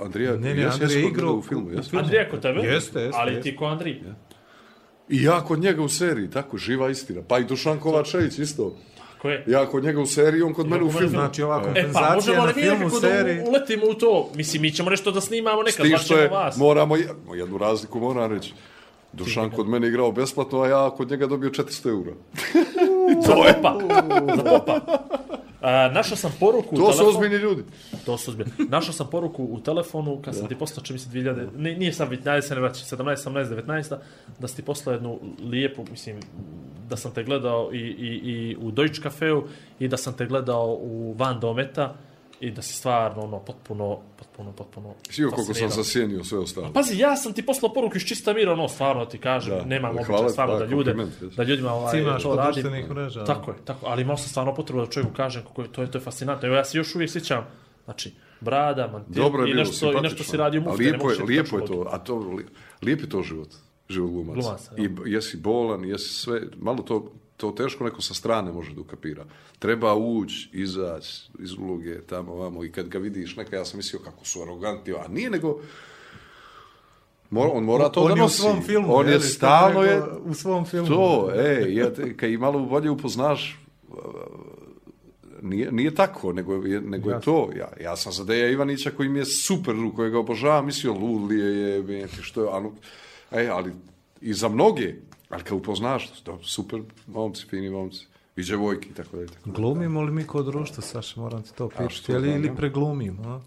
[0.00, 1.92] Andrija, Ne, ne, jes, Andrija jes je kod igrao u filmu, jes.
[1.94, 2.60] Andrija kod tebe?
[2.60, 3.50] Jeste, jeste, Ali jeste.
[3.50, 4.00] ti ko Andrij.
[5.08, 7.22] I ja kod njega u seriji, tako, živa istina.
[7.22, 8.76] Pa i Dušan Kovačević isto.
[9.24, 9.44] Ko je?
[9.46, 11.10] Ja kod njega u seriji, on kod mene u mene u filmu.
[11.10, 13.40] Znači ova E pa, kompenzacija možemo na filmu, da seriji.
[13.40, 14.30] u- uletimo u to?
[14.34, 16.56] Mislim, mi ćemo nešto da snimamo nekad, zvat što je, ćemo vas.
[16.56, 18.52] moramo, je- jednu razliku moram reći.
[19.12, 22.12] Dušan kod mene igrao besplatno, a ja kod njega dobio 400 eura.
[23.26, 23.78] Za popa.
[24.36, 24.80] Za popa.
[25.64, 27.62] A, našao sam poruku To su ozbiljni ljudi.
[28.06, 28.52] To su ozbiljni.
[28.68, 32.08] Našao sam poruku u telefonu kad sam ti poslao, čini mi se 2000, nije, sam
[32.24, 33.96] najde se ne vraća, 17, 18, 19,
[34.38, 36.20] da si ti poslao jednu lijepu, mislim,
[36.88, 39.42] da sam te gledao i, i, i u Deutsche Cafeu
[39.78, 41.94] i da sam te gledao u Van Dometa
[42.46, 46.72] i da si stvarno, ono, potpuno, potpuno, potpuno Sio koliko sam zasjenio sve ostalo.
[46.72, 49.96] Pazi, ja sam ti poslao poruku iz čista mira, ono, stvarno ti kažem, Da, nemam
[49.96, 50.94] običaj stvarno da, da ljude,
[51.36, 53.24] da ljudima ovaj, Cimaš to društvenih mreža.
[53.24, 55.90] Tako je, tako, ali imao sam stvarno potrebu da čovjeku kažem kako je, to je,
[55.90, 56.48] to je fascinantno.
[56.48, 57.46] Evo ja se još uvijek sjećam,
[57.84, 60.82] znači, brada, mantil Dobro je i bilo, nešto, i nešto si radio u mufte.
[60.84, 62.46] ne lijepo je, lijepo je to, a to, li-
[62.82, 63.48] lijep je to život,
[63.88, 64.40] život glumaca.
[64.40, 64.72] Glumaca,
[65.06, 69.24] I jesi bolan, jesi sve, malo to, to teško neko sa strane može da ukapira.
[69.58, 74.00] Treba ući, izaći iz uloge tamo, vamo, i kad ga vidiš, neka, ja sam mislio
[74.04, 75.60] kako su arogantni, a nije nego,
[77.30, 78.40] on mora to on da je u nosi.
[78.40, 78.96] svom filmu.
[78.96, 80.88] on je bi stalno je, U svom filmu.
[80.88, 83.58] to, ej, kad i malo bolje upoznaš,
[83.88, 83.96] uh,
[85.42, 87.50] nije, nije tako, nego, je, nego je to.
[87.56, 91.74] Ja, ja sam za Deja Ivanića koji mi je super, kojega obožavam, mislio, ludlije je,
[91.74, 92.72] jebete, što je, ano,
[93.32, 93.72] ej, ali
[94.20, 94.94] i za mnoge,
[95.34, 98.06] Ali kad upoznaš, to, super, momci, fini momci,
[98.36, 99.26] i djevojki, tako da.
[99.26, 103.44] Tako glumimo li mi kao društvo, Saša, moram ti to pitati, ili, ili preglumimo?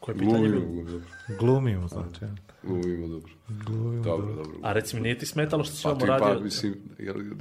[0.00, 0.84] Koje pitanje glumimo, bilo?
[0.84, 1.06] Glumimo,
[1.38, 2.20] glumimo znači.
[2.62, 3.32] Glumimo, dobro.
[3.48, 4.44] Glumimo, dobro, dobro.
[4.44, 4.58] dobro.
[4.62, 6.26] A recimo, nije ti smetalo što pa, radio?
[6.26, 6.74] Pa ti pa, mislim,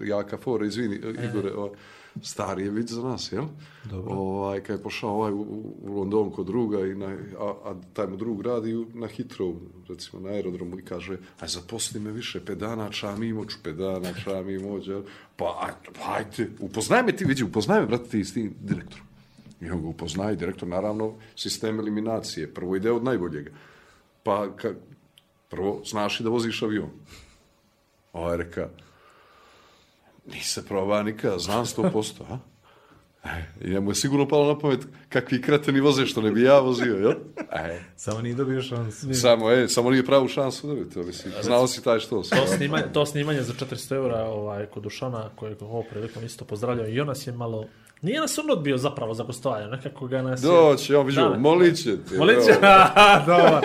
[0.04, 1.30] jaka fora, izvini, e.
[1.30, 1.76] Igore, ovo,
[2.22, 3.46] stari je za nas, jel?
[3.90, 4.14] Dobro.
[4.14, 5.42] Ovaj, kad je pošao ovaj u,
[5.82, 10.22] u London kod druga, i na, a, a taj mu drug radi na Hitrovu, recimo
[10.22, 14.50] na aerodromu i kaže, aj zaposli me više, pet dana čam imo, pet dana čam
[14.50, 15.04] imo, jel?
[15.36, 19.08] Pa, aj, pa ajte, upoznaj me ti, vidi, upoznaj me, brate, ti s tim direktorom.
[19.62, 23.52] I on ga upoznaje, direktor, naravno, sistem eliminacije, prvo ide od najboljega.
[24.24, 24.74] Pa, ka,
[25.50, 26.90] prvo, znaš i da voziš avion.
[28.14, 28.70] Ovaj reka,
[30.34, 32.38] nisi probao nikada, znam sto posto, a?
[33.24, 34.80] E, I njemu je sigurno palo na pamet
[35.10, 37.14] kakvi kreteni voze što ne bi ja vozio, jel?
[37.52, 39.14] E, Samo nije dobio šansu.
[39.14, 42.24] samo, e, samo nije pravu šansu dobiti, mislim, znao si taj što.
[42.24, 46.88] To snimanje, to snimanje za 400 eura ovaj, kod Dušana, kojeg ovo prilikom isto pozdravljao,
[46.88, 47.66] i on nas je malo...
[48.02, 50.48] Nije nas on odbio zapravo za gostovanje, nekako ga nas je...
[50.48, 51.38] Doći, vidio, Da.
[51.38, 52.18] molit će te.
[52.18, 52.52] Molit će,
[53.28, 53.64] dobar.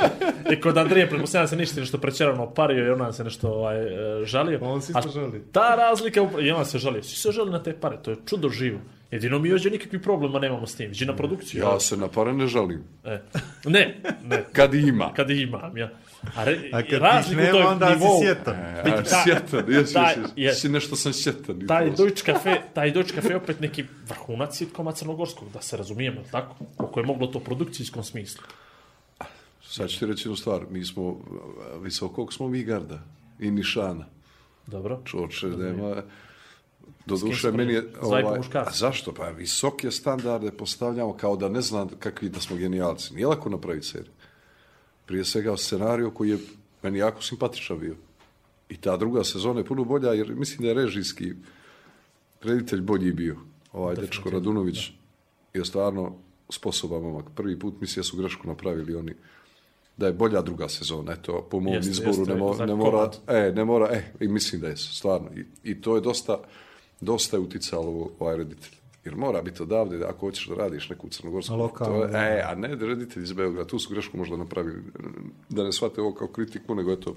[0.53, 3.79] I kod Andrije, pretpostavljam se ništa nešto prečerano pario i on nam se nešto ovaj,
[4.23, 4.59] e, žalio.
[4.63, 5.43] On se isto žali.
[5.53, 7.03] Ta razlika, i on se žalio.
[7.03, 8.79] Svi se žali na te pare, to je čudo živo.
[9.11, 10.91] Jedino mi još nikakvih problema nemamo s tim.
[10.91, 11.63] Iđi na produkciju.
[11.63, 12.85] Ja se na pare ne žalim.
[13.05, 13.19] E.
[13.65, 14.45] Ne, ne.
[14.53, 15.13] Kad ima.
[15.13, 15.91] Kad imam, ja.
[16.37, 18.55] A, re, A kad razliku nema, toj onda si nivou- sjetan.
[18.55, 21.67] A, sjetan, jesi, jesi, je- si nešto sam sjetan.
[21.69, 21.97] Taj to.
[21.97, 26.55] Deutsche Cafe, taj Deutsche Cafe je opet neki vrhunac sitkoma crnogorskog, da se razumijemo, tako?
[26.77, 28.43] Koliko je moglo to u produkcijskom smislu.
[29.63, 31.21] Sad ću ti reći jednu stvar, mi smo,
[31.81, 32.99] visokog smo mi garda
[33.41, 34.05] i nišana.
[34.67, 35.01] Dobro.
[35.05, 36.03] Čoče, nema...
[37.07, 37.85] Do duše, meni je...
[38.03, 38.23] Ovaj,
[38.55, 39.15] a zašto?
[39.15, 43.15] Pa visoke standarde postavljamo kao da ne znam kakvi da smo genijalci.
[43.15, 44.13] Nije lako napraviti seriju.
[45.07, 46.39] Prije svega scenariju koji je
[46.83, 47.97] meni jako simpatičan bio.
[48.69, 51.33] I ta druga sezona je puno bolja, jer mislim da je režijski
[52.43, 53.37] reditelj bolji bio.
[53.73, 54.91] Ovaj dečko Radunović
[55.55, 56.15] je stvarno
[56.51, 57.25] sposoban momak.
[57.35, 59.15] Prvi put mislim da su grešku napravili oni
[59.97, 61.13] da je bolja druga sezona.
[61.13, 64.29] Eto, po mom Jeste, izboru jeste, ne, mo, ne mora, e, ne mora, e, i
[64.29, 65.31] mislim da je stvarno.
[65.37, 66.39] I, i to je dosta,
[67.01, 68.84] dosta je uticalo ovaj reditelj.
[69.05, 71.57] Jer mora biti odavde, da ako hoćeš da radiš neku crnogorsku...
[71.57, 72.19] Lokalno, to je, da.
[72.19, 74.83] e, a ne reditelj iz Beograda, tu su grešku možda napravili.
[75.49, 77.17] Da ne shvate ovo kao kritiku, nego eto,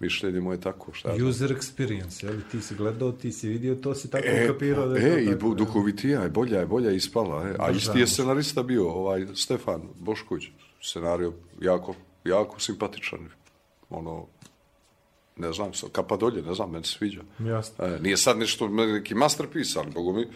[0.00, 0.92] mišljenje moje tako.
[0.92, 1.26] Šta ja.
[1.26, 2.34] User experience, jel?
[2.50, 5.18] Ti si gledao, ti si vidio, to si tako E, da pa, je e, to
[5.18, 7.48] i tako, duhovitija je, bolja je, bolja je ispala.
[7.48, 7.54] E.
[7.58, 8.06] A isti je da.
[8.06, 10.44] scenarista bio, ovaj Stefan Bošković.
[10.82, 11.94] Scenario jako,
[12.24, 13.28] jako simpatičan.
[13.90, 14.26] Ono,
[15.36, 17.20] ne znam, kapa dolje, ne znam, meni se sviđa.
[17.38, 17.84] Jasno.
[17.84, 20.26] E, nije sad nešto, neki masterpiece, ali bogo mi,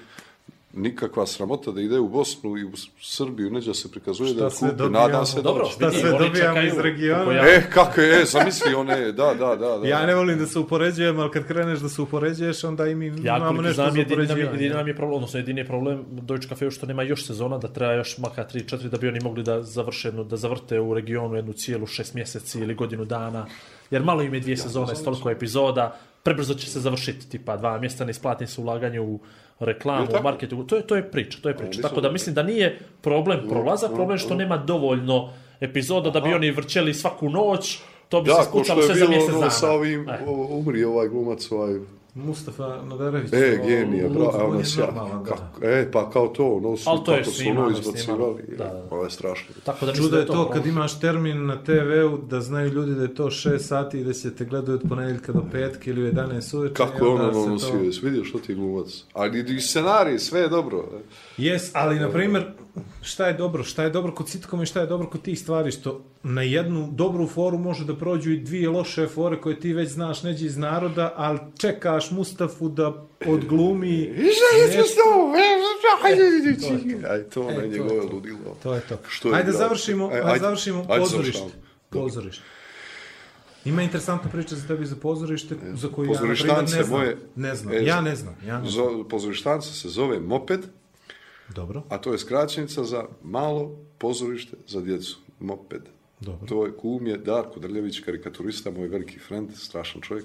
[0.75, 2.71] nikakva sramota da ide u Bosnu i u
[3.01, 5.07] Srbiju, neđe se prikazuje Šta da kupi, dobijamo?
[5.07, 5.71] nadam se Dobro, da...
[5.71, 7.33] Šta vidi, sve oni dobijamo iz regiona?
[7.33, 9.79] ja- E, kako je, e, zamisli one, da, da, da.
[9.79, 9.89] da.
[9.89, 13.07] Ja ne volim da se upoređujem, ali kad kreneš da se upoređuješ, onda i mi
[13.07, 14.55] Ja imamo nešto znam, za jedini nam, je, upoređivanje.
[14.55, 17.69] jedini nam je problem, odnosno jedini je problem Deutsche Cafe što nema još sezona, da
[17.69, 21.37] treba još maka 3-4 da bi oni mogli da završe jednu, da zavrte u regionu
[21.37, 23.47] jednu cijelu šest mjeseci ili godinu dana.
[23.91, 27.79] Jer malo im je dvije sezone, s toliko epizoda, prebrzo će se završiti, tipa dva
[27.79, 29.19] mjesta ne isplati se ulaganje u
[29.59, 31.83] reklamu, marketingu, to je, to je priča, to je priča.
[31.83, 36.51] Tako da mislim da nije problem prolazak, problem što nema dovoljno epizoda da bi oni
[36.51, 37.79] vrčeli svaku noć,
[38.09, 39.51] to bi Da, se ko što skucalo je sve za bilo mjesec ono dana.
[39.51, 40.19] sa ovim, E.
[40.51, 41.75] umri ovaj glumac, ovaj,
[42.15, 43.33] Mustafa Nadarević.
[43.33, 45.23] E, to, genija, bravo, ja.
[45.25, 48.43] Kako, e, pa kao to, ono su, to je kako su ono izbacivali.
[48.49, 48.83] Da, da.
[48.91, 49.55] Ovo je strašno.
[49.65, 50.75] Tako da mislim Čudo da je to kad problem.
[50.77, 54.35] imaš termin na TV-u da znaju ljudi da je to 6 sati i da se
[54.37, 56.75] te gledaju od ponedjeljka do petka ili u 11 uveče.
[56.75, 57.73] Kako je ono ono to-
[58.03, 59.05] vidio što ti glumac?
[59.13, 60.85] Ali i scenarij, sve je dobro.
[61.37, 62.45] Jes, ali na primjer,
[63.03, 63.63] šta je dobro?
[63.63, 65.71] Šta je dobro kod sitkoma i šta je dobro kod tih stvari?
[65.71, 69.89] Što na jednu dobru foru može da prođu i dvije loše fore koje ti već
[69.91, 72.89] znaš neđe iz naroda, ali čekaš Mustafu da
[73.27, 74.15] odglumi...
[77.25, 78.09] To ono E, je to njegove je to.
[78.09, 78.57] ludilo.
[78.63, 78.99] To je to.
[79.09, 79.59] Što je ajde igrao?
[79.59, 81.53] završimo, E, ajde, ajde, završimo ajde pozorište.
[81.91, 82.43] Pozorište.
[83.65, 86.89] Ima interesantna priča za tebi za pozorište, za koju ja, na ne znam.
[86.91, 88.37] moje- Ne znam, e, ja ne znam.
[88.47, 88.85] Ja ne znam.
[88.87, 90.61] Zo- Pozorištanca se zove Moped,
[91.49, 95.19] Dobro, a to je skraćenica za malo pozorište za djecu.
[95.41, 95.83] Moped.
[96.21, 96.47] Dobro.
[96.47, 100.25] To je kum je Darko Drljević, karikaturista, moj veliki friend, strašan čovjek.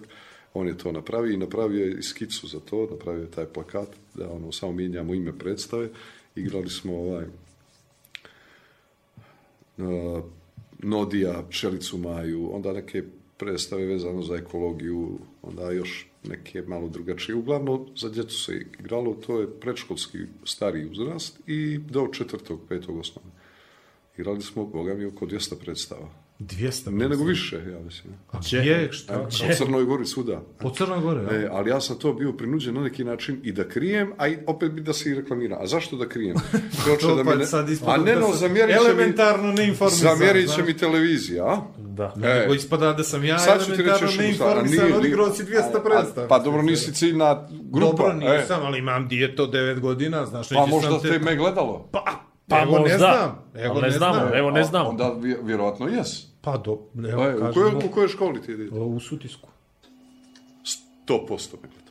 [0.53, 3.89] On je to napravio i napravio je i skicu za to, napravio je taj plakat,
[4.15, 5.89] da ono, samo mijenjamo ime predstave.
[6.35, 7.26] Igrali smo ovaj
[9.77, 10.23] uh,
[10.80, 13.03] Nodija, Pčelicu Maju, onda neke
[13.38, 17.35] predstave vezano za ekologiju, onda još neke malo drugačije.
[17.35, 23.31] Uglavnom, za djecu se igralo, to je predškolski stari uzrast i do četvrtog, petog osnovne.
[24.17, 26.09] Igrali smo, boga mi, oko 200 predstava.
[26.40, 28.14] 200 Ne nego više, ja mislim.
[28.32, 28.90] A gdje?
[28.91, 29.14] Šta?
[29.14, 30.41] Po Crnoj Gori, svuda.
[30.60, 31.34] Po Crnoj Gore, ja?
[31.36, 34.38] E, ali ja sam to bio prinuđen na neki način i da krijem, a i
[34.48, 35.57] opet bi da se i reklamira.
[35.57, 36.36] A zašto da krijem?
[36.84, 37.45] Hoće To da pa mi ne...
[37.45, 38.86] sad ispada A ne, da no, zamjerit će mi...
[38.86, 41.61] elementarno neinformisan, Zamjerit će mi televizija, a?
[41.80, 42.14] Da.
[42.16, 42.40] Ne, E.
[42.40, 44.86] nego ispada da sam ja Sad ću ti reći elementarno još jednu stvar, a neinformisan,
[44.86, 46.28] nije- odigrao si 200 A- predstava.
[46.28, 47.91] Pa dobro, nisi ciljna grupa.
[47.98, 48.38] Dobro, e.
[48.38, 51.90] nisam, ali imam djeto 9 godina, znaš, Pa možda te me gledalo.
[51.91, 52.03] Pa,
[52.48, 53.44] Pa evo ne znam.
[53.56, 54.34] Evo ne ne znamo, znam.
[54.34, 54.90] evo ne A znamo.
[54.90, 56.28] Onda vje- vjerojatno jes.
[56.41, 56.80] Pa do,
[57.10, 58.76] evo, u, kažemo, kojoj, u kojoj školi ti idete?
[58.76, 59.49] u sutisku.
[61.07, 61.90] 100% me gledalo.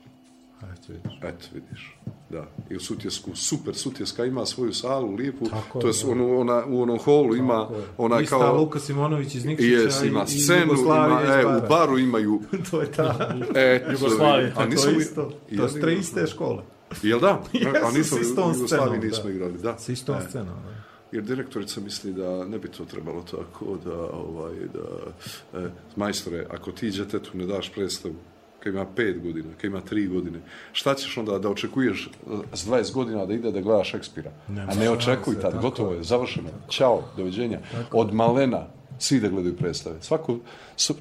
[0.73, 1.19] Eto, vidiš.
[1.23, 1.99] Eto, vidiš.
[2.31, 6.11] Da, i u Sutjesku, super, Sutjeska ima svoju salu, lijepu, Tako to je, je, da.
[6.11, 7.85] ono, ona, u onom holu ima, je.
[7.99, 11.45] ona Ista kao, Luka Simonović iz Nikšića jes, ima i, i scenu, ima, Jugoslavije iz
[11.45, 15.33] e, u baru imaju, to je ta, e, Jugoslavije, a to nisam, je isto.
[15.57, 16.63] To su tre iste škole.
[17.03, 17.43] Jel da?
[17.53, 19.31] Jesu, a nisam s istom u Jugoslaviji scenom, nismo da.
[19.31, 19.79] igrali, da.
[19.79, 20.21] S istom E.
[20.29, 20.47] scenom.
[20.47, 20.88] da.
[21.13, 26.73] Jer direktorica misli da ne bi to trebalo tako, da, ovaj, da, e, majstore, ako
[26.73, 28.15] ti djetetu ne daš predstavu,
[28.61, 30.41] kad ima pet godina, kad ima tri godine,
[30.73, 34.31] šta ćeš onda da očekuješ e, s 20 godina da ide da gleda Šekspira?
[34.69, 36.03] A ne očekuj tad, tako gotovo je.
[36.03, 37.61] završeno, ćao, doviđenja.
[37.93, 38.67] Od malena,
[38.99, 39.97] svi da gledaju predstave.
[40.01, 40.39] Svako,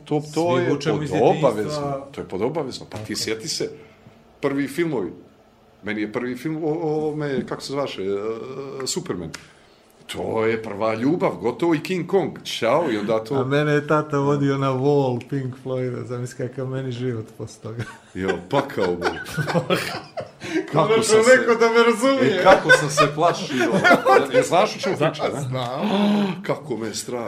[0.06, 2.06] to, to Svi je pod obavezno.
[2.12, 2.86] To je pod obavezno.
[2.90, 3.70] Pa ti sjeti se,
[4.42, 5.12] prvi filmovi,
[5.84, 9.32] meni je prvi film o, o ovome, kako se zvaše, e, Superman.
[10.08, 12.44] To je prva ljubav, gotovo i King Kong.
[12.44, 13.46] Ćao, i onda A to...
[13.46, 17.84] mene je tata vodio na wall Pink Floyda, zamisli kakav meni život posle toga.
[18.14, 19.10] Jo, pakao bol.
[20.72, 21.56] Kako kako sam se...
[21.60, 22.40] da me razumije.
[22.40, 23.72] E, kako sam se plašio.
[24.34, 25.34] Je, znaš o čemu pričam?
[25.34, 25.42] ne?
[25.42, 25.82] Znam.
[26.48, 27.28] Kako me je strah.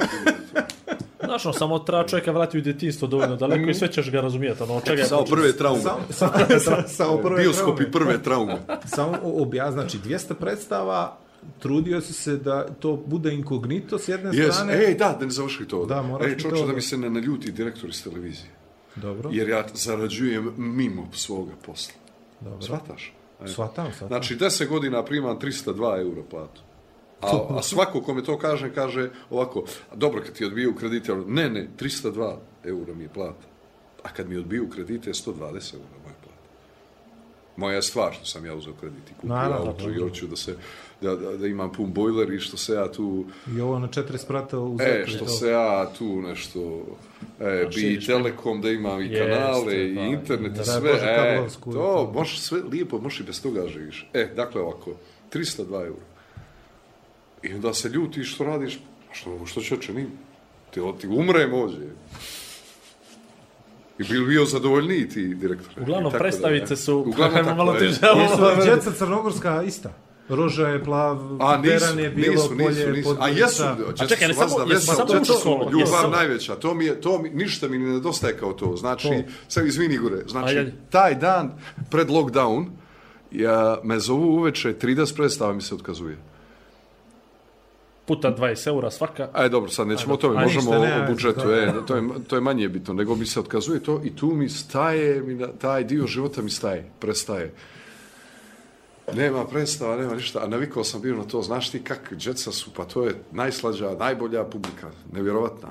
[1.23, 4.63] Znaš, ono, samo treba čovjeka vratiti u djetinstvo dovoljno daleko i sve ćeš ga razumijeti.
[4.63, 5.81] Ono, čega Samo prve traume.
[5.81, 8.05] Samo, samo, samo, samo prve Bioskopi traume.
[8.05, 8.57] prve traume.
[8.85, 11.17] Samo obja, znači 200 predstava,
[11.59, 14.51] trudio si se da to bude inkognito s jedne Yes.
[14.51, 14.73] strane.
[14.85, 15.85] Ej, da, da ne završi to.
[15.85, 18.49] Da, moraš Ej, to da mi se ne naljuti direktor iz televizije.
[18.95, 21.93] Dobro, Jer ja zarađujem mimo svoga posla.
[22.41, 22.61] dobro.
[22.61, 23.13] Svataš?
[23.43, 23.47] E.
[23.47, 24.07] Svatam, svatam.
[24.07, 26.61] Znači, 10 godina primam 302 euro platu.
[27.21, 29.63] A, a svako kome to kaže, kaže ovako,
[29.95, 33.47] dobro kad ti odbiju kredite, ali ne, ne, 302 euro mi je plata.
[34.03, 35.98] A kad mi odbiju kredite, 120 euro
[37.59, 40.55] moja stvar što sam ja uzeo kredit i kupio Naravno, auto i hoću da, se,
[41.01, 43.25] da, da, da imam pun bojler i što se ja tu
[43.57, 45.31] I ovo na četiri sprata u E, i što to.
[45.31, 46.85] se ja tu nešto,
[47.39, 51.47] e, bi širiš Telekom da imam i Jeste, kanale, i pa, internet i sve, e,
[51.67, 54.09] i to, možeš sve lijepo, možeš i bez toga živiš.
[54.13, 54.91] E, dakle ovako,
[55.33, 56.09] 302 eura.
[57.43, 58.79] I onda se ljutiš što radiš,
[59.11, 60.07] što, što će čenim?
[60.73, 61.89] Ti, ti umrem ovdje.
[63.99, 65.73] I bil bio zadovoljniji ti direktor.
[65.79, 67.79] Uglavnom, predstavice su- Uglavnom, tako malo je.
[67.79, 67.99] teže.
[68.15, 69.93] Jesu Djeca Crnogorska ista.
[70.29, 73.03] Roža je plav, A nisu, teran je bilo, nisu, polje nisu, nisu.
[73.05, 76.09] pod A jesu, A čekaj, ne samo- jesu samo to, u školu, jesu ljubav samo-
[76.09, 78.75] najveća, to mi je, to mi, ništa mi ne nedostaje kao to.
[78.75, 79.13] Znači, To.
[79.47, 80.55] sad izvini Igore, znači,
[80.89, 81.51] taj dan
[81.89, 82.65] pred lockdown,
[83.31, 86.17] ja, me zovu uveče, 30 predstava mi se otkazuje.
[88.09, 89.29] Puta 20 eura svaka.
[89.33, 91.55] Aj, dobro, sad nećemo o tome, možemo ne, o budžetu, da.
[91.55, 94.49] e, to, je, to je manje bitno, nego mi se otkazuje to i tu mi
[94.49, 97.53] staje, mi na, taj dio života mi staje, prestaje.
[99.13, 102.73] Nema predstava, nema ništa, a navikao sam bio na to, znaš ti kak, djeca su,
[102.73, 105.67] pa to je najslađa, najbolja publika, nevjerovatna.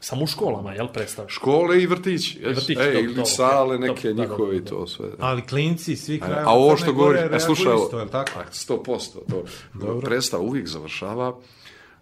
[0.00, 1.24] Samo u školama, jel, predstav?
[1.28, 2.56] Škole i vrtići, jes?
[2.56, 5.06] vrtići, e, dobro, ili dobro, sale dobro, neke da, njihove dobro, i to sve.
[5.18, 8.04] Ali klinci, svi A, krajeva a ovo što govori, e, slušaj, reaguju ovo, isto, je
[8.04, 8.30] li tako?
[8.38, 9.44] a, 100%,
[9.80, 11.36] to, predstava uvijek završava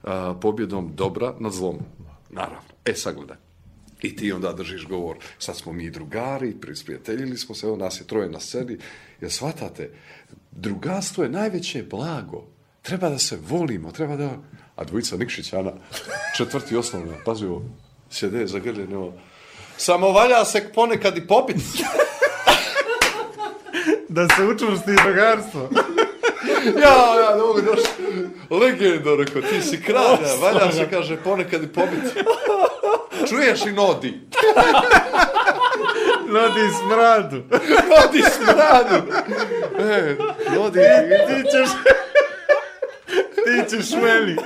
[0.02, 1.78] a, pobjedom dobra nad zlom.
[2.30, 2.72] Naravno.
[2.84, 3.36] E, sagledaj.
[4.02, 5.16] I ti onda držiš govor.
[5.38, 8.78] Sad smo mi drugari, prisprijateljili smo se, evo nas je troje na sceni.
[9.20, 9.90] Jer shvatate,
[10.50, 12.44] drugarstvo je najveće blago.
[12.82, 14.30] Treba da se volimo, treba da...
[14.76, 15.72] A dvojica Nikšićana,
[16.36, 17.62] četvrti osnovna, pazi ovo,
[18.10, 19.12] sjede zagrljene ovo.
[19.76, 21.56] Samo valja se ponekad i popit.
[24.08, 25.68] Da se učvrsti drugarstvo.
[26.64, 27.88] Ja, ja, ne mogu doći.
[28.50, 32.20] Legendo, rekao, ti si kralj, ja, valja se, kaže, ponekad i pobiti.
[33.28, 34.20] Čuješ i nodi?
[36.26, 37.36] Nodi smradu.
[37.90, 39.12] Nodi smradu.
[39.80, 40.16] E,
[40.56, 41.70] nodi ti Ti ćeš...
[43.34, 44.36] Ti ćeš meni.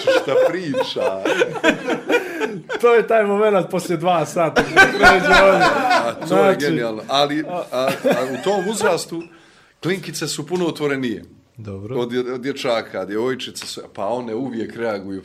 [0.00, 1.22] šta priča.
[2.80, 4.62] To je taj moment poslije dva sata.
[5.02, 7.02] A to je Znači- genijalno.
[7.08, 7.88] Ali a, a
[8.32, 9.22] u tom uzrastu
[9.82, 11.24] klinkice su puno otvorenije.
[11.56, 11.96] Dobro.
[12.00, 15.22] Od, od dječaka, djevojčice su, pa one uvijek reaguju.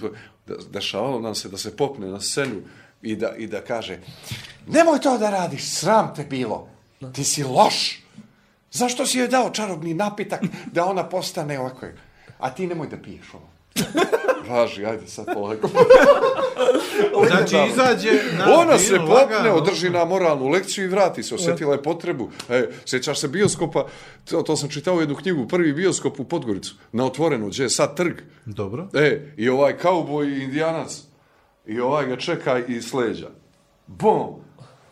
[0.48, 2.62] Da, dešavalo nam se da se popne na scenu
[3.02, 4.00] i da, i da kaže
[4.68, 6.70] nemoj to da radiš, sram te bilo,
[7.14, 8.02] ti si loš.
[8.72, 10.42] Zašto si joj dao čarobni napitak
[10.72, 11.88] da ona postane ovako?
[12.40, 13.55] A ti nemoj da piješ ovo.
[14.50, 15.70] Važi, ajde sad polako.
[17.28, 19.56] Znači, izađe na Ona se popne, lagano.
[19.56, 21.36] održi na moralnu lekciju i vrati se.
[21.36, 22.30] Osjetila je potrebu.
[22.50, 23.86] E, sjećaš se bioskopa,
[24.30, 27.70] to, to sam čitao u jednu knjigu, prvi bioskop u Podgoricu, na otvorenu, gdje je
[27.70, 28.14] sad trg.
[28.46, 28.88] Dobro.
[28.94, 31.02] E, i ovaj kauboj i indijanac,
[31.66, 33.30] i ovaj ga čeka i sleđa.
[33.88, 34.28] Bom!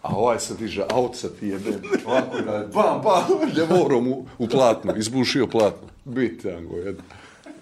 [0.01, 1.69] A ovaj se diže, aut se ti jebe,
[2.05, 3.23] ovako da je, bam, bam,
[3.57, 5.87] ljevorom u, u platnu, izbušio platnu.
[6.05, 7.03] Bite, Ango, jedno.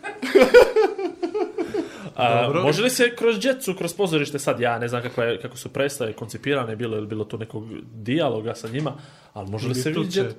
[2.15, 2.61] A, Dobro.
[2.61, 5.69] može li se kroz djecu, kroz pozorište, sad ja ne znam kako, je, kako su
[5.69, 7.63] predstave koncipirane, bilo je bilo tu nekog
[7.93, 8.93] dijaloga sa njima,
[9.33, 10.35] ali može li se vidjeti...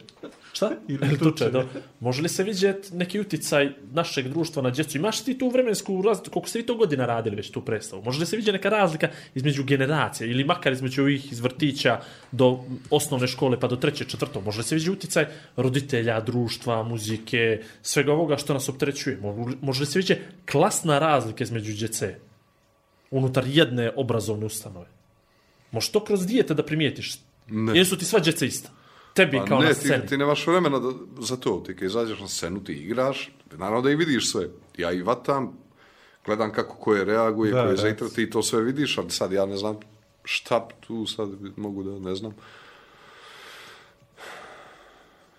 [0.52, 0.70] Šta?
[0.88, 1.18] Ili tuče.
[1.20, 1.64] tuče, da.
[2.00, 4.98] Može li se vidjeti neki uticaj našeg društva na djecu?
[4.98, 8.02] Imaš ti tu vremensku razliku, koliko ste vi to godina radili već tu predstavu?
[8.02, 12.00] Može li se vidjeti neka razlika između generacija ili makar između ovih iz vrtića
[12.32, 12.60] do
[12.90, 14.40] osnovne škole pa do treće, četvrto?
[14.40, 15.26] Može li se vidjeti uticaj
[15.56, 19.16] roditelja, društva, muzike, svega ovoga što nas opterećuje?
[19.16, 20.20] Može li- Može li se vidjeti
[20.50, 22.14] klasna razlika između djece
[23.10, 24.86] unutar jedne obrazovne ustanove?
[25.70, 27.14] Može to kroz dijete da primijetiš?
[27.48, 27.78] Ne.
[27.78, 28.70] Jesu ti sva djeca ista?
[29.14, 30.02] Tebi Pa kao na ne, sceni.
[30.02, 31.62] ti, ti nemaš vremena da, za to.
[31.66, 34.48] Ti kad izađeš na scenu, ti igraš, naravno da i vidiš sve.
[34.78, 35.52] Ja i vatam,
[36.26, 39.56] gledam kako koje reaguje, Da, koje zaitra, ti to sve vidiš, ali sad ja ne
[39.56, 39.76] znam
[40.24, 42.32] šta tu sad mogu da ne znam.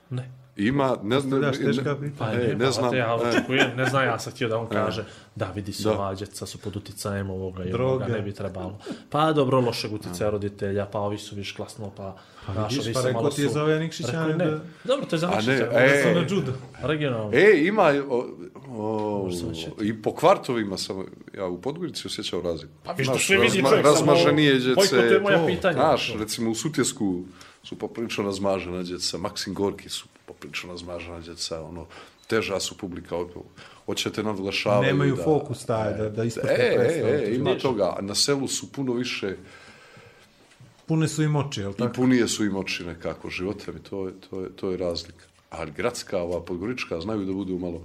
[0.09, 0.42] Ne.
[0.57, 2.31] Ima, ne znam, Postavljaš ne, teška ne, pitanja.
[2.31, 3.29] Pa e, ne, ne znam, ja e.
[3.29, 5.05] očekujem, ne znam, ja sam htio da on kaže,
[5.35, 5.91] da vidi se Da.
[5.91, 8.79] ova djeca su pod uticajem ovoga i ovoga, ne bi trebalo.
[9.09, 12.15] Pa dobro, lošeg uticaja roditelja, pa ovi su viš klasno, pa...
[12.47, 14.45] Pa naš, vidiš, pa rekao ti je za ove Nikšića, Rekao ne ne.
[14.45, 15.69] da- Dobro, to je za A ne, Nikšića.
[15.73, 16.03] e.
[16.03, 16.53] da su Na judo.
[16.81, 17.31] Regionalno.
[17.33, 18.25] E, ima, o,
[18.69, 19.29] o,
[19.81, 21.05] i po kvartovima sam,
[21.37, 22.73] ja u Podgorici osjećao razliku.
[22.83, 24.75] Pa vi što Znaš, sve vidi čovjek, samo razmaženije djece.
[24.75, 25.73] bojkotuje moja to, pitanja.
[25.73, 27.23] Znaš, recimo u Sutjesku
[27.63, 31.85] su poprilično razmažena djeca, Maksim Gorki su poprilično razmažena djeca, ono,
[32.27, 33.15] teža su publika,
[33.85, 34.83] hoćete nadglašavaju.
[34.87, 37.07] Nemaju da, fokus taj, da, da isprate E, predstavu.
[37.07, 37.95] e, e, ima toga.
[37.97, 39.35] A Na selu su puno više
[40.85, 41.93] Pune su im oči, jel i tako?
[41.93, 45.25] punije su im oči nekako života mi, to je, to je, to je razlika.
[45.49, 47.81] Ali gradska, ova podgorička, znaju da budu malo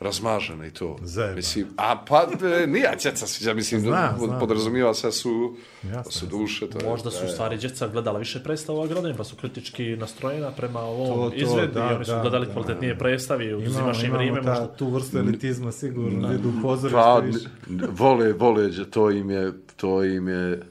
[0.00, 0.96] razmažene i to.
[1.02, 1.36] Zajebano.
[1.36, 2.26] Mislim, a pa,
[2.62, 4.40] e, nije djeca sviđa, mislim, Znam, da znam.
[4.40, 6.70] podrazumijeva se su, Jasno, su duše.
[6.70, 9.96] To je, Možda su u e, stvari djeca gledala više predstava gradovima, pa su kritički
[9.96, 12.52] nastrojena prema ovom To, to, izvedu da, i oni su da, gledali da.
[12.52, 14.66] kvalitetnije predstavi, uzimaš im vrijeme, možda...
[14.76, 17.48] tu vrstu elitizma sigurno, idu u pozorište Pa, više.
[17.90, 20.62] vole, vole, to im je, to im je,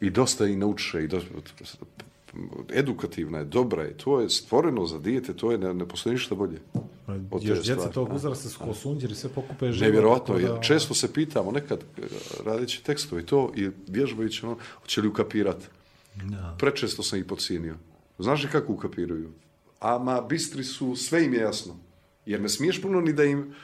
[0.00, 1.28] i dosta i nauče, i dosta,
[2.72, 6.34] edukativna je, dobra je, to je stvoreno za dijete, to je, ne, ne postoji ništa
[6.34, 6.60] bolje.
[7.30, 10.28] od te Još djeca tog uzrasta su ko sunđeri, sve pokupe život.
[10.40, 12.02] Ja, da- često se pitamo, nekad e,
[12.44, 15.66] radeći tekstove i to, i vježbajući ono, hoće li ukapirati.
[16.24, 16.56] Da.
[16.58, 17.74] Prečesto sam ih podcijenio.
[18.18, 19.30] Znaš li kako ukapiraju?
[19.80, 21.76] Ama bistri su, sve im je jasno.
[22.26, 23.54] Jer ne smiješ puno ni da im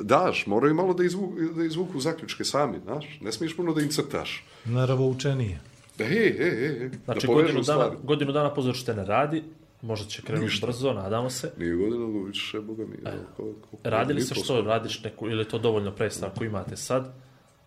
[0.00, 3.18] daš, moraju malo da, izvu, da izvuku zaključke sami, znaš?
[3.20, 4.44] Ne smiješ puno da im crtaš.
[4.64, 5.60] Naravno učenije.
[5.98, 7.96] Da, e, e, e, e, Znači, da godinu dana, stvari.
[8.02, 9.42] godinu dana pozorište ne radi,
[9.82, 10.66] možda će krenuti Ništa.
[10.66, 11.52] brzo, nadamo se.
[11.58, 12.94] Nije godina, nego više, boga mi.
[13.06, 13.12] E,
[13.84, 17.12] Radili se što, radiš neku, ili je to dovoljno predstava koju imate sad?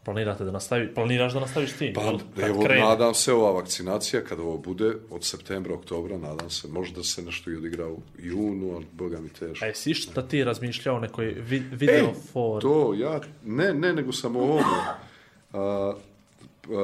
[0.06, 1.94] Planirate da nastavi, planiraš da nastaviš tim?
[1.94, 2.02] Pa?
[2.36, 2.82] Kad evo, krene.
[2.82, 7.52] nadam se ova vakcinacija, kada ovo bude, od septembra, oktobra, nadam se, možda se nešto
[7.52, 9.66] i odigra u junu, ali boga mi teško.
[9.66, 12.62] A jesi šta ti razmišljao o nekoj vi, video E, for...
[12.62, 14.64] To, ja, ne, ne, nego sam o ovom.
[14.64, 15.94] A, a,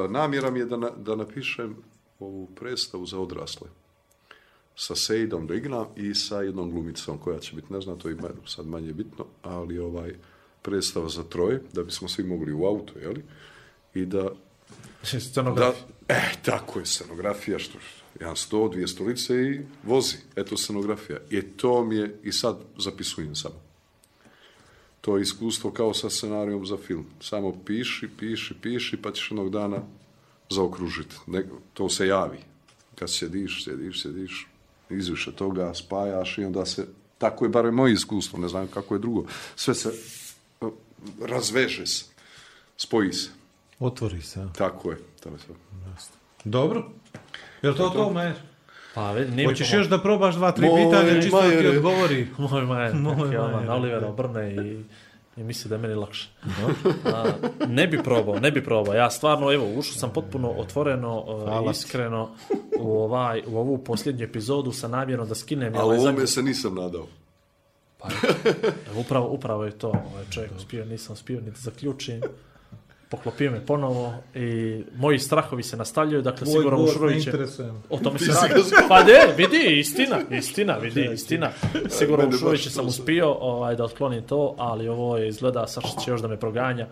[0.10, 1.76] namjera mi je da, na, da napišem
[2.20, 3.68] ovu predstavu za odrasle.
[4.76, 5.54] Sa Sejdom da
[5.96, 9.80] i sa jednom glumicom koja će biti, ne znam, to ima sad manje bitno, ali
[9.80, 10.16] ovaj
[10.62, 13.24] predstava za troje, da bismo svi mogli u auto, jeli?
[13.94, 15.86] I da, da, Scenografija.
[16.08, 17.78] e, tako je scenografija, što,
[18.20, 21.20] jedan sto, dvije stolice i vozi, eto scenografija.
[21.30, 23.67] I to mi je, i sad zapisujem samo
[25.08, 27.06] to je iskustvo kao sa scenarijom za film.
[27.20, 29.78] Samo piši, piši, piši, pa ćeš jednog dana
[30.50, 31.16] zaokružiti.
[31.28, 32.38] Ne, to se javi.
[32.96, 34.48] Kad sjediš, sjediš, sjediš,
[34.90, 39.00] izviše toga, spajaš i onda se, tako je barem moje iskustvo, ne znam kako je
[39.00, 39.26] drugo,
[39.56, 39.94] sve se
[41.22, 42.06] razveže se,
[42.78, 43.30] spoji se.
[43.80, 44.48] Otvori se.
[44.58, 44.98] Tako je.
[45.20, 45.56] To je to.
[46.44, 46.92] Dobro.
[47.62, 48.36] Jel to to, Majer?
[48.98, 52.28] Pa, nije mi Hoćeš još da probaš dva, tri Moj pitanja, čisto da ti odgovori?
[52.52, 54.84] Moj majer, Moj ono, majer, na Olivera obrne i,
[55.38, 56.30] i misli da je meni lakše.
[57.06, 57.26] A,
[57.68, 58.94] ne bi probao, ne bi probao.
[58.96, 62.30] Ja stvarno, evo, ušao sam potpuno otvoreno, uh, Hvala iskreno
[62.80, 66.44] u, ovaj, u ovu posljednju epizodu sa namjerom da skinem Ali ovaj ovome zadnji- se
[66.44, 67.08] nisam nadao.
[67.98, 68.10] Pa,
[68.92, 69.88] evo, upravo, upravo je to.
[69.88, 72.22] Ovaj čovjek uspio, nisam uspio ni da zaključim.
[73.10, 77.34] Poklopio me ponovo i moji strahovi se nastavljaju, dakle Tvoj sigurno gost ne Ušurović je...
[77.90, 78.54] O tome se radi.
[78.88, 81.50] Pa ne, vidi, istina, istina, vidi, istina.
[81.90, 85.68] Sigurno Mene Ušurović baš sam to- uspio ovaj, da otklonim to, ali ovo je izgleda,
[85.68, 86.88] Saša će još da me proganja.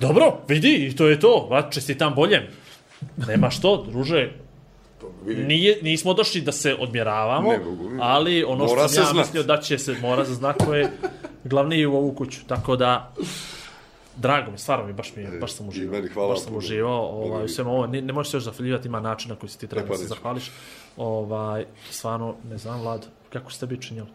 [0.00, 1.46] Dobro, vidi, i to je to.
[1.50, 2.42] Va, čestitam boljem.
[3.28, 4.30] Nema što, druže,
[5.24, 7.58] Vidi, Nije, nismo došli da se odmjeravamo, Ne
[8.00, 9.16] ali ono Mora što sam ja znat.
[9.16, 10.90] mislio da će se, mora za znakove,
[11.44, 12.40] glavniji u ovu kuću.
[12.46, 13.14] Tako da,
[14.16, 15.92] drago mi, stvarno mi, baš, mi, je- baš sam i uživao.
[15.92, 16.58] meni hvala baš sam puno.
[16.58, 17.86] uživao ovaj, Meni- svemu ovo.
[17.86, 19.92] Ne, ne možeš se još zahvaljivati, ima način na koji si ti treba E, pa
[19.92, 20.50] da se zahvališ.
[20.96, 24.08] Ovaj, stvarno, ne znam, Vlad, kako ste bi činjeli?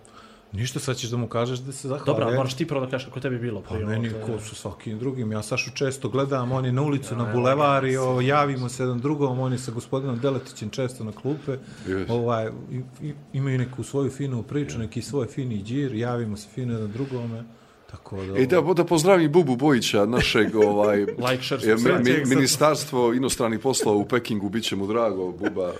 [0.52, 2.06] Ništa, sad ćeš da mu kažeš da se zahvali.
[2.08, 3.62] Dobra, moraš ti prvo da kažeš kako tebi bilo.
[3.62, 5.32] Pa prije, meni ovo, to ko su svakim drugim.
[5.32, 8.70] Ja Sašu često gledam, on je na ulicu, na Ja, bulevar i ja, o, javimo
[8.70, 11.58] se jedan drugom, on je sa gospodinom Deletićem često na klupe.
[11.88, 12.10] Jes.
[12.10, 16.74] Ovaj, i- i- imaju neku svoju finu priču, neki svoj fini džir, javimo se fino
[16.74, 17.44] jedan drugome.
[17.92, 18.40] Tako da...
[18.40, 20.98] E da, da pozdravim Bubu Bojića, našeg ovaj,
[21.30, 25.74] Like, share, mi, ministarstvo inostranih poslova u Pekingu, bit će mu drago, Buba,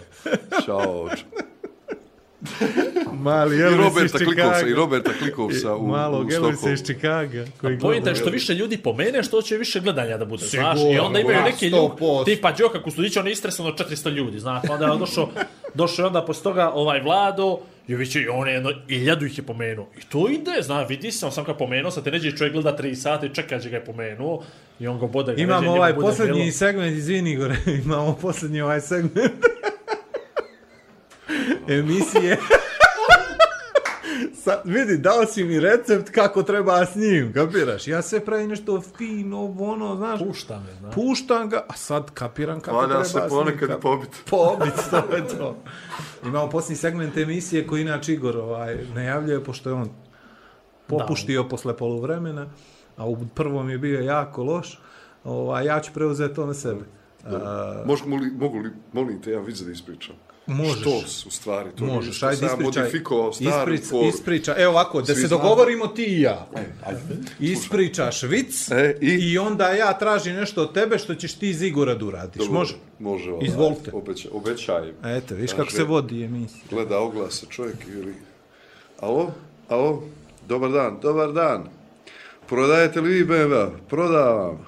[0.66, 1.10] čao.
[3.14, 4.74] Mali I Elvis iz Roberta Klikovca, i.
[4.74, 6.74] Roberta Klikovca u, Malog u Elvisa Stokholmu.
[6.74, 7.46] iz Chicaga.
[7.62, 10.80] Koji Pojenta je što više ljudi pomene, što će više gledanja da bude, znaš.
[10.94, 11.70] I onda imaju ma, neke 100%.
[11.70, 14.62] ljudi, tipa Đoka Kustudić, on je istresano 400 ljudi, znaš.
[14.68, 15.30] Pa onda je došao,
[15.74, 19.44] došao je onda posle toga ovaj Vlado, Jović i on je jedno, iljadu ih je
[19.44, 19.90] pomenuo.
[19.98, 22.78] I to ide, znaš, vidi se, on sam ga pomenuo, sad te neđe čovjek gleda
[22.78, 24.44] 3 sata i čeka će ga je pomenuo.
[24.80, 26.52] I on ga bode ga Imamo neđe, ovaj posljednji bilo.
[26.52, 27.56] segment, izvini Igore,
[27.86, 29.18] imamo posljednji ovaj segment
[31.68, 32.38] emisije.
[34.48, 37.88] Sad, vidi, dao si mi recept kako treba s njim, kapiraš?
[37.88, 40.96] Ja sve pravim nešto fino, ono, znaš, Pušta me, znaš.
[40.96, 43.30] puštam ga, a sad kapiram kako Valja treba se s njim.
[43.30, 44.10] ponekad kap- pobit.
[44.30, 45.58] Pobit, to je to.
[46.26, 49.90] Imamo posljednji segment emisije koji inače Igor ovaj, najavljuje, pošto je on
[50.88, 51.50] popuštio da.
[51.50, 52.48] posle poluvremena,
[52.98, 54.82] a u prvom je bio jako loš,
[55.24, 56.82] ovaj, ja ću preuzeti to na sebe.
[57.26, 60.16] A, Mogu li, mogu li, molim te, ja vidim da ispričam.
[60.48, 60.82] Možeš.
[60.82, 61.70] Što su stvari?
[61.72, 62.84] To Možeš, što ajde ispričaj.
[62.84, 64.08] modifikovao staru Isprič, foru.
[64.08, 64.56] ispriča.
[64.58, 65.44] Evo ovako, da Svi se znamo.
[65.44, 66.48] dogovorimo ti i ja.
[66.86, 67.00] Ajde.
[67.40, 69.08] Ispričaš vic E, i?
[69.08, 72.38] i onda ja tražim nešto od tebe što ćeš ti iz Igora da uradiš.
[72.38, 72.76] Dobro, Može?
[73.00, 73.32] Može.
[73.32, 73.92] Ovaj, Izvolite.
[73.94, 74.96] Obeća, obećajem.
[75.06, 76.62] Eto, viš kako se vodi emisija.
[76.70, 78.14] Gleda oglase čovjek ili...
[79.00, 79.32] Alo?
[79.70, 80.04] Alo?
[80.48, 81.64] Dobar dan, dobar dan.
[82.48, 83.70] Prodajete li vi BMW?
[83.90, 84.66] Prodavam.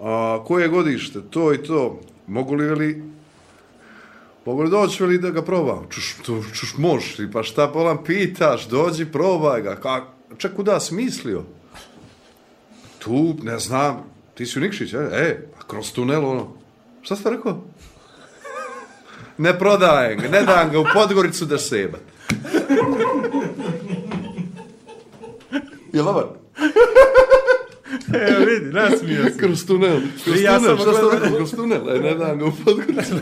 [0.00, 1.18] A koje godište?
[1.30, 2.00] To i to.
[2.26, 3.11] Mogu li veli...
[4.44, 5.86] Mogu li doći veli da ga probam?
[5.90, 9.76] Čuš, to, čuš, možeš ti, pa šta bolam pitaš, dođi, probaj ga.
[9.76, 10.04] Ka,
[10.38, 11.42] ček, kuda si mislio?
[12.98, 14.04] Tu, ne znam,
[14.34, 14.98] ti si u Nikšić, e?
[14.98, 16.48] E, a kroz tunel, ono.
[17.02, 17.64] Šta ste rekao?
[19.38, 22.00] Ne prodajem ga, ne dam ga u Podgoricu da sebat.
[25.92, 26.26] Je lavar?
[28.14, 29.38] Evo vidi, nasmio se.
[29.38, 30.00] Kroz tunel.
[30.24, 31.36] Kroz I ja tunel, sam šta ste rekao?
[31.36, 33.14] Kroz tunel, e, ne dam ga u Podgoricu.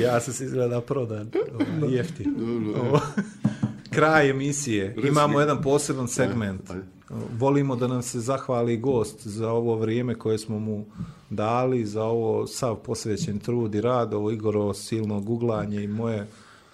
[0.00, 1.30] Ja sam se izgleda prodan.
[1.54, 2.34] Ovaj, jeftin.
[2.76, 3.00] Ovo,
[3.94, 4.96] Kraj emisije.
[5.04, 6.70] Imamo jedan poseban segment.
[6.70, 6.82] Ajde.
[7.38, 10.84] Volimo da nam se zahvali gost za ovo vrijeme koje smo mu
[11.30, 16.26] dali, za ovo sav posvećen trud i rad, ovo Igoro silno guglanje i moje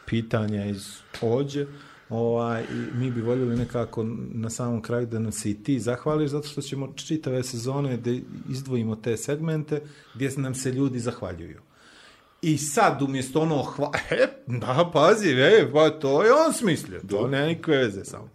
[0.06, 0.86] pitanja iz
[1.22, 1.66] ođe.
[2.08, 6.30] Ovaj, i mi bi voljeli nekako na samom kraju da nam se i ti zahvališ,
[6.30, 8.10] zato što ćemo čitave sezone da
[8.50, 9.82] izdvojimo te segmente
[10.14, 11.60] gdje nam se ljudi zahvaljuju.
[12.42, 13.90] I sad umjesto ono hva...
[14.10, 17.00] E, da, pazi, e, pa to je on smislio.
[17.10, 18.28] To nema nikakve veze samo.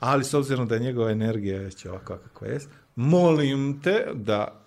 [0.00, 2.60] Ali s obzirom da je njegova energija već ovakva kakva je,
[2.96, 4.60] molim te da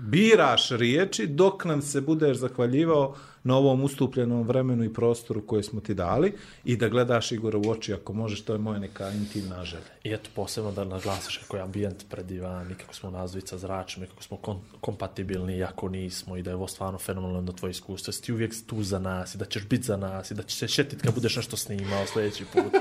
[0.00, 3.14] biraš riječi dok nam se budeš zahvaljivao
[3.44, 6.32] na ovom ustupljenom vremenu i prostoru koje smo ti dali
[6.64, 9.90] i da gledaš Igora u oči ako možeš, to je moja neka intimna želja.
[10.04, 14.22] I eto, posebno da naglasiš kako je ambijent predivan i kako smo nazvica zračni, kako
[14.22, 18.12] smo kon kompatibilni, iako nismo i da je ovo stvarno fenomenalno tvoje iskustvo.
[18.12, 20.58] Si ti uvijek tu za nas i da ćeš biti za nas i da ćeš
[20.58, 22.74] se šetit kad budeš nešto snimao sljedeći put.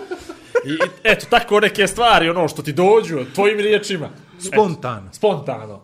[0.65, 4.09] I, i eto, tako neke stvari, ono što ti dođu, tvojim riječima.
[4.39, 5.07] Spontano.
[5.07, 5.81] Eto, spontano.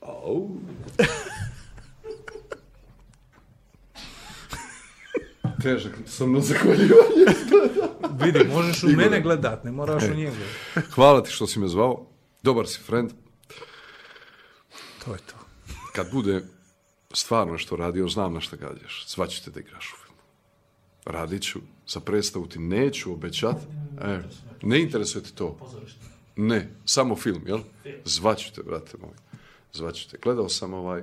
[0.00, 0.48] Au.
[5.64, 7.24] Težak sam na zahvaljivanje.
[8.24, 10.36] Vidi, možeš u mene gledat, ne moraš u njega.
[10.94, 12.06] Hvala ti što si me zvao.
[12.42, 13.10] Dobar si friend.
[15.04, 15.34] To je to.
[15.92, 16.44] Kad bude
[17.12, 19.06] stvarno što radio, znam na šta gađaš.
[19.08, 20.20] Zvaću te da igraš u filmu.
[21.04, 23.56] Radit ću, za predstavu ti neću obećat.
[24.00, 24.22] E,
[24.62, 25.58] ne interesuje te to.
[26.36, 27.60] Ne, samo film, jel?
[28.04, 29.14] Zvaću te, brate moj.
[29.72, 30.18] Zvaću te.
[30.22, 31.02] Gledao sam ovaj,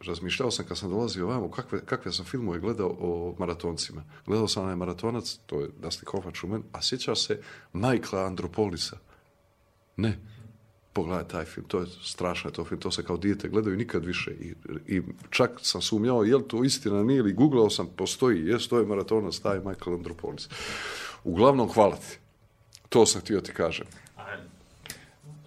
[0.00, 4.04] razmišljao sam kad sam dolazio ovamo, kakve, kakve sam filmove gledao o maratoncima.
[4.26, 7.40] Gledao sam onaj maratonac, to je Dustin Hoffman Schumann, a sjeća se
[7.72, 8.98] Michaela Andropolisa?
[9.96, 10.18] Ne.
[10.92, 14.30] pogledaj taj film, to je strašno to film, to se kao dijete gledaju nikad više.
[14.30, 14.54] I,
[14.86, 18.78] i čak sam sumnjao, je li to istina, nije ili googlao sam, postoji, jes, to
[18.78, 20.48] je maratonac, taj Michael Andropolis.
[21.24, 22.18] Uglavnom, hvala ti.
[22.88, 23.86] To sam htio ti kažem.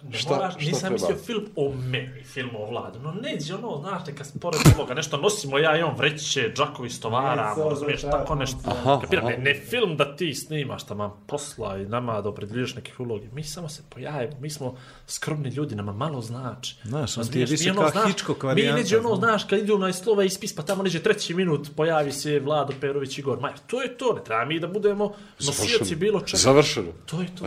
[0.02, 0.92] Ne Šta- moraš, šta nisam treba?
[0.92, 2.98] mislio film o meni, film o vladu.
[3.00, 7.48] No neđe ono, znaš, neka pored ovoga nešto nosimo ja i on vreće, džakovi stovara,
[7.48, 8.58] Ne, to razumiješ, tako nešto.
[8.64, 9.30] Aha, Kapira, aha.
[9.30, 13.28] ne, ne film da ti snimaš tamo posla i nama da opredjeljiš nekih ulogi.
[13.32, 14.74] Mi samo se pojavimo, mi smo
[15.06, 16.76] skromni ljudi, nama malo znači.
[16.84, 19.18] Znaš, on ti je više mi ono, kao Hitchcock Mi neđe ono, znaš.
[19.18, 23.18] znaš, kad idu na slova ispis, pa tamo neđe treći minut, pojavi se Vlado Perović
[23.18, 23.58] Igor Majer.
[23.66, 26.38] To je to, ne treba mi da budemo nosioci bilo čega.
[26.38, 26.88] Završeno.
[27.06, 27.44] To je to.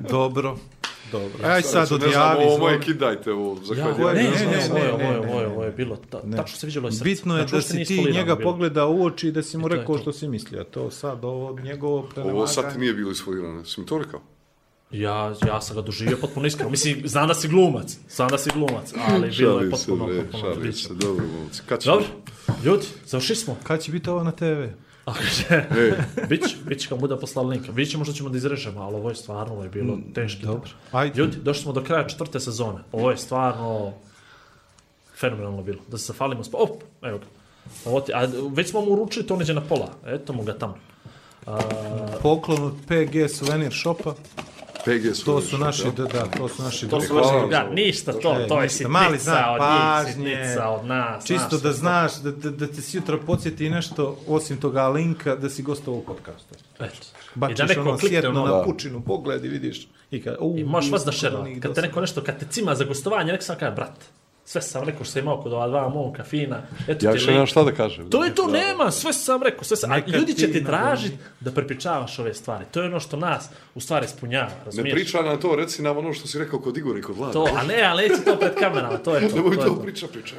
[0.10, 0.56] Dobro.
[1.12, 1.38] Dobro.
[1.44, 2.44] Aj sad Ne odjavi.
[2.44, 3.56] ovo moje kidajte ovo.
[3.56, 4.00] Ja, Zahvaljujem.
[4.00, 5.52] ovo Ne, ne, ne, ne, ne, ovo je, ne, ovo je, ne, ovo je, ne.
[5.54, 7.04] ovo je bilo, ta, tačno se vidjelo iz srca.
[7.04, 8.50] Bitno je da si ti njega bilo.
[8.50, 10.02] pogleda u oči i da si mu I rekao to.
[10.02, 10.64] što si mislio.
[10.64, 12.38] To sad, ovo njegovo prenemaganje.
[12.38, 13.64] Ovo sad ti nije bilo isfolirano.
[13.64, 14.20] Si mi to rekao?
[14.90, 16.70] Ja, ja sam ga doživio potpuno iskreno.
[16.70, 20.54] Mislim, znam da si glumac, znam da si glumac, ali bilo je se, potpuno, potpuno
[20.54, 20.94] šalim se.
[20.94, 21.62] Dobro, momci.
[21.84, 22.06] Dobro,
[22.64, 23.56] ljudi, završili smo.
[23.62, 24.62] Kad će biti ovo na TV?
[25.50, 25.92] Ej,
[26.28, 27.72] Bić, bić kad bude poslali linka.
[27.72, 30.42] Vidjet ćemo što ćemo da izrežemo, ali ovo je stvarno, ovo je bilo teški.
[30.42, 30.70] dobro.
[30.92, 31.18] Ajde.
[31.18, 32.78] Ljudi, došli smo do kraja četvrte sezone.
[32.92, 33.92] Ovo je stvarno
[35.18, 35.78] fenomenalno bilo.
[35.88, 36.44] Da se zahvalimo.
[36.48, 36.54] Sp...
[36.54, 37.24] Op, evo ga.
[37.84, 39.88] Ovo ti, a već smo mu uručili to neđe na pola.
[40.06, 40.76] Eto mu ga tamo.
[41.46, 41.58] A,
[42.22, 44.14] Poklon od PG Souvenir Shopa.
[44.86, 45.24] PG su.
[45.24, 48.34] To su naši, da, da, to su naši to su vaši ja, za- ništa to,
[48.34, 50.24] E, to je ništa, sitnica mali znak od pažnje.
[50.24, 51.24] njih, sitnica od nas.
[51.24, 55.50] Čisto da znaš, da, da, da te si jutra podsjeti nešto, osim toga linka, da
[55.50, 56.54] si gostovao u podcastu.
[56.76, 56.96] Eto.
[57.34, 59.88] Bačiš da neko ono klikne sjetno ono, na pučinu, pogled i vidiš.
[60.10, 61.40] I, ka, u, I možeš vas da šerva.
[61.40, 64.04] onih Kad te neko nešto, kad te cima za gostovanje, nek sam kaže, brat,
[64.48, 66.62] sve sam rekao što sam imao kod ova dva momka, fina.
[66.88, 68.10] Eto Ja ti više nemam šta da kažem.
[68.10, 69.92] To je to, nema, sve sam rekao, sve sam.
[69.92, 72.64] A ljudi će ti na tražiti da prepričavaš ove stvari.
[72.70, 74.94] To je ono što nas u stvari ispunjava, Ne razumiješ?
[74.94, 77.32] priča na to, reci nam ono što si rekao kod Igora i kod Vlada.
[77.32, 79.36] To, a ne, ali neće to pred kamerama, to je to.
[79.36, 79.82] Nemoj to, je to to.
[79.82, 80.34] priča, priča.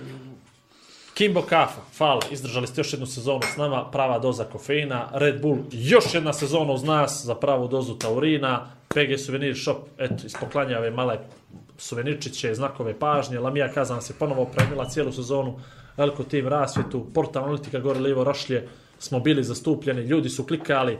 [1.18, 5.58] Kimbo Kafa, hvala, izdržali ste još jednu sezonu s nama, prava doza kofeina, Red Bull,
[5.72, 10.92] još jedna sezona uz nas za pravu dozu taurina, PG Souvenir Shop, eto, ispoklanja ove
[10.92, 11.18] male
[11.78, 15.60] suvenirčiće, znakove pažnje, Lamija Kazan se ponovo opremila cijelu sezonu,
[15.98, 18.68] Elko Team rasvjetu, portal analitika gore lijevo rošlje,
[19.00, 20.98] smo bili zastupljeni, ljudi su klikali,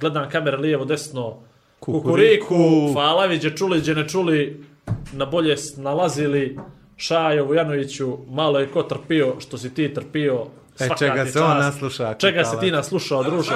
[0.00, 1.36] gledam kamere lijevo, desno,
[1.80, 2.92] kukuriku, Kukuriku.
[2.92, 4.64] hvala viđe čuli, gdje ne čuli,
[5.12, 6.58] na bolje nalazili,
[7.00, 10.46] Šajo Vujanoviću, malo je ko trpio što si ti trpio.
[10.80, 13.52] E, čega se on nasluša, Čega se ti naslušao, druže?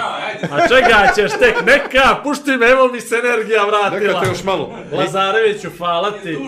[0.51, 1.67] A čega ćeš tek?
[1.67, 4.13] Neka, pušti me, evo mi se energija vratila.
[4.13, 4.71] Neka te još malo.
[4.93, 6.39] Lazareviću, hvala ti.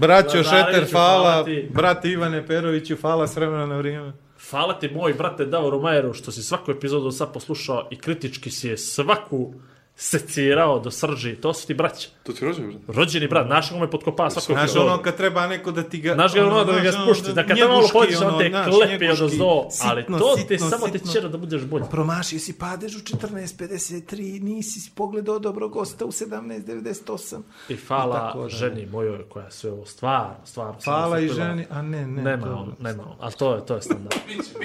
[0.00, 1.44] Braćo Lazareviću, Šeter, hvala hvala.
[1.44, 1.68] ti.
[1.72, 4.12] Brate Ivane Peroviću, hvala s vremena na vrijeme.
[4.50, 8.68] Hvala ti, moj brate Davoru Majeru, što si svaku epizodu sad poslušao i kritički si
[8.68, 9.54] je svaku
[9.96, 11.36] secirao do srži.
[11.36, 12.08] To su ti braća.
[12.22, 12.98] To ti rođen, brate?
[12.98, 16.14] Rođeni brat, naš ga me potkopava svaku Znaš, ono kad treba neko da ti ga...
[16.14, 18.66] Znaš ga ono da ga znaš, spušti, da kad te malo podiš, on te znaš,
[18.66, 21.84] klepi od ozdo, ali sitno, to te sitno, samo te čera da budeš bolji.
[21.90, 27.40] Promašio si padež u 14.53, nisi pogledao dobro gosta u 17.98.
[27.68, 28.48] I I hvala tako da.
[28.48, 30.76] ženi mojoj koja sve ovo stvarno, stvarno.
[30.84, 32.22] Hvala i ženi, a ne, ne.
[32.22, 34.16] Nema on, nema on, ali to je, to je standard.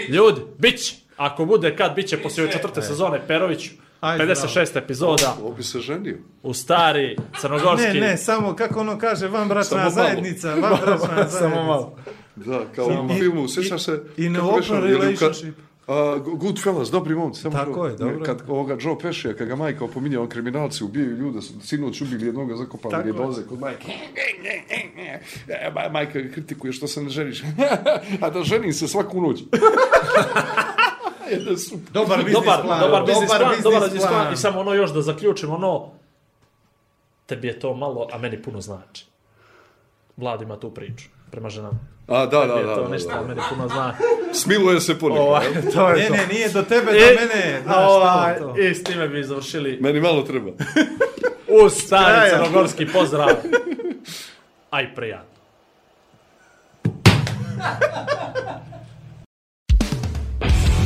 [0.09, 5.53] Ljudi, bić, ako bude kad, bit će poslije četvrte sezone Perović, Ajde, 56 epizoda Ovo
[5.53, 6.17] bi se ženio.
[6.43, 7.87] u stari crnogorski.
[7.89, 11.29] Ne, ne, samo kako ono kaže, van bračna zajednica, van bračna zajednica.
[11.29, 11.95] Samo malo.
[12.35, 14.01] Da, kao u filmu, i- sjećaš se...
[14.17, 15.55] i beše, open ka- relationship.
[15.87, 17.41] A, Goodfellas, dobri momci.
[17.41, 18.19] Samo Tako je, dobro.
[18.19, 22.55] Kad ovoga Joe Pescija, kad ga majka opominja, on kriminalci ubijaju ljude, sinoć ubili jednoga
[22.55, 23.91] zakopali Tako je doze kod majke.
[25.47, 27.43] E, ma- Majka kritikuje što se ne ženiš.
[28.21, 29.39] A da ženim se svaku noć.
[31.31, 31.91] Jedan super.
[31.93, 32.79] Dobar biznis Dobar, plan.
[32.79, 34.13] dobar biznis plan, dobar biznis plan.
[34.13, 34.33] plan.
[34.33, 35.91] I samo ono još da zaključim, ono,
[37.25, 39.05] tebi je to malo, a meni puno znači.
[40.17, 41.79] Vlad ima tu priču prema ženama.
[42.07, 42.75] A, da, da, Tebi je da.
[42.75, 43.19] to da, nešto, da.
[43.19, 43.97] a meni puno znači.
[44.33, 44.95] Smiluje se.
[45.01, 45.71] Ovaj, jel?
[45.73, 46.13] to je Ne, to.
[46.13, 47.61] ne, nije do tebe, do E, mene.
[47.63, 48.59] Znaš, ovaj, to, to.
[48.61, 50.51] I s time bi završili Meni malo treba.
[51.63, 53.29] uz stari crnogorski pozdrav.
[54.69, 55.37] Aj prijatno.